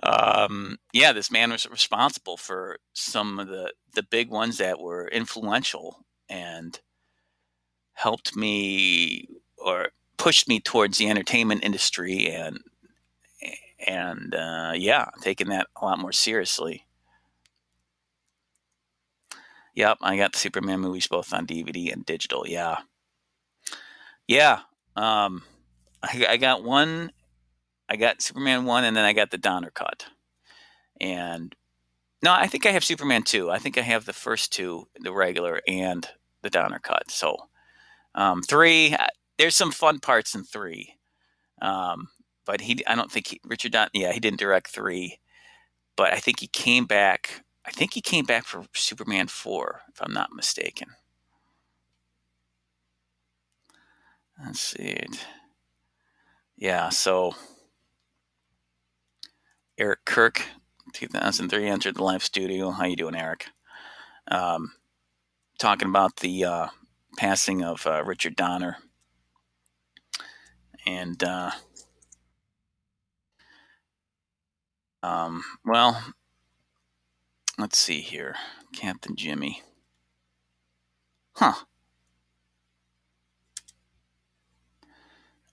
um, 0.03 0.77
yeah, 0.93 1.13
this 1.13 1.29
man 1.29 1.51
was 1.51 1.69
responsible 1.69 2.37
for 2.37 2.79
some 2.93 3.39
of 3.39 3.47
the 3.47 3.71
the 3.93 4.03
big 4.03 4.29
ones 4.29 4.57
that 4.57 4.79
were 4.79 5.07
influential 5.07 6.05
and 6.29 6.79
helped 7.93 8.35
me 8.35 9.27
or 9.57 9.89
pushed 10.17 10.47
me 10.47 10.59
towards 10.59 10.97
the 10.97 11.09
entertainment 11.09 11.63
industry 11.63 12.27
and 12.29 12.59
and 13.85 14.33
uh, 14.33 14.73
yeah, 14.75 15.09
taking 15.21 15.49
that 15.49 15.67
a 15.75 15.85
lot 15.85 15.99
more 15.99 16.11
seriously. 16.11 16.85
Yep, 19.75 19.97
I 20.01 20.17
got 20.17 20.31
the 20.33 20.39
Superman 20.39 20.79
movies 20.79 21.07
both 21.07 21.33
on 21.33 21.45
DVD 21.45 21.91
and 21.91 22.05
digital. 22.05 22.47
Yeah, 22.47 22.77
yeah. 24.27 24.61
Um, 24.95 25.43
I, 26.01 26.25
I 26.29 26.37
got 26.37 26.63
one. 26.63 27.11
I 27.89 27.97
got 27.97 28.21
Superman 28.21 28.65
one, 28.65 28.83
and 28.83 28.95
then 28.95 29.05
I 29.05 29.13
got 29.13 29.31
the 29.31 29.37
Donner 29.37 29.71
cut. 29.71 30.05
And 30.99 31.55
no, 32.23 32.33
I 32.33 32.47
think 32.47 32.65
I 32.65 32.71
have 32.71 32.83
Superman 32.83 33.23
two. 33.23 33.51
I 33.51 33.59
think 33.59 33.77
I 33.77 33.81
have 33.81 34.05
the 34.05 34.13
first 34.13 34.53
two, 34.53 34.87
the 34.99 35.13
regular 35.13 35.61
and 35.67 36.07
the 36.41 36.49
Donner 36.49 36.79
cut. 36.79 37.11
So 37.11 37.37
um, 38.15 38.41
three, 38.41 38.95
there's 39.37 39.55
some 39.55 39.71
fun 39.71 39.99
parts 39.99 40.33
in 40.33 40.43
three, 40.43 40.95
um, 41.61 42.07
but 42.45 42.61
he, 42.61 42.85
I 42.87 42.95
don't 42.95 43.11
think 43.11 43.27
he, 43.27 43.41
Richard 43.43 43.73
Don, 43.73 43.89
yeah, 43.93 44.11
he 44.11 44.19
didn't 44.19 44.39
direct 44.39 44.69
three, 44.69 45.19
but 45.95 46.13
I 46.13 46.17
think 46.17 46.39
he 46.39 46.47
came 46.47 46.85
back. 46.85 47.43
I 47.65 47.71
think 47.71 47.93
he 47.93 48.01
came 48.01 48.25
back 48.25 48.45
for 48.45 48.65
Superman 48.73 49.27
four, 49.27 49.81
if 49.91 50.01
I'm 50.01 50.13
not 50.13 50.33
mistaken. 50.33 50.89
Let's 54.43 54.59
see 54.59 54.83
it. 54.83 55.25
Yeah, 56.57 56.89
so 56.89 57.35
Eric 59.77 60.05
Kirk, 60.05 60.43
2003, 60.93 61.67
entered 61.67 61.95
the 61.95 62.03
live 62.03 62.23
studio. 62.23 62.71
How 62.71 62.85
you 62.85 62.95
doing, 62.95 63.15
Eric? 63.15 63.47
Um, 64.27 64.73
talking 65.59 65.89
about 65.89 66.17
the 66.17 66.45
uh, 66.45 66.67
passing 67.17 67.63
of 67.63 67.85
uh, 67.87 68.03
Richard 68.03 68.35
Donner. 68.35 68.77
And, 70.85 71.21
uh, 71.23 71.51
um, 75.01 75.43
well, 75.65 76.01
let's 77.57 77.77
see 77.77 78.01
here. 78.01 78.35
Captain 78.73 79.15
Jimmy. 79.15 79.61
Huh. 81.33 81.53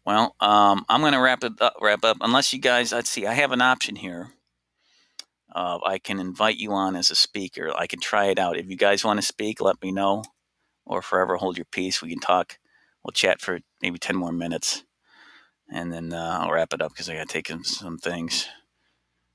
Well, 0.04 0.34
um, 0.40 0.84
I'm 0.88 1.00
going 1.00 1.12
to 1.12 1.20
wrap 1.20 1.44
it 1.44 1.52
up, 1.60 1.74
wrap 1.80 2.04
up. 2.04 2.18
Unless 2.20 2.52
you 2.52 2.58
guys, 2.58 2.92
let's 2.92 3.10
see, 3.10 3.26
I 3.26 3.34
have 3.34 3.52
an 3.52 3.62
option 3.62 3.96
here. 3.96 4.30
Uh, 5.54 5.78
I 5.84 5.98
can 5.98 6.18
invite 6.18 6.56
you 6.56 6.72
on 6.72 6.96
as 6.96 7.10
a 7.10 7.14
speaker. 7.14 7.72
I 7.76 7.86
can 7.86 8.00
try 8.00 8.26
it 8.26 8.38
out. 8.38 8.56
If 8.56 8.68
you 8.68 8.76
guys 8.76 9.04
want 9.04 9.20
to 9.20 9.26
speak, 9.26 9.60
let 9.60 9.82
me 9.82 9.92
know 9.92 10.24
or 10.86 11.02
forever 11.02 11.36
hold 11.36 11.56
your 11.58 11.66
peace. 11.66 12.02
We 12.02 12.08
can 12.08 12.20
talk. 12.20 12.58
We'll 13.04 13.12
chat 13.12 13.40
for 13.40 13.60
maybe 13.80 13.98
10 13.98 14.16
more 14.16 14.32
minutes. 14.32 14.84
And 15.70 15.92
then 15.92 16.12
uh, 16.12 16.38
I'll 16.42 16.52
wrap 16.52 16.72
it 16.72 16.82
up 16.82 16.92
because 16.92 17.08
I 17.08 17.14
got 17.14 17.28
to 17.28 17.32
take 17.32 17.48
some, 17.48 17.64
some 17.64 17.98
things. 17.98 18.48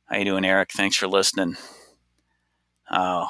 How 0.06 0.18
you 0.18 0.26
doing, 0.26 0.46
Eric? 0.46 0.72
Thanks 0.72 0.96
for 0.98 1.08
listening. 1.08 1.56
Uh, 2.90 3.28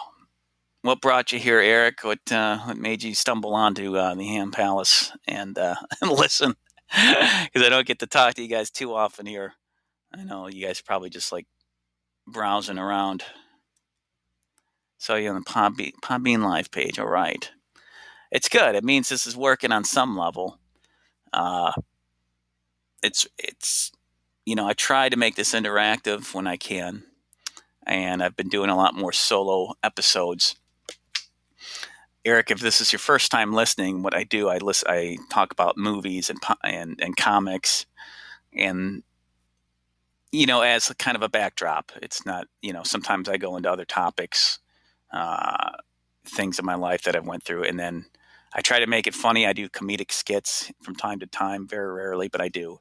what 0.82 1.02
brought 1.02 1.32
you 1.32 1.40
here, 1.40 1.60
Eric? 1.60 2.04
What 2.04 2.32
uh, 2.32 2.60
what 2.60 2.78
made 2.78 3.04
you 3.04 3.14
stumble 3.16 3.54
onto 3.54 3.96
uh, 3.98 4.16
the 4.16 4.28
Ham 4.28 4.52
Palace 4.52 5.12
and 5.28 5.58
uh, 5.58 5.76
and 6.02 6.12
listen? 6.12 6.56
Because 6.90 7.66
I 7.66 7.70
don't 7.70 7.86
get 7.86 8.00
to 8.00 8.08
talk 8.08 8.36
to 8.36 8.42
you 8.42 8.48
guys 8.48 8.72
too 8.72 8.94
often 8.94 9.26
here. 9.26 9.54
I 10.14 10.24
know 10.24 10.48
you 10.48 10.66
guys 10.66 10.82
probably 10.82 11.10
just 11.10 11.34
like 11.34 11.46
browsing 12.26 12.78
around. 12.78 13.24
Saw 14.98 15.16
you 15.16 15.30
on 15.30 15.36
the 15.36 15.42
Podbean, 15.42 15.92
Podbean 16.02 16.44
Live 16.44 16.72
page. 16.72 16.98
All 16.98 17.08
right 17.08 17.52
it's 18.32 18.50
good. 18.50 18.76
It 18.76 18.84
means 18.84 19.10
this 19.10 19.26
is 19.26 19.38
working 19.38 19.72
on 19.72 19.84
some 19.84 20.18
level. 20.18 20.60
Uh, 21.34 21.72
it's 23.04 23.28
it's 23.38 23.92
you 24.46 24.56
know 24.56 24.68
I 24.68 24.74
try 24.74 25.10
to 25.10 25.18
make 25.18 25.36
this 25.36 25.54
interactive 25.54 26.34
when 26.34 26.48
I 26.48 26.58
can, 26.58 27.04
and 27.88 28.22
I've 28.22 28.36
been 28.36 28.50
doing 28.50 28.70
a 28.70 28.76
lot 28.76 28.96
more 28.96 29.12
solo 29.12 29.74
episodes. 29.84 30.56
Eric, 32.26 32.52
if 32.52 32.60
this 32.60 32.82
is 32.82 32.92
your 32.92 33.00
first 33.00 33.32
time 33.32 33.54
listening, 33.54 34.04
what 34.04 34.16
I 34.16 34.24
do 34.24 34.50
I 34.50 34.58
list 34.58 34.84
I 34.88 35.18
talk 35.32 35.52
about 35.52 35.78
movies 35.78 36.30
and 36.30 36.40
and 36.64 37.00
and 37.02 37.16
comics, 37.16 37.86
and 38.54 39.04
you 40.32 40.46
know 40.46 40.62
as 40.62 40.92
kind 41.00 41.16
of 41.16 41.24
a 41.24 41.30
backdrop. 41.30 41.92
It's 42.02 42.26
not 42.26 42.48
you 42.62 42.74
know 42.74 42.84
sometimes 42.84 43.30
I 43.30 43.38
go 43.38 43.56
into 43.56 43.72
other 43.72 43.86
topics. 43.86 44.60
Uh, 45.12 45.72
things 46.26 46.60
in 46.60 46.66
my 46.66 46.76
life 46.76 47.04
that 47.04 47.16
I 47.16 47.20
went 47.20 47.44
through, 47.44 47.64
and 47.64 47.80
then 47.80 48.06
I 48.54 48.62
try 48.62 48.80
to 48.80 48.88
make 48.88 49.08
it 49.08 49.14
funny. 49.16 49.46
I 49.46 49.54
do 49.54 49.70
comedic 49.70 50.12
skits 50.12 50.72
from 50.82 50.96
time 50.96 51.20
to 51.20 51.28
time, 51.28 51.68
very 51.68 51.94
rarely, 51.94 52.28
but 52.28 52.42
I 52.42 52.50
do. 52.50 52.80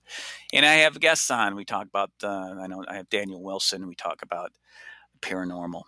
And 0.53 0.65
I 0.65 0.75
have 0.77 0.99
guests 1.01 1.31
on. 1.31 1.55
We 1.55 1.65
talk 1.65 1.87
about. 1.87 2.11
Uh, 2.23 2.57
I 2.61 2.67
know 2.67 2.85
I 2.89 2.97
have 2.97 3.09
Daniel 3.11 3.43
Wilson. 3.43 3.87
We 3.87 3.95
talk 3.95 4.23
about 4.23 4.53
paranormal. 5.21 5.83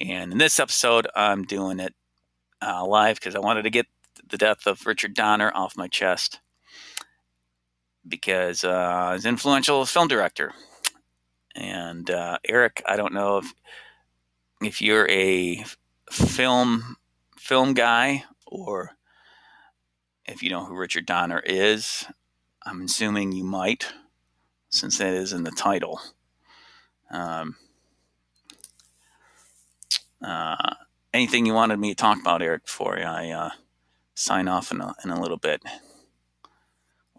And 0.00 0.32
in 0.32 0.38
this 0.38 0.58
episode, 0.58 1.06
I'm 1.14 1.44
doing 1.44 1.80
it 1.80 1.94
uh, 2.62 2.86
live 2.86 3.16
because 3.16 3.34
I 3.34 3.40
wanted 3.40 3.62
to 3.62 3.70
get 3.70 3.86
the 4.28 4.38
death 4.38 4.66
of 4.66 4.86
Richard 4.86 5.14
Donner 5.14 5.50
off 5.54 5.76
my 5.76 5.88
chest 5.88 6.40
because 8.06 8.64
uh, 8.64 9.12
he's 9.14 9.24
an 9.24 9.30
influential 9.30 9.84
film 9.84 10.08
director. 10.08 10.52
And 11.54 12.10
uh, 12.10 12.38
Eric, 12.48 12.82
I 12.86 12.96
don't 12.96 13.12
know 13.12 13.38
if 13.38 13.52
if 14.62 14.82
you're 14.82 15.08
a 15.10 15.64
film 16.10 16.96
film 17.38 17.74
guy 17.74 18.24
or 18.46 18.92
if 20.26 20.42
you 20.42 20.50
know 20.50 20.64
who 20.64 20.76
Richard 20.76 21.06
Donner 21.06 21.42
is, 21.44 22.06
I'm 22.64 22.82
assuming 22.82 23.32
you 23.32 23.44
might, 23.44 23.92
since 24.68 24.98
that 24.98 25.14
is 25.14 25.32
in 25.32 25.42
the 25.42 25.50
title. 25.50 26.00
Um, 27.10 27.56
uh, 30.22 30.74
anything 31.12 31.46
you 31.46 31.54
wanted 31.54 31.78
me 31.78 31.90
to 31.90 31.94
talk 31.94 32.20
about, 32.20 32.42
Eric, 32.42 32.64
before 32.66 32.98
I 32.98 33.30
uh, 33.30 33.50
sign 34.14 34.48
off 34.48 34.70
in 34.70 34.80
a, 34.80 34.94
in 35.04 35.10
a 35.10 35.20
little 35.20 35.36
bit? 35.36 35.62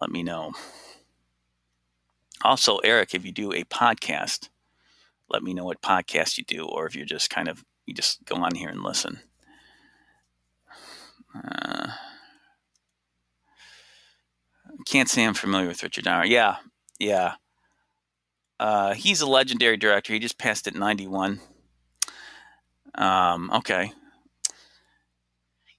Let 0.00 0.10
me 0.10 0.22
know. 0.22 0.52
Also, 2.42 2.78
Eric, 2.78 3.14
if 3.14 3.24
you 3.24 3.32
do 3.32 3.52
a 3.52 3.64
podcast, 3.64 4.48
let 5.28 5.42
me 5.42 5.54
know 5.54 5.64
what 5.64 5.80
podcast 5.80 6.38
you 6.38 6.44
do, 6.44 6.64
or 6.64 6.86
if 6.86 6.96
you're 6.96 7.06
just 7.06 7.30
kind 7.30 7.48
of 7.48 7.64
you 7.86 7.94
just 7.94 8.24
go 8.24 8.36
on 8.36 8.54
here 8.54 8.68
and 8.68 8.82
listen. 8.82 9.20
Uh, 11.34 11.88
can't 14.86 15.08
say 15.08 15.24
I'm 15.24 15.34
familiar 15.34 15.68
with 15.68 15.82
Richard 15.82 16.04
Donner. 16.04 16.26
Yeah, 16.26 16.56
yeah. 16.98 17.34
Uh, 18.60 18.94
he's 18.94 19.20
a 19.20 19.26
legendary 19.26 19.76
director. 19.76 20.12
He 20.12 20.18
just 20.18 20.38
passed 20.38 20.66
at 20.66 20.74
91. 20.74 21.40
Um, 22.94 23.50
okay. 23.50 23.92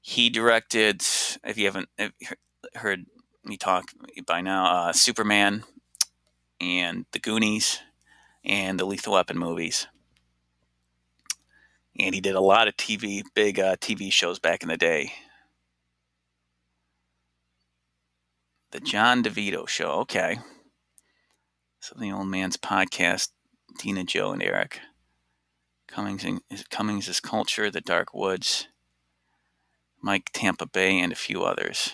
He 0.02 0.30
directed, 0.30 1.02
if 1.44 1.58
you 1.58 1.66
haven't 1.66 1.90
heard 2.76 3.06
me 3.44 3.58
talk 3.58 3.86
by 4.26 4.42
now, 4.42 4.66
uh, 4.66 4.94
Superman 4.94 5.64
and 6.60 7.06
The 7.12 7.20
Goonies 7.20 7.80
and 8.44 8.80
the 8.80 8.86
Lethal 8.86 9.14
Weapon 9.14 9.38
movies. 9.38 9.88
And 12.00 12.16
he 12.16 12.22
did 12.22 12.36
a 12.36 12.42
lot 12.42 12.68
of 12.68 12.76
TV, 12.76 13.24
big 13.36 13.60
uh, 13.60 13.76
TV 13.78 14.12
shows 14.12 14.40
back 14.40 14.64
in 14.64 14.70
the 14.70 14.78
day. 14.78 15.14
The 18.72 18.80
John 18.80 19.24
DeVito 19.24 19.68
Show. 19.68 19.92
Okay. 20.02 20.40
So 21.80 21.96
the 22.00 22.12
old 22.12 22.28
man's 22.28 22.58
podcast, 22.58 23.30
Tina, 23.78 24.04
Joe, 24.04 24.32
and 24.32 24.42
Eric. 24.42 24.80
Cummings, 25.94 26.26
Cummings 26.72 27.08
is 27.08 27.20
Culture, 27.20 27.70
The 27.70 27.80
Dark 27.80 28.16
Woods, 28.16 28.68
Mike 30.02 30.32
Tampa 30.34 30.66
Bay, 30.66 31.00
and 31.00 31.14
a 31.14 31.16
few 31.16 31.44
others. 31.44 31.94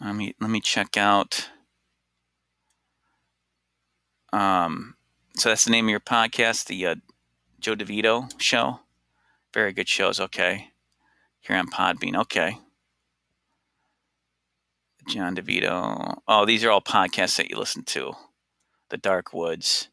Let 0.00 0.16
me 0.16 0.34
let 0.40 0.50
me 0.50 0.60
check 0.60 0.96
out. 0.96 1.50
Um, 4.32 4.96
so 5.36 5.48
that's 5.48 5.64
the 5.64 5.70
name 5.70 5.86
of 5.86 5.90
your 5.90 6.00
podcast, 6.00 6.66
the 6.66 6.84
uh, 6.86 6.94
Joe 7.60 7.76
DeVito 7.76 8.32
Show. 8.40 8.80
Very 9.52 9.72
good 9.72 9.88
shows. 9.88 10.18
Okay, 10.18 10.72
here 11.38 11.56
on 11.56 11.68
Podbean. 11.68 12.18
Okay, 12.18 12.58
John 15.08 15.36
DeVito. 15.36 16.18
Oh, 16.26 16.44
these 16.44 16.64
are 16.64 16.72
all 16.72 16.80
podcasts 16.80 17.36
that 17.36 17.48
you 17.48 17.56
listen 17.56 17.84
to. 17.84 18.14
The 18.88 18.96
Dark 18.96 19.32
Woods. 19.32 19.88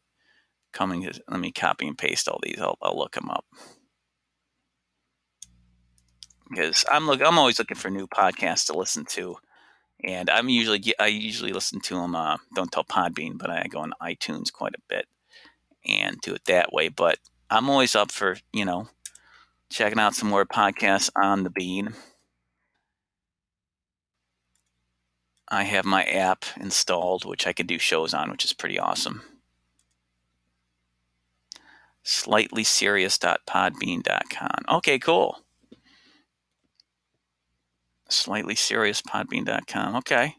Coming. 0.72 1.04
is, 1.04 1.20
Let 1.28 1.40
me 1.40 1.52
copy 1.52 1.86
and 1.86 1.98
paste 1.98 2.28
all 2.28 2.40
these. 2.42 2.58
I'll, 2.60 2.78
I'll 2.82 2.98
look 2.98 3.14
them 3.14 3.30
up 3.30 3.44
because 6.48 6.84
I'm 6.90 7.06
look. 7.06 7.22
I'm 7.22 7.38
always 7.38 7.58
looking 7.58 7.76
for 7.76 7.90
new 7.90 8.06
podcasts 8.06 8.66
to 8.66 8.76
listen 8.76 9.04
to 9.10 9.36
and 10.04 10.28
I'm 10.30 10.48
usually 10.48 10.82
I 10.98 11.06
usually 11.06 11.52
listen 11.52 11.80
to 11.80 11.94
them. 11.94 12.14
Uh, 12.14 12.38
don't 12.54 12.70
tell 12.70 12.84
Podbean, 12.84 13.38
but 13.38 13.50
I 13.50 13.66
go 13.68 13.80
on 13.80 13.92
iTunes 14.02 14.52
quite 14.52 14.74
a 14.74 14.82
bit 14.88 15.06
and 15.86 16.20
do 16.20 16.34
it 16.34 16.44
that 16.46 16.72
way. 16.72 16.88
But 16.88 17.18
I'm 17.50 17.70
always 17.70 17.94
up 17.94 18.10
for 18.10 18.36
you 18.52 18.64
know 18.64 18.88
checking 19.70 19.98
out 19.98 20.14
some 20.14 20.28
more 20.28 20.44
podcasts 20.44 21.10
on 21.16 21.44
the 21.44 21.50
Bean. 21.50 21.94
I 25.48 25.64
have 25.64 25.84
my 25.84 26.04
app 26.04 26.44
installed, 26.58 27.24
which 27.26 27.46
I 27.46 27.52
can 27.52 27.66
do 27.66 27.78
shows 27.78 28.14
on, 28.14 28.30
which 28.30 28.44
is 28.44 28.54
pretty 28.54 28.78
awesome. 28.78 29.22
Slightly 32.02 32.64
Okay, 34.68 34.98
cool 34.98 35.42
Slightlyseriouspodbean.com. 38.12 39.96
Okay. 39.96 40.36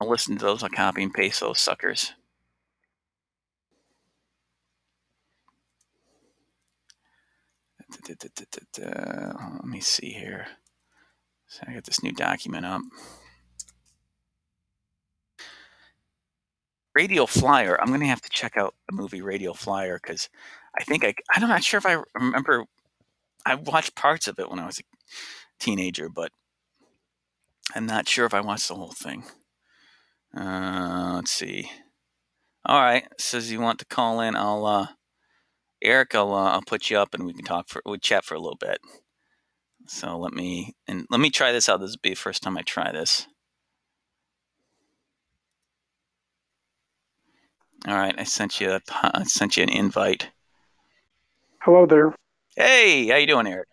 I'll 0.00 0.08
listen 0.08 0.38
to 0.38 0.44
those. 0.44 0.62
I'll 0.62 0.68
copy 0.68 1.02
and 1.02 1.12
paste 1.12 1.40
those 1.40 1.60
suckers. 1.60 2.12
Let 7.98 9.64
me 9.64 9.80
see 9.80 10.10
here. 10.10 10.46
So 11.48 11.64
I 11.66 11.74
got 11.74 11.84
this 11.84 12.02
new 12.02 12.12
document 12.12 12.66
up. 12.66 12.82
Radio 16.96 17.26
Flyer. 17.26 17.78
I'm 17.78 17.88
going 17.88 18.00
to 18.00 18.06
have 18.06 18.22
to 18.22 18.30
check 18.30 18.56
out 18.56 18.74
the 18.88 18.96
movie 18.96 19.20
Radio 19.20 19.52
Flyer 19.52 20.00
because 20.02 20.30
I 20.78 20.82
think 20.82 21.04
I, 21.04 21.14
I'm 21.34 21.46
not 21.46 21.62
sure 21.62 21.76
if 21.76 21.84
I 21.84 22.02
remember. 22.14 22.64
I 23.44 23.56
watched 23.56 23.94
parts 23.94 24.26
of 24.28 24.38
it 24.38 24.48
when 24.48 24.58
I 24.58 24.64
was 24.64 24.78
a 24.78 24.82
teenager, 25.60 26.08
but 26.08 26.32
I'm 27.74 27.84
not 27.84 28.08
sure 28.08 28.24
if 28.24 28.32
I 28.32 28.40
watched 28.40 28.68
the 28.68 28.76
whole 28.76 28.94
thing. 28.94 29.24
Uh, 30.34 31.12
let's 31.16 31.32
see. 31.32 31.70
All 32.64 32.80
right, 32.80 33.06
says 33.18 33.52
you 33.52 33.60
want 33.60 33.78
to 33.80 33.84
call 33.84 34.22
in. 34.22 34.34
I'll 34.34 34.64
uh, 34.64 34.86
Eric, 35.82 36.14
I'll 36.14 36.32
uh, 36.32 36.52
I'll 36.52 36.62
put 36.62 36.88
you 36.88 36.96
up 36.98 37.12
and 37.12 37.26
we 37.26 37.34
can 37.34 37.44
talk 37.44 37.68
for 37.68 37.82
we 37.84 37.98
chat 37.98 38.24
for 38.24 38.34
a 38.34 38.40
little 38.40 38.56
bit. 38.58 38.78
So 39.86 40.16
let 40.16 40.32
me 40.32 40.74
and 40.88 41.06
let 41.10 41.20
me 41.20 41.28
try 41.28 41.52
this 41.52 41.68
out. 41.68 41.80
This 41.80 41.90
will 41.90 42.00
be 42.02 42.10
the 42.10 42.14
first 42.16 42.42
time 42.42 42.56
I 42.56 42.62
try 42.62 42.90
this. 42.90 43.26
All 47.86 47.94
right, 47.94 48.14
I 48.18 48.24
sent 48.24 48.60
you 48.60 48.72
a, 48.72 48.80
I 48.90 49.22
sent 49.24 49.56
you 49.56 49.62
an 49.62 49.68
invite. 49.68 50.28
Hello 51.60 51.86
there. 51.86 52.12
Hey, 52.56 53.06
how 53.06 53.16
you 53.16 53.28
doing, 53.28 53.46
Eric? 53.46 53.68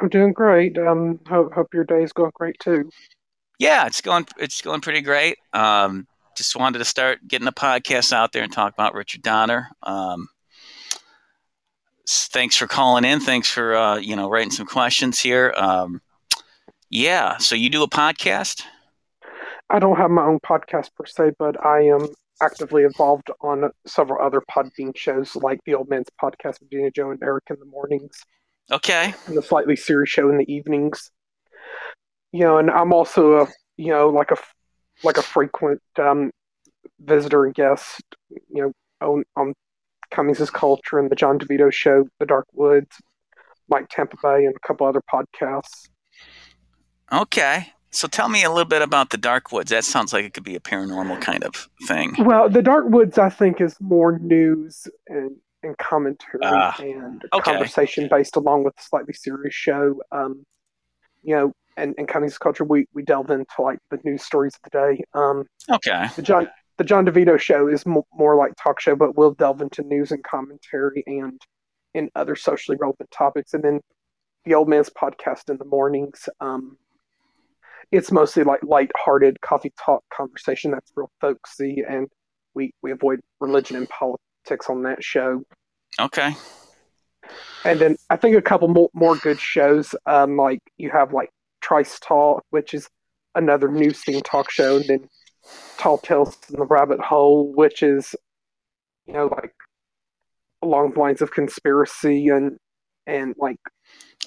I'm 0.00 0.08
doing 0.08 0.32
great. 0.32 0.76
Um, 0.78 1.20
hope 1.28 1.52
hope 1.52 1.72
your 1.72 1.84
day's 1.84 2.12
going 2.12 2.32
great 2.34 2.58
too. 2.58 2.90
Yeah, 3.60 3.86
it's 3.86 4.00
going 4.00 4.26
it's 4.38 4.62
going 4.62 4.80
pretty 4.80 5.00
great. 5.00 5.38
Um, 5.52 6.08
just 6.36 6.56
wanted 6.56 6.78
to 6.78 6.84
start 6.84 7.20
getting 7.28 7.44
the 7.44 7.52
podcast 7.52 8.12
out 8.12 8.32
there 8.32 8.42
and 8.42 8.52
talk 8.52 8.72
about 8.72 8.94
Richard 8.94 9.22
Donner. 9.22 9.68
Um, 9.84 10.28
thanks 12.08 12.56
for 12.56 12.66
calling 12.66 13.04
in. 13.04 13.20
Thanks 13.20 13.48
for 13.48 13.76
uh, 13.76 13.98
you 13.98 14.16
know 14.16 14.28
writing 14.28 14.50
some 14.50 14.66
questions 14.66 15.20
here. 15.20 15.54
Um, 15.56 16.00
yeah, 16.88 17.36
so 17.36 17.54
you 17.54 17.70
do 17.70 17.84
a 17.84 17.88
podcast? 17.88 18.64
I 19.68 19.78
don't 19.78 19.96
have 19.98 20.10
my 20.10 20.24
own 20.24 20.40
podcast 20.40 20.90
per 20.96 21.06
se, 21.06 21.32
but 21.38 21.64
I 21.64 21.82
am 21.82 22.08
actively 22.40 22.84
involved 22.84 23.30
on 23.40 23.70
several 23.86 24.24
other 24.24 24.42
Podbean 24.50 24.96
shows, 24.96 25.36
like 25.36 25.60
the 25.64 25.74
Old 25.74 25.88
Man's 25.88 26.08
Podcast 26.22 26.60
with 26.60 26.70
Dina 26.70 26.90
Joe 26.90 27.10
and 27.10 27.22
Eric 27.22 27.44
in 27.50 27.56
the 27.58 27.66
mornings. 27.66 28.24
Okay. 28.70 29.14
And 29.26 29.36
the 29.36 29.42
slightly 29.42 29.76
serious 29.76 30.10
show 30.10 30.28
in 30.28 30.38
the 30.38 30.52
evenings. 30.52 31.10
You 32.32 32.40
know, 32.40 32.58
and 32.58 32.70
I'm 32.70 32.92
also 32.92 33.42
a 33.42 33.48
you 33.76 33.88
know 33.88 34.08
like 34.08 34.30
a 34.30 34.36
like 35.02 35.16
a 35.16 35.22
frequent 35.22 35.80
um, 35.98 36.30
visitor 37.00 37.44
and 37.44 37.54
guest. 37.54 38.02
You 38.28 38.62
know, 38.62 38.72
on, 39.00 39.24
on 39.36 39.54
Cummings' 40.10 40.50
Culture 40.50 40.98
and 40.98 41.10
the 41.10 41.16
John 41.16 41.38
DeVito 41.38 41.72
Show, 41.72 42.06
The 42.18 42.26
Dark 42.26 42.46
Woods, 42.52 42.96
Mike 43.68 43.88
Tampa 43.90 44.16
Bay, 44.22 44.44
and 44.44 44.54
a 44.54 44.66
couple 44.66 44.86
other 44.86 45.02
podcasts. 45.12 45.88
Okay. 47.12 47.72
So 47.90 48.06
tell 48.08 48.28
me 48.28 48.44
a 48.44 48.48
little 48.48 48.64
bit 48.64 48.82
about 48.82 49.10
the 49.10 49.18
Dark 49.18 49.52
Woods. 49.52 49.70
That 49.70 49.84
sounds 49.84 50.12
like 50.12 50.24
it 50.24 50.34
could 50.34 50.44
be 50.44 50.56
a 50.56 50.60
paranormal 50.60 51.20
kind 51.20 51.44
of 51.44 51.68
thing. 51.86 52.14
Well, 52.20 52.48
the 52.48 52.62
Dark 52.62 52.86
Woods, 52.88 53.18
I 53.18 53.30
think, 53.30 53.60
is 53.60 53.76
more 53.80 54.18
news 54.18 54.86
and 55.08 55.36
and 55.62 55.76
commentary 55.76 56.42
uh, 56.42 56.72
and 56.78 57.22
okay. 57.34 57.52
conversation 57.52 58.08
based 58.08 58.36
along 58.36 58.64
with 58.64 58.74
a 58.78 58.82
slightly 58.82 59.12
serious 59.12 59.54
show. 59.54 60.00
Um, 60.10 60.44
you 61.22 61.34
know, 61.34 61.52
and, 61.76 61.94
and 61.98 62.08
Cummings 62.08 62.38
culture, 62.38 62.64
we, 62.64 62.86
we 62.94 63.02
delve 63.02 63.30
into 63.30 63.60
like 63.60 63.78
the 63.90 63.98
news 64.04 64.22
stories 64.22 64.54
of 64.54 64.70
the 64.70 64.78
day. 64.78 65.04
Um, 65.14 65.44
okay. 65.70 66.08
The 66.16 66.22
John 66.22 66.48
the 66.78 66.84
John 66.84 67.04
DeVito 67.04 67.38
show 67.38 67.68
is 67.68 67.84
m- 67.86 68.02
more 68.14 68.36
like 68.36 68.52
talk 68.56 68.80
show, 68.80 68.96
but 68.96 69.16
we'll 69.16 69.34
delve 69.34 69.60
into 69.60 69.82
news 69.82 70.12
and 70.12 70.24
commentary 70.24 71.02
and 71.06 71.40
in 71.92 72.08
other 72.14 72.36
socially 72.36 72.78
relevant 72.80 73.10
topics. 73.10 73.52
And 73.52 73.62
then 73.62 73.80
the 74.44 74.54
Old 74.54 74.68
Man's 74.68 74.88
podcast 74.88 75.50
in 75.50 75.58
the 75.58 75.66
mornings. 75.66 76.28
Um, 76.40 76.78
it's 77.92 78.12
mostly 78.12 78.44
like 78.44 78.62
light-hearted 78.62 79.40
coffee 79.40 79.72
talk 79.82 80.02
conversation 80.12 80.70
that's 80.70 80.92
real 80.94 81.10
folksy, 81.20 81.82
and 81.88 82.08
we 82.54 82.72
we 82.82 82.92
avoid 82.92 83.20
religion 83.40 83.76
and 83.76 83.88
politics 83.88 84.68
on 84.68 84.82
that 84.84 85.02
show. 85.02 85.42
Okay. 85.98 86.34
And 87.64 87.78
then 87.78 87.96
I 88.08 88.16
think 88.16 88.36
a 88.36 88.42
couple 88.42 88.68
more, 88.68 88.90
more 88.94 89.16
good 89.16 89.38
shows. 89.38 89.94
Um, 90.06 90.36
like 90.36 90.60
you 90.76 90.90
have 90.90 91.12
like 91.12 91.30
Trice 91.60 91.98
Talk, 92.00 92.44
which 92.50 92.74
is 92.74 92.88
another 93.34 93.68
news 93.68 93.98
scene 93.98 94.22
talk 94.22 94.50
show, 94.50 94.76
and 94.76 94.84
then 94.86 95.08
Tall 95.78 95.98
Tales 95.98 96.36
in 96.52 96.58
the 96.58 96.66
Rabbit 96.66 97.00
Hole, 97.00 97.52
which 97.54 97.82
is 97.82 98.14
you 99.06 99.14
know 99.14 99.26
like 99.26 99.52
along 100.62 100.92
the 100.92 101.00
lines 101.00 101.22
of 101.22 101.30
conspiracy 101.32 102.28
and 102.28 102.56
and 103.06 103.34
like 103.38 103.56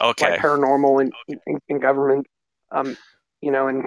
okay 0.01 0.31
like 0.31 0.39
paranormal 0.39 1.01
and, 1.01 1.13
and, 1.45 1.59
and 1.69 1.81
government. 1.81 2.27
Um, 2.71 2.97
you 3.43 3.51
know, 3.51 3.67
and 3.67 3.85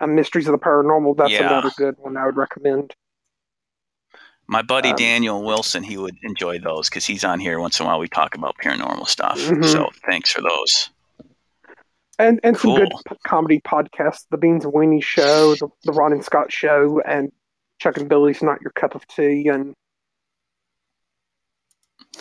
um, 0.00 0.14
Mysteries 0.14 0.46
of 0.46 0.52
the 0.52 0.58
Paranormal. 0.58 1.16
That's 1.16 1.32
yeah. 1.32 1.46
another 1.46 1.70
good 1.76 1.96
one 1.98 2.16
I 2.16 2.26
would 2.26 2.36
recommend. 2.36 2.94
My 4.46 4.62
buddy 4.62 4.90
um, 4.90 4.96
Daniel 4.96 5.42
Wilson, 5.42 5.82
he 5.82 5.96
would 5.96 6.16
enjoy 6.22 6.58
those 6.58 6.88
because 6.88 7.04
he's 7.06 7.24
on 7.24 7.38
here 7.38 7.60
once 7.60 7.78
in 7.78 7.86
a 7.86 7.88
while. 7.88 8.00
We 8.00 8.08
talk 8.08 8.34
about 8.34 8.56
paranormal 8.62 9.06
stuff. 9.08 9.38
Mm-hmm. 9.38 9.64
So 9.64 9.90
thanks 10.06 10.32
for 10.32 10.42
those. 10.42 10.90
And 12.18 12.40
and 12.42 12.56
cool. 12.56 12.76
some 12.76 12.84
good 12.84 12.92
p- 13.08 13.16
comedy 13.24 13.60
podcasts: 13.60 14.26
The 14.30 14.36
Beans 14.36 14.64
and 14.64 14.74
Weenie 14.74 15.02
Show, 15.02 15.54
the, 15.54 15.68
the 15.84 15.92
Ron 15.92 16.12
and 16.12 16.24
Scott 16.24 16.52
Show, 16.52 17.00
and 17.00 17.32
Chuck 17.78 17.96
and 17.96 18.08
Billy's 18.08 18.42
Not 18.42 18.60
Your 18.60 18.72
Cup 18.72 18.94
of 18.94 19.06
Tea, 19.06 19.48
and 19.48 19.74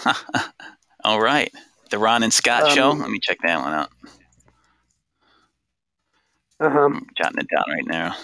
All 1.03 1.21
right. 1.21 1.51
The 1.89 1.97
Ron 1.97 2.23
and 2.23 2.33
Scott 2.33 2.63
Um, 2.63 2.75
show. 2.75 2.91
Let 2.91 3.09
me 3.09 3.19
check 3.19 3.39
that 3.43 3.61
one 3.61 3.73
out. 3.73 3.89
Uh-huh. 6.59 6.79
I'm 6.79 7.07
jotting 7.15 7.39
it 7.39 7.47
down 7.49 7.63
right 7.69 7.85
now. 7.85 8.15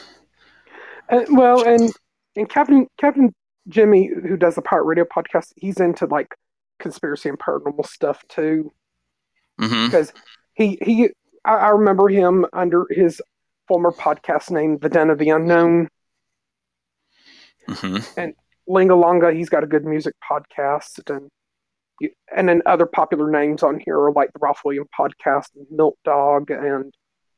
And, 1.09 1.37
well, 1.37 1.63
and 1.63 1.91
and 2.35 2.49
Captain 2.49 2.87
Captain 2.99 3.33
Jimmy, 3.67 4.07
who 4.07 4.37
does 4.37 4.55
the 4.55 4.61
Pirate 4.61 4.83
Radio 4.83 5.05
podcast, 5.05 5.53
he's 5.55 5.79
into 5.79 6.05
like 6.05 6.35
conspiracy 6.79 7.29
and 7.29 7.39
paranormal 7.39 7.85
stuff 7.85 8.23
too. 8.27 8.73
hmm 9.59 9.85
Because 9.85 10.11
he 10.53 10.77
he, 10.81 11.09
I, 11.45 11.55
I 11.55 11.69
remember 11.69 12.09
him 12.09 12.45
under 12.53 12.85
his 12.89 13.21
former 13.67 13.91
podcast 13.91 14.51
name, 14.51 14.77
The 14.79 14.89
Den 14.89 15.09
of 15.09 15.17
the 15.17 15.29
Unknown. 15.29 15.89
hmm 17.67 17.97
Lingalonga, 18.67 19.35
he's 19.35 19.49
got 19.49 19.63
a 19.63 19.67
good 19.67 19.85
music 19.85 20.15
podcast, 20.27 21.07
and 21.09 21.29
and 22.35 22.49
then 22.49 22.61
other 22.65 22.87
popular 22.87 23.29
names 23.29 23.63
on 23.63 23.79
here 23.85 23.99
are 23.99 24.11
like 24.11 24.33
the 24.33 24.39
Ralph 24.41 24.61
William 24.65 24.87
podcast, 24.99 25.49
and 25.55 25.67
Milk 25.69 25.97
Dog, 26.03 26.49
and 26.49 26.93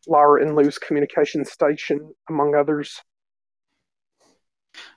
Lara 0.08 0.41
and 0.41 0.55
Lou's 0.55 0.78
communication 0.78 1.45
station, 1.45 2.14
among 2.30 2.55
others. 2.55 3.01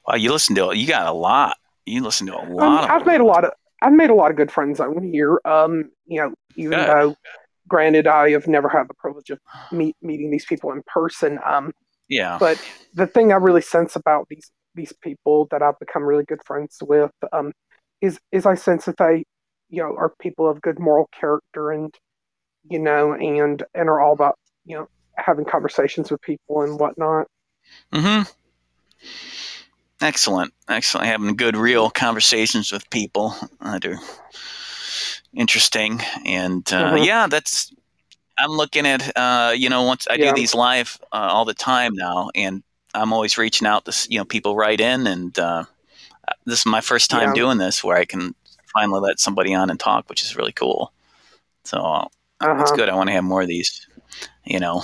Wow, 0.06 0.16
you 0.16 0.32
listen 0.32 0.54
to 0.56 0.72
you 0.76 0.86
got 0.86 1.06
a 1.06 1.12
lot. 1.12 1.56
You 1.86 2.02
listen 2.02 2.26
to 2.28 2.36
a 2.36 2.44
Um, 2.58 2.80
lot. 2.80 2.90
of 2.90 2.96
I've 2.96 3.06
made 3.06 3.20
a 3.20 3.24
lot 3.24 3.44
of 3.44 3.52
I've 3.82 3.92
made 3.92 4.10
a 4.10 4.14
lot 4.14 4.30
of 4.30 4.36
good 4.36 4.50
friends 4.52 4.80
on 4.80 5.02
here. 5.02 5.40
Um, 5.44 5.90
you 6.06 6.20
know, 6.20 6.34
even 6.56 6.84
Good. 6.84 6.86
though, 6.86 7.16
granted, 7.68 8.06
I 8.06 8.30
have 8.32 8.46
never 8.46 8.68
had 8.68 8.88
the 8.88 8.94
privilege 8.94 9.30
of 9.30 9.38
meet, 9.70 9.96
meeting 10.02 10.30
these 10.30 10.44
people 10.44 10.72
in 10.72 10.82
person. 10.86 11.38
Um, 11.44 11.72
Yeah. 12.08 12.40
but 12.40 12.60
the 12.94 13.06
thing 13.06 13.32
I 13.32 13.36
really 13.36 13.62
sense 13.62 13.96
about 13.96 14.26
these 14.30 14.50
these 14.74 14.92
people 15.02 15.48
that 15.50 15.62
I've 15.62 15.78
become 15.80 16.04
really 16.04 16.24
good 16.24 16.42
friends 16.46 16.78
with, 16.82 17.12
um, 17.32 17.52
is 18.02 18.18
is 18.32 18.46
I 18.46 18.54
sense 18.56 18.86
that 18.86 18.98
they, 18.98 19.24
you 19.70 19.82
know, 19.82 19.96
are 19.96 20.12
people 20.20 20.48
of 20.50 20.62
good 20.62 20.78
moral 20.80 21.08
character 21.18 21.72
and, 21.72 21.94
you 22.70 22.78
know, 22.80 23.14
and 23.14 23.62
and 23.74 23.88
are 23.90 24.00
all 24.00 24.12
about 24.14 24.36
you 24.64 24.76
know 24.78 24.88
having 25.24 25.44
conversations 25.44 26.10
with 26.10 26.20
people 26.22 26.62
and 26.62 26.78
whatnot. 26.78 27.26
Mm-hmm. 27.92 28.30
Excellent. 30.00 30.52
Excellent. 30.68 31.06
Having 31.06 31.36
good, 31.36 31.56
real 31.56 31.90
conversations 31.90 32.72
with 32.72 32.88
people 32.90 33.34
that 33.60 33.84
are 33.84 33.98
interesting. 35.34 36.00
And 36.24 36.66
uh, 36.72 36.92
Mhm. 36.92 37.06
yeah, 37.06 37.26
that's, 37.26 37.72
I'm 38.38 38.50
looking 38.52 38.86
at, 38.86 39.14
uh, 39.16 39.52
you 39.54 39.68
know, 39.68 39.82
once 39.82 40.06
I 40.08 40.14
Yeah. 40.14 40.30
do 40.30 40.36
these 40.36 40.54
live 40.54 40.98
uh, 41.12 41.28
all 41.30 41.44
the 41.44 41.54
time 41.54 41.94
now, 41.94 42.30
and 42.34 42.62
I'm 42.94 43.12
always 43.12 43.36
reaching 43.36 43.68
out 43.68 43.84
to, 43.84 44.06
you 44.10 44.18
know, 44.18 44.24
people 44.24 44.56
write 44.56 44.80
in. 44.80 45.06
And 45.06 45.38
uh, 45.38 45.64
this 46.46 46.60
is 46.60 46.66
my 46.66 46.80
first 46.80 47.10
time 47.10 47.28
Yeah. 47.28 47.34
doing 47.34 47.58
this 47.58 47.84
where 47.84 47.98
I 47.98 48.06
can 48.06 48.34
finally 48.72 49.00
let 49.00 49.20
somebody 49.20 49.54
on 49.54 49.68
and 49.70 49.78
talk, 49.78 50.08
which 50.08 50.22
is 50.22 50.34
really 50.34 50.52
cool. 50.52 50.92
So 51.64 52.08
it's 52.40 52.70
Uh-huh. 52.70 52.76
good. 52.76 52.88
I 52.88 52.94
want 52.94 53.08
to 53.08 53.12
have 53.12 53.24
more 53.24 53.42
of 53.42 53.48
these, 53.48 53.86
you 54.44 54.58
know. 54.60 54.82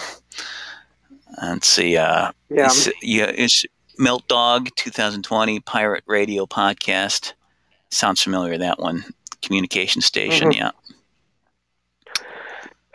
And 1.38 1.62
see, 1.64 1.96
uh, 1.96 2.32
Yeah. 2.48 2.66
it's, 2.66 2.88
yeah, 3.02 3.32
it's 3.34 3.64
Milk 3.98 4.26
Dog 4.28 4.68
2020 4.76 5.60
Pirate 5.60 6.04
Radio 6.06 6.46
Podcast. 6.46 7.32
Sounds 7.90 8.22
familiar, 8.22 8.58
that 8.58 8.78
one. 8.78 9.04
Communication 9.42 10.02
station, 10.02 10.50
Mhm. 10.50 10.56
yeah. 10.56 10.70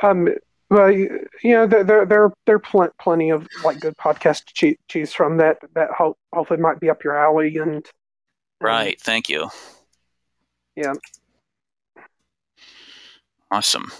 Um, 0.03 0.29
well, 0.69 0.89
you 0.91 1.27
know, 1.43 1.67
there 1.67 1.83
there 1.83 2.05
there 2.05 2.31
there 2.45 2.55
are 2.55 2.59
pl- 2.59 2.89
plenty 2.99 3.29
of 3.29 3.47
like 3.63 3.79
good 3.79 3.95
podcasts 3.97 4.43
to 4.45 4.53
choo- 4.53 4.75
choose 4.87 5.13
from 5.13 5.37
that 5.37 5.57
that 5.75 5.89
ho- 5.91 6.17
hopefully 6.33 6.59
might 6.59 6.79
be 6.79 6.89
up 6.89 7.03
your 7.03 7.15
alley. 7.17 7.55
And 7.57 7.85
um, 7.85 7.91
Right. 8.61 8.99
Thank 8.99 9.29
you. 9.29 9.49
Yeah. 10.75 10.93
Awesome. 13.51 13.91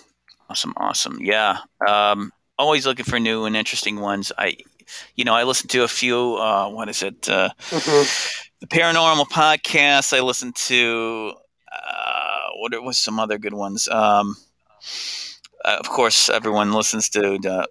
Awesome. 0.52 0.74
Awesome. 0.76 1.18
Yeah. 1.22 1.60
Um, 1.88 2.34
always 2.60 2.86
looking 2.86 3.06
for 3.06 3.18
new 3.22 3.46
and 3.46 3.56
interesting 3.56 4.02
ones. 4.02 4.34
I, 4.38 4.58
you 5.16 5.24
know, 5.24 5.34
I 5.34 5.44
listen 5.44 5.70
to 5.70 5.84
a 5.84 5.88
few. 5.88 6.36
Uh, 6.36 6.68
what 6.68 6.90
is 6.90 7.02
it? 7.04 7.30
Uh, 7.30 7.52
mhm. 7.70 8.38
the 8.60 8.68
paranormal 8.68 9.28
podcast. 9.30 10.12
I 10.16 10.20
listen 10.20 10.52
to. 10.68 11.36
Uh, 11.72 12.50
what 12.58 12.84
was 12.84 12.98
some 12.98 13.18
other 13.18 13.38
good 13.38 13.54
ones? 13.54 13.88
Um, 13.88 14.36
uh, 15.64 15.78
of 15.80 15.88
course, 15.88 16.28
everyone 16.28 16.74
listens 16.74 17.08
to 17.12 17.40
uh, 17.50 17.66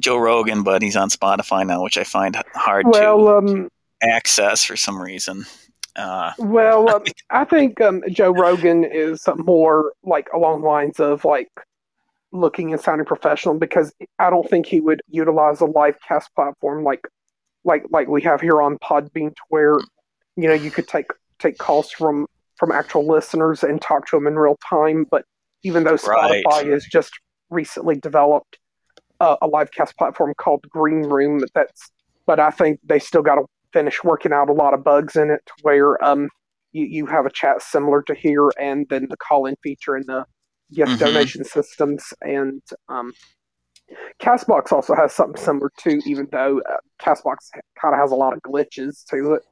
Joe 0.00 0.16
Rogan, 0.16 0.62
but 0.62 0.80
he's 0.80 0.96
on 0.96 1.10
Spotify 1.10 1.66
now, 1.66 1.82
which 1.82 1.98
I 1.98 2.04
find 2.04 2.34
hard 2.54 2.86
well, 2.86 3.18
to 3.18 3.28
um, 3.36 3.68
access 4.02 4.64
for 4.64 4.78
some 4.78 4.98
reason. 4.98 5.44
Uh, 5.96 6.32
well, 6.38 6.88
um, 6.96 7.04
I 7.28 7.44
think 7.44 7.78
um, 7.82 8.02
Joe 8.10 8.30
Rogan 8.30 8.84
is 8.84 9.22
more 9.36 9.92
like 10.02 10.28
along 10.32 10.62
the 10.62 10.68
lines 10.68 10.98
of 10.98 11.26
like 11.26 11.50
looking 12.32 12.72
and 12.72 12.80
sounding 12.80 13.06
professional 13.06 13.58
because 13.58 13.92
I 14.18 14.30
don't 14.30 14.48
think 14.48 14.66
he 14.66 14.80
would 14.80 15.02
utilize 15.08 15.60
a 15.60 15.66
live 15.66 15.96
cast 16.06 16.34
platform 16.34 16.82
like 16.84 17.06
like 17.64 17.84
like 17.90 18.08
we 18.08 18.22
have 18.22 18.40
here 18.40 18.60
on 18.62 18.78
Podbean, 18.78 19.34
to 19.34 19.42
where 19.48 19.74
you 20.36 20.48
know 20.48 20.54
you 20.54 20.70
could 20.70 20.88
take 20.88 21.06
take 21.38 21.58
calls 21.58 21.90
from 21.90 22.26
from 22.56 22.72
actual 22.72 23.06
listeners 23.06 23.62
and 23.62 23.80
talk 23.80 24.06
to 24.08 24.16
them 24.16 24.26
in 24.26 24.36
real 24.38 24.58
time. 24.68 25.06
But 25.10 25.24
even 25.62 25.84
though 25.84 25.94
Spotify 25.94 26.44
Right. 26.44 26.66
has 26.72 26.84
just 26.84 27.12
recently 27.50 27.96
developed 27.96 28.58
a, 29.20 29.36
a 29.42 29.46
live 29.46 29.70
cast 29.72 29.96
platform 29.96 30.34
called 30.38 30.64
Green 30.68 31.02
Room, 31.02 31.44
that's 31.54 31.90
but 32.26 32.40
I 32.40 32.50
think 32.50 32.80
they 32.84 32.98
still 32.98 33.22
got 33.22 33.36
to 33.36 33.44
finish 33.72 34.02
working 34.04 34.32
out 34.32 34.50
a 34.50 34.52
lot 34.52 34.74
of 34.74 34.84
bugs 34.84 35.16
in 35.16 35.30
it 35.30 35.40
to 35.46 35.52
where 35.62 36.02
um 36.04 36.28
you, 36.72 36.86
you 36.86 37.06
have 37.06 37.26
a 37.26 37.30
chat 37.30 37.62
similar 37.62 38.02
to 38.02 38.14
here 38.14 38.50
and 38.58 38.86
then 38.90 39.06
the 39.08 39.16
call 39.16 39.46
in 39.46 39.56
feature 39.62 39.94
and 39.94 40.04
the 40.06 40.24
gift 40.74 40.98
Mhm. 40.98 40.98
donation 40.98 41.44
systems 41.44 42.12
and 42.22 42.62
um 42.88 43.12
Castbox 44.20 44.72
also 44.72 44.94
has 44.94 45.12
something 45.12 45.36
similar 45.42 45.70
too, 45.78 46.00
even 46.06 46.26
though 46.32 46.60
uh, 46.60 46.76
Castbox 47.00 47.50
kind 47.80 47.94
of 47.94 48.00
has 48.00 48.10
a 48.10 48.14
lot 48.16 48.32
of 48.32 48.40
glitches 48.42 49.04
to 49.10 49.34
it. 49.34 49.42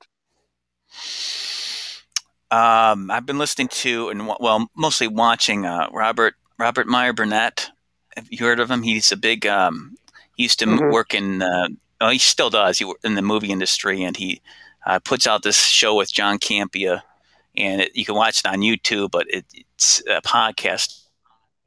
Um, 2.50 3.10
I've 3.10 3.26
been 3.26 3.38
listening 3.38 3.68
to 3.68 4.08
and 4.08 4.26
well, 4.40 4.68
mostly 4.76 5.06
watching 5.06 5.66
uh, 5.66 5.88
Robert 5.92 6.34
Robert 6.58 6.86
Meyer 6.88 7.12
Burnett. 7.12 7.70
Have 8.16 8.26
you 8.30 8.38
heard 8.44 8.58
of 8.60 8.70
him? 8.70 8.82
He's 8.82 9.12
a 9.12 9.16
big. 9.16 9.46
Um, 9.46 9.96
he 10.36 10.44
used 10.44 10.58
to 10.60 10.66
m 10.66 10.80
Mhm. 10.80 10.88
work 10.88 11.14
in. 11.14 11.42
Uh, 11.42 11.68
oh, 12.00 12.10
he 12.10 12.18
still 12.18 12.50
does. 12.50 12.78
He 12.78 12.92
in 13.04 13.14
the 13.14 13.22
movie 13.22 13.52
industry, 13.52 14.02
and 14.02 14.16
he 14.16 14.40
uh, 14.84 14.98
puts 14.98 15.26
out 15.26 15.42
this 15.44 15.62
show 15.62 15.94
with 15.94 16.12
John 16.12 16.38
Campea, 16.38 17.02
and 17.56 17.82
it, 17.82 17.94
you 17.94 18.04
can 18.04 18.16
watch 18.16 18.40
it 18.40 18.46
on 18.46 18.60
YouTube. 18.62 19.12
But 19.12 19.26
it, 19.30 19.44
it's 19.52 20.02
a 20.08 20.20
podcast 20.22 21.02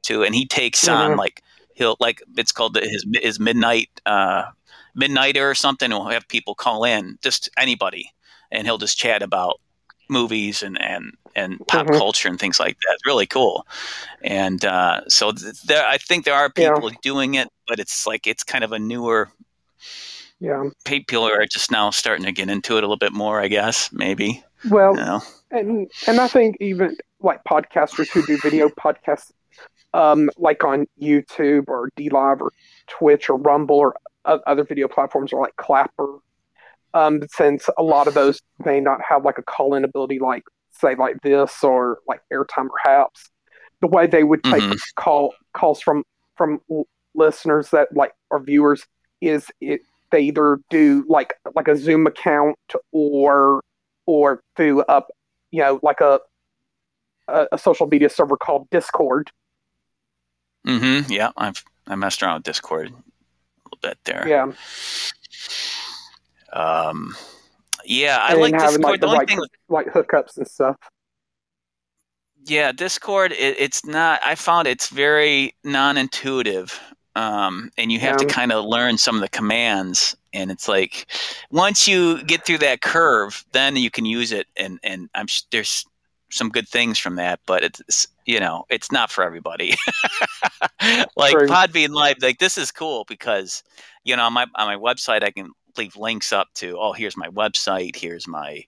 too, 0.04 0.22
and 0.22 0.34
he 0.34 0.46
takes 0.46 0.86
on 0.88 1.12
Mhm. 1.12 1.18
like 1.18 1.42
he'll 1.74 1.96
like 2.00 2.22
it's 2.36 2.52
called 2.52 2.74
the, 2.74 2.80
his 2.80 3.04
his 3.20 3.40
midnight 3.40 3.88
uh, 4.06 4.44
midnighter 4.96 5.50
or 5.50 5.54
something. 5.54 5.90
And 5.90 5.98
we'll 6.00 6.12
have 6.12 6.28
people 6.28 6.54
call 6.54 6.84
in, 6.84 7.18
just 7.22 7.48
anybody, 7.58 8.12
and 8.52 8.66
he'll 8.66 8.78
just 8.78 8.98
chat 8.98 9.22
about 9.22 9.60
movies 10.08 10.62
and 10.62 10.80
and 10.80 11.12
and 11.34 11.58
pop 11.66 11.86
Mhm. 11.86 11.98
culture 11.98 12.28
and 12.28 12.38
things 12.38 12.60
like 12.60 12.76
that. 12.78 12.92
It's 12.94 13.06
really 13.06 13.26
cool. 13.26 13.66
And 14.22 14.64
uh, 14.64 15.00
so 15.08 15.32
th- 15.32 15.60
there, 15.62 15.84
I 15.84 15.98
think 15.98 16.24
there 16.24 16.34
are 16.34 16.50
Yeah. 16.56 16.74
people 16.74 16.90
doing 17.02 17.34
it, 17.34 17.48
but 17.66 17.80
it's 17.80 18.06
like 18.06 18.26
it's 18.28 18.44
kind 18.44 18.62
of 18.62 18.70
a 18.72 18.78
newer. 18.78 19.32
Yeah. 20.40 20.64
People 20.84 21.24
are 21.24 21.46
just 21.46 21.70
now 21.70 21.90
starting 21.90 22.24
to 22.26 22.32
get 22.32 22.48
into 22.50 22.74
it 22.76 22.78
a 22.78 22.86
little 22.86 22.96
bit 22.96 23.12
more, 23.12 23.40
I 23.40 23.48
guess. 23.48 23.90
Maybe 23.92 24.44
Well, 24.70 24.94
you 24.94 25.00
know. 25.04 25.22
and 25.50 25.90
and 26.06 26.20
I 26.20 26.28
think 26.28 26.56
even 26.60 26.96
like 27.20 27.42
podcasters 27.44 28.08
who 28.10 28.24
do 28.26 28.38
video 28.42 28.68
podcasts, 28.68 29.32
um, 29.94 30.28
like 30.36 30.62
on 30.64 30.86
YouTube 31.00 31.64
or 31.68 31.88
DLive 31.96 32.40
or 32.42 32.52
Twitch 32.88 33.30
or 33.30 33.38
Rumble 33.38 33.76
or 33.76 33.96
other 34.26 34.64
video 34.64 34.88
platforms 34.88 35.32
or 35.32 35.40
like 35.40 35.56
Clapper, 35.56 36.18
um, 36.92 37.22
since 37.30 37.68
a 37.78 37.82
lot 37.82 38.06
of 38.06 38.14
those 38.14 38.40
may 38.64 38.80
not 38.80 39.00
have 39.08 39.24
like 39.24 39.38
a 39.38 39.42
call-in 39.42 39.84
ability, 39.84 40.18
like 40.18 40.42
say 40.70 40.94
like 40.96 41.16
this 41.22 41.62
or 41.64 41.98
like 42.08 42.20
airtime 42.32 42.68
perhaps, 42.68 43.30
the 43.80 43.86
way 43.86 44.06
they 44.06 44.24
would 44.24 44.42
take 44.44 44.62
Mhm. 44.62 44.78
call 44.96 45.34
calls 45.52 45.80
from 45.80 46.04
from 46.36 46.60
listeners 47.14 47.70
that 47.70 47.88
like 47.94 48.12
or 48.30 48.40
viewers 48.40 48.84
is 49.20 49.48
it 49.60 49.80
they 50.10 50.20
either 50.22 50.58
do 50.70 51.04
like 51.08 51.32
like 51.54 51.68
a 51.68 51.76
Zoom 51.76 52.06
account 52.06 52.56
or 52.92 53.60
or 54.06 54.40
through 54.56 54.80
up 54.82 55.08
you 55.52 55.60
know 55.60 55.78
like 55.82 56.00
a 56.00 56.18
a, 57.28 57.46
a 57.52 57.58
social 57.58 57.86
media 57.86 58.08
server 58.08 58.36
called 58.36 58.68
Discord. 58.70 59.30
Hmm 60.66 61.00
Yeah, 61.08 61.30
I've 61.36 61.62
I 61.86 61.94
messed 61.96 62.22
around 62.22 62.36
with 62.36 62.44
Discord 62.44 62.88
a 62.88 62.90
little 62.90 63.78
bit 63.82 63.98
there. 64.04 64.26
Yeah, 64.26 64.52
Um, 66.52 67.14
yeah, 67.84 68.18
I 68.20 68.34
and 68.34 68.40
like 68.40 68.52
having 68.52 68.80
Discord. 68.80 68.82
like 68.82 69.00
the 69.00 69.06
the 69.06 69.06
only 69.06 69.18
right 69.18 69.28
thing, 69.28 69.40
like 69.68 69.86
hookups 69.88 70.36
and 70.36 70.46
stuff. 70.48 70.76
yeah, 72.46 72.72
Discord. 72.72 73.32
It, 73.32 73.56
it's 73.58 73.84
not. 73.84 74.20
I 74.24 74.34
found 74.34 74.66
it's 74.66 74.88
very 74.88 75.54
non-intuitive, 75.64 76.78
um, 77.16 77.70
and 77.78 77.90
you 77.92 78.00
have 78.00 78.16
to 78.18 78.26
kind 78.26 78.52
of 78.52 78.64
learn 78.64 78.98
some 78.98 79.14
of 79.16 79.20
the 79.22 79.28
commands. 79.28 80.16
And 80.32 80.50
it's 80.50 80.68
like 80.68 81.06
once 81.50 81.86
you 81.88 82.22
get 82.24 82.44
through 82.44 82.58
that 82.58 82.80
curve, 82.82 83.44
then 83.52 83.76
you 83.76 83.90
can 83.90 84.04
use 84.04 84.32
it. 84.32 84.46
And 84.56 84.78
and 84.82 85.08
I'm 85.14 85.26
there's 85.50 85.84
some 86.30 86.48
good 86.48 86.68
things 86.68 86.98
from 86.98 87.16
that, 87.16 87.40
but 87.46 87.62
it's 87.62 88.06
you 88.26 88.40
know 88.40 88.64
it's 88.70 88.90
not 88.90 89.10
for 89.10 89.22
everybody. 89.24 89.74
like 91.16 91.32
True. 91.32 91.46
Podbean 91.46 91.90
Live, 91.90 92.16
like 92.22 92.38
this 92.38 92.58
is 92.58 92.70
cool 92.72 93.04
because 93.08 93.62
you 94.04 94.16
know 94.16 94.24
on 94.24 94.32
my 94.32 94.46
on 94.56 94.66
my 94.66 94.76
website 94.76 95.22
I 95.22 95.30
can 95.30 95.50
leave 95.76 95.96
links 95.96 96.32
up 96.32 96.48
to 96.54 96.76
oh 96.78 96.92
here's 96.92 97.16
my 97.16 97.28
website, 97.28 97.96
here's 97.96 98.26
my 98.26 98.64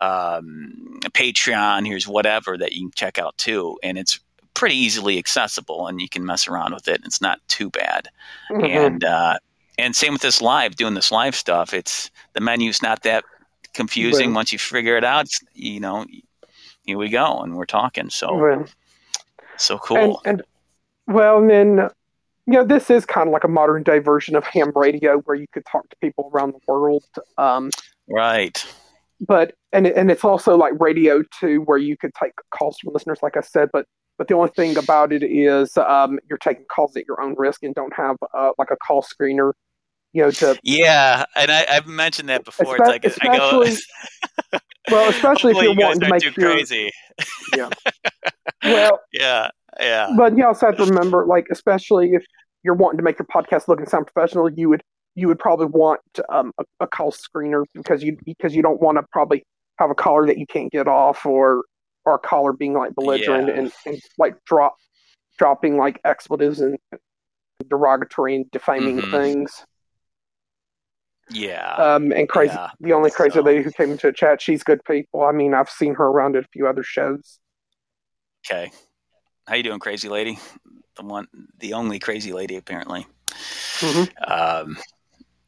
um, 0.00 1.00
Patreon, 1.12 1.86
here's 1.86 2.08
whatever 2.08 2.56
that 2.56 2.72
you 2.72 2.82
can 2.82 2.92
check 2.94 3.18
out 3.18 3.36
too, 3.38 3.78
and 3.82 3.98
it's 3.98 4.18
pretty 4.54 4.74
easily 4.74 5.18
accessible 5.18 5.86
and 5.86 6.00
you 6.00 6.08
can 6.08 6.24
mess 6.24 6.48
around 6.48 6.74
with 6.74 6.88
it. 6.88 7.00
It's 7.04 7.20
not 7.20 7.40
too 7.48 7.70
bad, 7.70 8.08
Mhm. 8.50 8.68
and 8.86 9.04
uh, 9.04 9.38
and 9.78 9.94
same 9.96 10.12
with 10.12 10.22
this 10.22 10.40
live 10.42 10.76
doing 10.76 10.94
this 10.94 11.10
live 11.12 11.34
stuff. 11.34 11.72
It's 11.72 12.10
the 12.34 12.40
menu's 12.40 12.82
not 12.82 13.02
that 13.02 13.24
confusing 13.72 14.30
Right. 14.30 14.36
once 14.36 14.52
you 14.52 14.58
figure 14.58 14.96
it 14.96 15.04
out. 15.04 15.28
You 15.54 15.80
know, 15.80 16.04
here 16.84 16.98
we 16.98 17.08
go, 17.08 17.40
and 17.40 17.54
we're 17.56 17.66
talking. 17.66 18.10
So 18.10 18.34
Well, 18.36 18.66
so 19.56 19.78
cool. 19.78 20.20
and 20.24 20.42
well, 21.06 21.38
and 21.38 21.50
then 21.50 21.88
you 22.46 22.54
know, 22.54 22.64
this 22.64 22.90
is 22.90 23.06
kind 23.06 23.28
of 23.28 23.32
like 23.32 23.44
a 23.44 23.48
modern 23.48 23.82
day 23.82 23.98
version 23.98 24.34
of 24.34 24.44
ham 24.44 24.72
radio, 24.74 25.18
where 25.18 25.36
you 25.36 25.46
could 25.52 25.64
talk 25.70 25.88
to 25.90 25.96
people 26.00 26.30
around 26.34 26.52
the 26.54 26.60
world. 26.66 27.04
Um, 27.38 27.70
right. 28.08 28.64
but 29.20 29.54
and 29.72 29.86
and 29.86 30.10
it's 30.10 30.24
also 30.24 30.56
like 30.56 30.72
radio 30.80 31.22
too, 31.38 31.62
where 31.62 31.78
you 31.78 31.96
could 31.96 32.12
take 32.14 32.32
calls 32.50 32.78
from 32.78 32.92
listeners, 32.92 33.18
like 33.22 33.36
I 33.36 33.42
said. 33.42 33.68
But 33.72 33.86
but 34.18 34.28
the 34.28 34.34
only 34.34 34.50
thing 34.50 34.76
about 34.76 35.12
it 35.12 35.22
is 35.22 35.76
um, 35.78 36.18
you're 36.28 36.38
taking 36.38 36.64
calls 36.74 36.96
at 36.96 37.06
your 37.06 37.20
own 37.22 37.34
risk 37.38 37.62
and 37.62 37.74
don't 37.74 37.94
have 37.94 38.16
uh, 38.34 38.50
like 38.58 38.70
a 38.70 38.76
call 38.76 39.02
screener, 39.02 39.52
you 40.12 40.22
know, 40.22 40.30
to 40.30 40.58
Yeah, 40.62 41.24
and 41.36 41.50
I, 41.50 41.66
I've 41.70 41.86
mentioned 41.86 42.28
that 42.28 42.44
before. 42.44 42.76
It's 42.76 42.88
like 42.88 43.04
I 43.22 43.36
go. 43.36 43.64
well, 44.90 45.08
especially 45.08 45.52
if 45.52 45.62
you're 45.62 45.72
you 45.74 45.78
wanting 45.80 46.00
to 46.00 46.08
make 46.08 46.22
too 46.22 46.32
your 46.36 46.50
crazy. 46.50 46.90
well, 48.64 49.00
Yeah, 49.12 49.50
yeah, 49.80 50.08
but 50.16 50.36
you 50.36 50.46
also 50.46 50.66
have 50.66 50.76
to 50.76 50.84
remember, 50.84 51.26
like, 51.26 51.46
especially 51.50 52.12
if 52.12 52.24
you're 52.62 52.74
wanting 52.74 52.98
to 52.98 53.02
make 53.04 53.18
your 53.18 53.26
podcast 53.26 53.68
look 53.68 53.78
and 53.78 53.88
sound 53.88 54.06
professional, 54.12 54.50
you 54.50 54.68
would 54.68 54.82
you 55.14 55.28
would 55.28 55.38
probably 55.38 55.66
want 55.66 56.00
um, 56.28 56.52
a, 56.58 56.64
a 56.80 56.86
call 56.86 57.12
screener 57.12 57.64
because 57.74 58.02
you 58.02 58.16
because 58.24 58.54
you 58.54 58.62
don't 58.62 58.80
want 58.80 58.96
to 58.96 59.04
probably 59.12 59.44
have 59.78 59.90
a 59.90 59.94
caller 59.94 60.26
that 60.26 60.38
you 60.38 60.46
can't 60.46 60.70
get 60.70 60.86
off 60.88 61.24
or 61.26 61.64
or 62.04 62.14
a 62.14 62.18
caller 62.18 62.52
being 62.52 62.74
like 62.74 62.94
belligerent 62.94 63.48
Yeah. 63.48 63.54
and, 63.54 63.72
and 63.86 64.00
like 64.18 64.34
drop 64.44 64.74
dropping 65.38 65.76
like 65.76 66.00
expletives 66.04 66.60
and 66.60 66.78
derogatory 67.68 68.36
and 68.36 68.50
defaming 68.50 69.00
Mhm. 69.00 69.10
things. 69.10 69.64
Yeah. 71.30 71.74
Um, 71.74 72.12
and 72.12 72.28
crazy, 72.28 72.54
yeah. 72.54 72.70
the 72.80 72.92
only 72.92 73.10
crazy 73.10 73.34
So- 73.34 73.42
lady 73.42 73.62
who 73.62 73.70
came 73.72 73.90
into 73.90 74.06
the 74.08 74.12
chat, 74.12 74.40
she's 74.42 74.62
good 74.62 74.84
people. 74.84 75.22
I 75.22 75.32
mean, 75.32 75.54
I've 75.54 75.70
seen 75.70 75.94
her 75.94 76.04
around 76.06 76.36
at 76.36 76.44
a 76.44 76.48
few 76.48 76.66
other 76.66 76.82
shows. 76.82 77.38
Okay. 78.46 78.70
How 79.46 79.54
you 79.56 79.62
doing, 79.62 79.78
crazy 79.80 80.08
lady? 80.08 80.38
The 80.96 81.02
one, 81.04 81.26
the 81.58 81.72
only 81.74 81.98
crazy 81.98 82.32
lady, 82.32 82.56
apparently. 82.56 83.06
Mhm. 83.28 84.08
Um, 84.30 84.76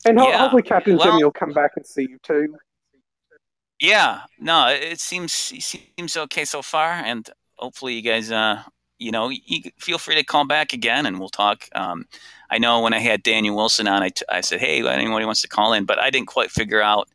And 0.05 0.19
ho- 0.19 0.29
Yeah. 0.29 0.39
hopefully, 0.39 0.63
Captain 0.63 0.97
Well- 0.97 1.07
Jimmy 1.13 1.23
will 1.25 1.31
come 1.31 1.53
back 1.53 1.73
and 1.77 1.87
see 1.87 2.03
you 2.03 2.19
too. 2.25 2.57
yeah, 3.81 4.23
no, 4.39 4.69
it 4.69 4.83
it 4.83 5.01
seems 5.01 5.53
it 5.55 5.63
seems 5.63 6.17
okay 6.17 6.45
so 6.45 6.61
far, 6.63 6.91
and 6.93 7.29
hopefully 7.57 7.95
you 7.95 8.03
guys, 8.03 8.31
uh, 8.33 8.63
you 9.03 9.11
know, 9.11 9.29
you 9.31 9.71
feel 9.79 9.99
free 9.99 10.15
to 10.15 10.25
call 10.25 10.47
back 10.47 10.73
again, 10.73 11.07
and 11.07 11.19
we'll 11.19 11.29
talk. 11.29 11.69
Um, 11.75 12.07
I 12.51 12.59
know 12.59 12.81
when 12.81 12.95
I 12.95 12.99
had 12.99 13.23
Daniel 13.23 13.57
Wilson 13.57 13.89
on, 13.89 14.03
I, 14.03 14.11
t- 14.11 14.25
I 14.29 14.41
said, 14.43 14.61
hey, 14.61 14.87
anybody 14.87 15.25
wants 15.25 15.43
to 15.43 15.49
call 15.49 15.73
in, 15.73 15.85
but 15.85 15.99
I 15.99 16.11
didn't 16.11 16.29
quite 16.29 16.51
figure 16.51 16.81
out 16.81 17.09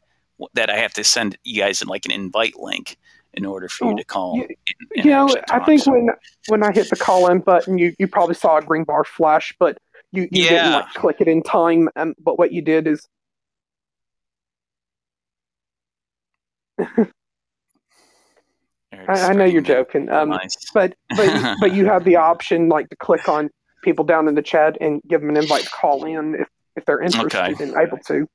that 0.54 0.70
I 0.70 0.78
have 0.78 0.94
to 0.96 1.04
send 1.04 1.38
you 1.44 1.62
guys 1.62 1.84
like 1.86 2.06
an 2.06 2.12
invite 2.12 2.58
link 2.60 2.98
in 3.34 3.46
order 3.46 3.68
for 3.70 3.86
you 3.92 3.98
to 3.98 4.04
call. 4.04 4.36
you- 4.38 4.44
and- 4.44 4.58
and 4.98 5.06
you 5.06 5.12
know, 5.12 5.28
I 5.50 5.60
think 5.66 5.82
so- 5.82 5.92
when 5.92 6.10
when 6.48 6.64
I 6.64 6.72
hit 6.74 6.90
the 6.90 6.96
call 6.96 7.30
in 7.32 7.40
button, 7.40 7.78
you, 7.78 7.94
you 8.00 8.08
probably 8.08 8.36
saw 8.36 8.58
a 8.58 8.62
green 8.62 8.84
bar 8.84 9.04
flash, 9.04 9.54
but 9.60 9.78
you, 10.12 10.24
you 10.32 10.44
didn't 10.50 10.72
like 10.74 10.94
click 10.94 11.18
it 11.22 11.28
in 11.28 11.42
time. 11.44 11.90
Um, 11.96 12.16
but 12.20 12.38
what 12.40 12.52
you 12.52 12.62
did 12.62 12.88
is 12.88 13.08
I, 18.94 19.30
I 19.30 19.34
know 19.34 19.44
you're 19.46 19.62
joking. 19.62 20.10
Um, 20.10 20.30
Nice. 20.30 20.56
but 20.74 20.96
but 21.16 21.58
but 21.60 21.74
you 21.74 21.86
have 21.88 22.04
the 22.04 22.16
option 22.32 22.70
like 22.70 22.90
to 22.90 22.96
click 22.96 23.28
on 23.28 23.50
people 23.84 24.06
down 24.06 24.28
in 24.28 24.36
the 24.36 24.42
chat 24.42 24.78
and 24.82 25.02
give 25.08 25.22
them 25.22 25.30
an 25.30 25.38
invite 25.38 25.64
to 25.64 25.70
call 25.70 26.06
in 26.06 26.36
if 26.36 26.48
if 26.76 26.86
they're 26.86 27.02
interested 27.02 27.36
Okay. 27.38 27.64
and 27.64 27.76
able 27.76 27.98
to. 28.08 28.28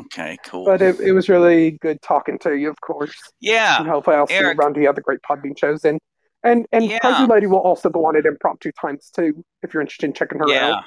Okay, 0.00 0.36
cool. 0.44 0.64
But 0.64 0.82
it, 0.82 0.98
it 0.98 1.12
was 1.12 1.28
really 1.28 1.72
good 1.72 2.02
talking 2.02 2.38
to 2.40 2.54
you, 2.56 2.68
of 2.68 2.80
course. 2.80 3.14
yeah, 3.40 3.78
And 3.78 3.86
hopefully 3.88 4.16
I'll 4.16 4.26
see 4.26 4.34
you 4.38 4.48
around 4.50 4.74
the 4.74 4.88
other 4.88 5.00
great 5.00 5.20
Podbean 5.22 5.56
shows. 5.56 5.84
And 5.84 6.00
and 6.42 6.66
and 6.72 6.84
Yeah. 6.84 6.98
Crazy 6.98 7.26
Lady 7.26 7.46
will 7.46 7.60
also 7.60 7.90
go 7.90 8.04
on 8.06 8.16
at 8.16 8.26
impromptu 8.26 8.72
times 8.72 9.10
too, 9.14 9.44
if 9.62 9.72
you're 9.72 9.80
interested 9.80 10.06
in 10.06 10.12
checking 10.12 10.38
her 10.40 10.48
yeah. 10.48 10.72
out. 10.78 10.84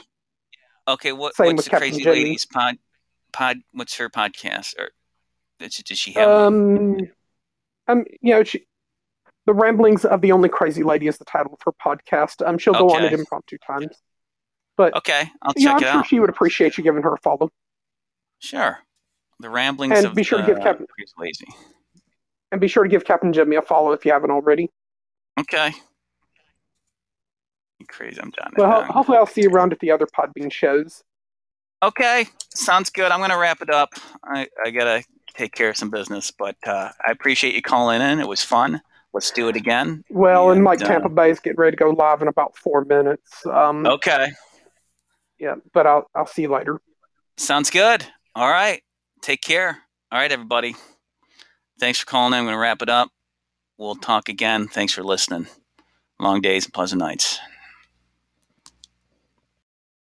Okay, 0.89 1.11
what, 1.13 1.35
Same 1.35 1.47
what's 1.55 1.57
with 1.57 1.65
the 1.65 1.69
Captain 1.71 1.91
crazy 1.91 2.03
lady's 2.09 2.45
pod? 2.45 2.77
Pod? 3.31 3.57
What's 3.71 3.95
her 3.97 4.09
podcast? 4.09 4.77
Or 4.77 4.89
does, 5.59 5.75
does 5.77 5.97
she 5.97 6.11
have? 6.13 6.27
Um, 6.29 6.97
um, 7.87 8.05
you 8.21 8.33
know, 8.33 8.43
she, 8.43 8.65
the 9.45 9.53
ramblings 9.53 10.05
of 10.05 10.21
the 10.21 10.31
only 10.31 10.49
crazy 10.49 10.83
lady 10.83 11.07
is 11.07 11.17
the 11.17 11.25
title 11.25 11.53
of 11.53 11.59
her 11.65 11.71
podcast. 11.73 12.45
Um, 12.47 12.57
she'll 12.57 12.73
go 12.73 12.89
on 12.89 13.03
at 13.03 13.13
impromptu 13.13 13.57
times. 13.65 13.95
But 14.75 14.95
Okay, 14.95 15.31
I'll 15.41 15.53
you 15.55 15.65
know, 15.65 15.71
check 15.71 15.75
I'm 15.75 15.87
it 15.87 15.91
sure 15.91 15.99
out. 16.01 16.07
she 16.07 16.19
would 16.19 16.29
appreciate 16.29 16.77
you 16.77 16.83
giving 16.83 17.01
her 17.03 17.13
a 17.13 17.17
follow. 17.19 17.49
Sure. 18.39 18.77
The 19.39 19.49
ramblings 19.49 19.97
And 19.97 20.05
of 20.07 20.15
be 20.15 20.23
sure 20.23 20.39
to 20.39 20.45
the, 20.45 20.53
give 20.53 20.61
Captain- 20.63 20.85
Crazy 20.87 21.13
Lazy. 21.17 21.47
And 22.51 22.61
be 22.61 22.67
sure 22.67 22.83
to 22.83 22.89
give 22.89 23.03
Captain 23.05 23.33
Jimmy 23.33 23.55
a 23.55 23.61
follow 23.61 23.91
if 23.91 24.05
you 24.05 24.11
haven't 24.11 24.31
already. 24.31 24.69
Okay. 25.39 25.71
You 27.79 27.85
crazy? 27.87 28.19
I'm 28.21 28.31
done. 28.31 28.51
Well, 28.57 28.83
ho- 28.83 28.91
hopefully 28.93 29.17
I'll 29.17 29.25
see 29.27 29.41
you 29.41 29.49
around 29.49 29.73
at 29.73 29.79
the 29.79 29.91
other 29.91 30.07
Podbean 30.07 30.51
shows. 30.51 31.03
Okay, 31.83 32.25
sounds 32.55 32.89
good. 32.89 33.11
I'm 33.11 33.19
gonna 33.19 33.37
wrap 33.37 33.61
it 33.61 33.69
up. 33.69 33.89
I, 34.23 34.47
I 34.65 34.71
gotta 34.71 35.03
take 35.37 35.53
care 35.53 35.69
of 35.69 35.77
some 35.77 35.89
business, 35.89 36.31
but 36.31 36.55
uh, 36.65 36.89
I 37.07 37.11
appreciate 37.11 37.55
you 37.55 37.61
calling 37.61 38.01
in. 38.01 38.19
It 38.19 38.27
was 38.27 38.43
fun. 38.43 38.81
Let's 39.13 39.31
do 39.31 39.47
it 39.47 39.55
again. 39.55 40.03
Well, 40.09 40.49
and 40.49 40.57
And, 40.57 40.63
Mike 40.63 40.81
uh, 40.81 40.87
Tampa 40.87 41.09
Bay 41.09 41.29
is 41.31 41.39
getting 41.39 41.59
ready 41.59 41.75
to 41.77 41.83
go 41.83 41.89
live 41.91 42.21
in 42.21 42.27
about 42.27 42.55
four 42.57 42.83
minutes. 42.85 43.45
Um, 43.45 43.85
Okay, 43.85 44.29
yeah, 45.39 45.55
but 45.73 45.87
I'll 45.87 46.09
I'll 46.15 46.27
see 46.27 46.43
you 46.43 46.51
later. 46.51 46.81
sounds 47.37 47.69
good. 47.69 48.05
All 48.35 48.49
right, 48.49 48.81
take 49.21 49.41
care. 49.41 49.77
All 50.11 50.19
right, 50.19 50.31
everybody. 50.31 50.75
Thanks 51.79 51.99
for 51.99 52.05
calling 52.05 52.33
in. 52.33 52.39
I'm 52.39 52.45
gonna 52.45 52.57
wrap 52.57 52.81
it 52.81 52.89
up. 52.89 53.09
We'll 53.77 53.95
talk 53.95 54.29
again. 54.29 54.67
Thanks 54.67 54.93
for 54.93 55.03
listening. 55.03 55.47
Long 56.19 56.41
days 56.41 56.65
and 56.65 56.73
pleasant 56.73 56.99
nights. 56.99 57.39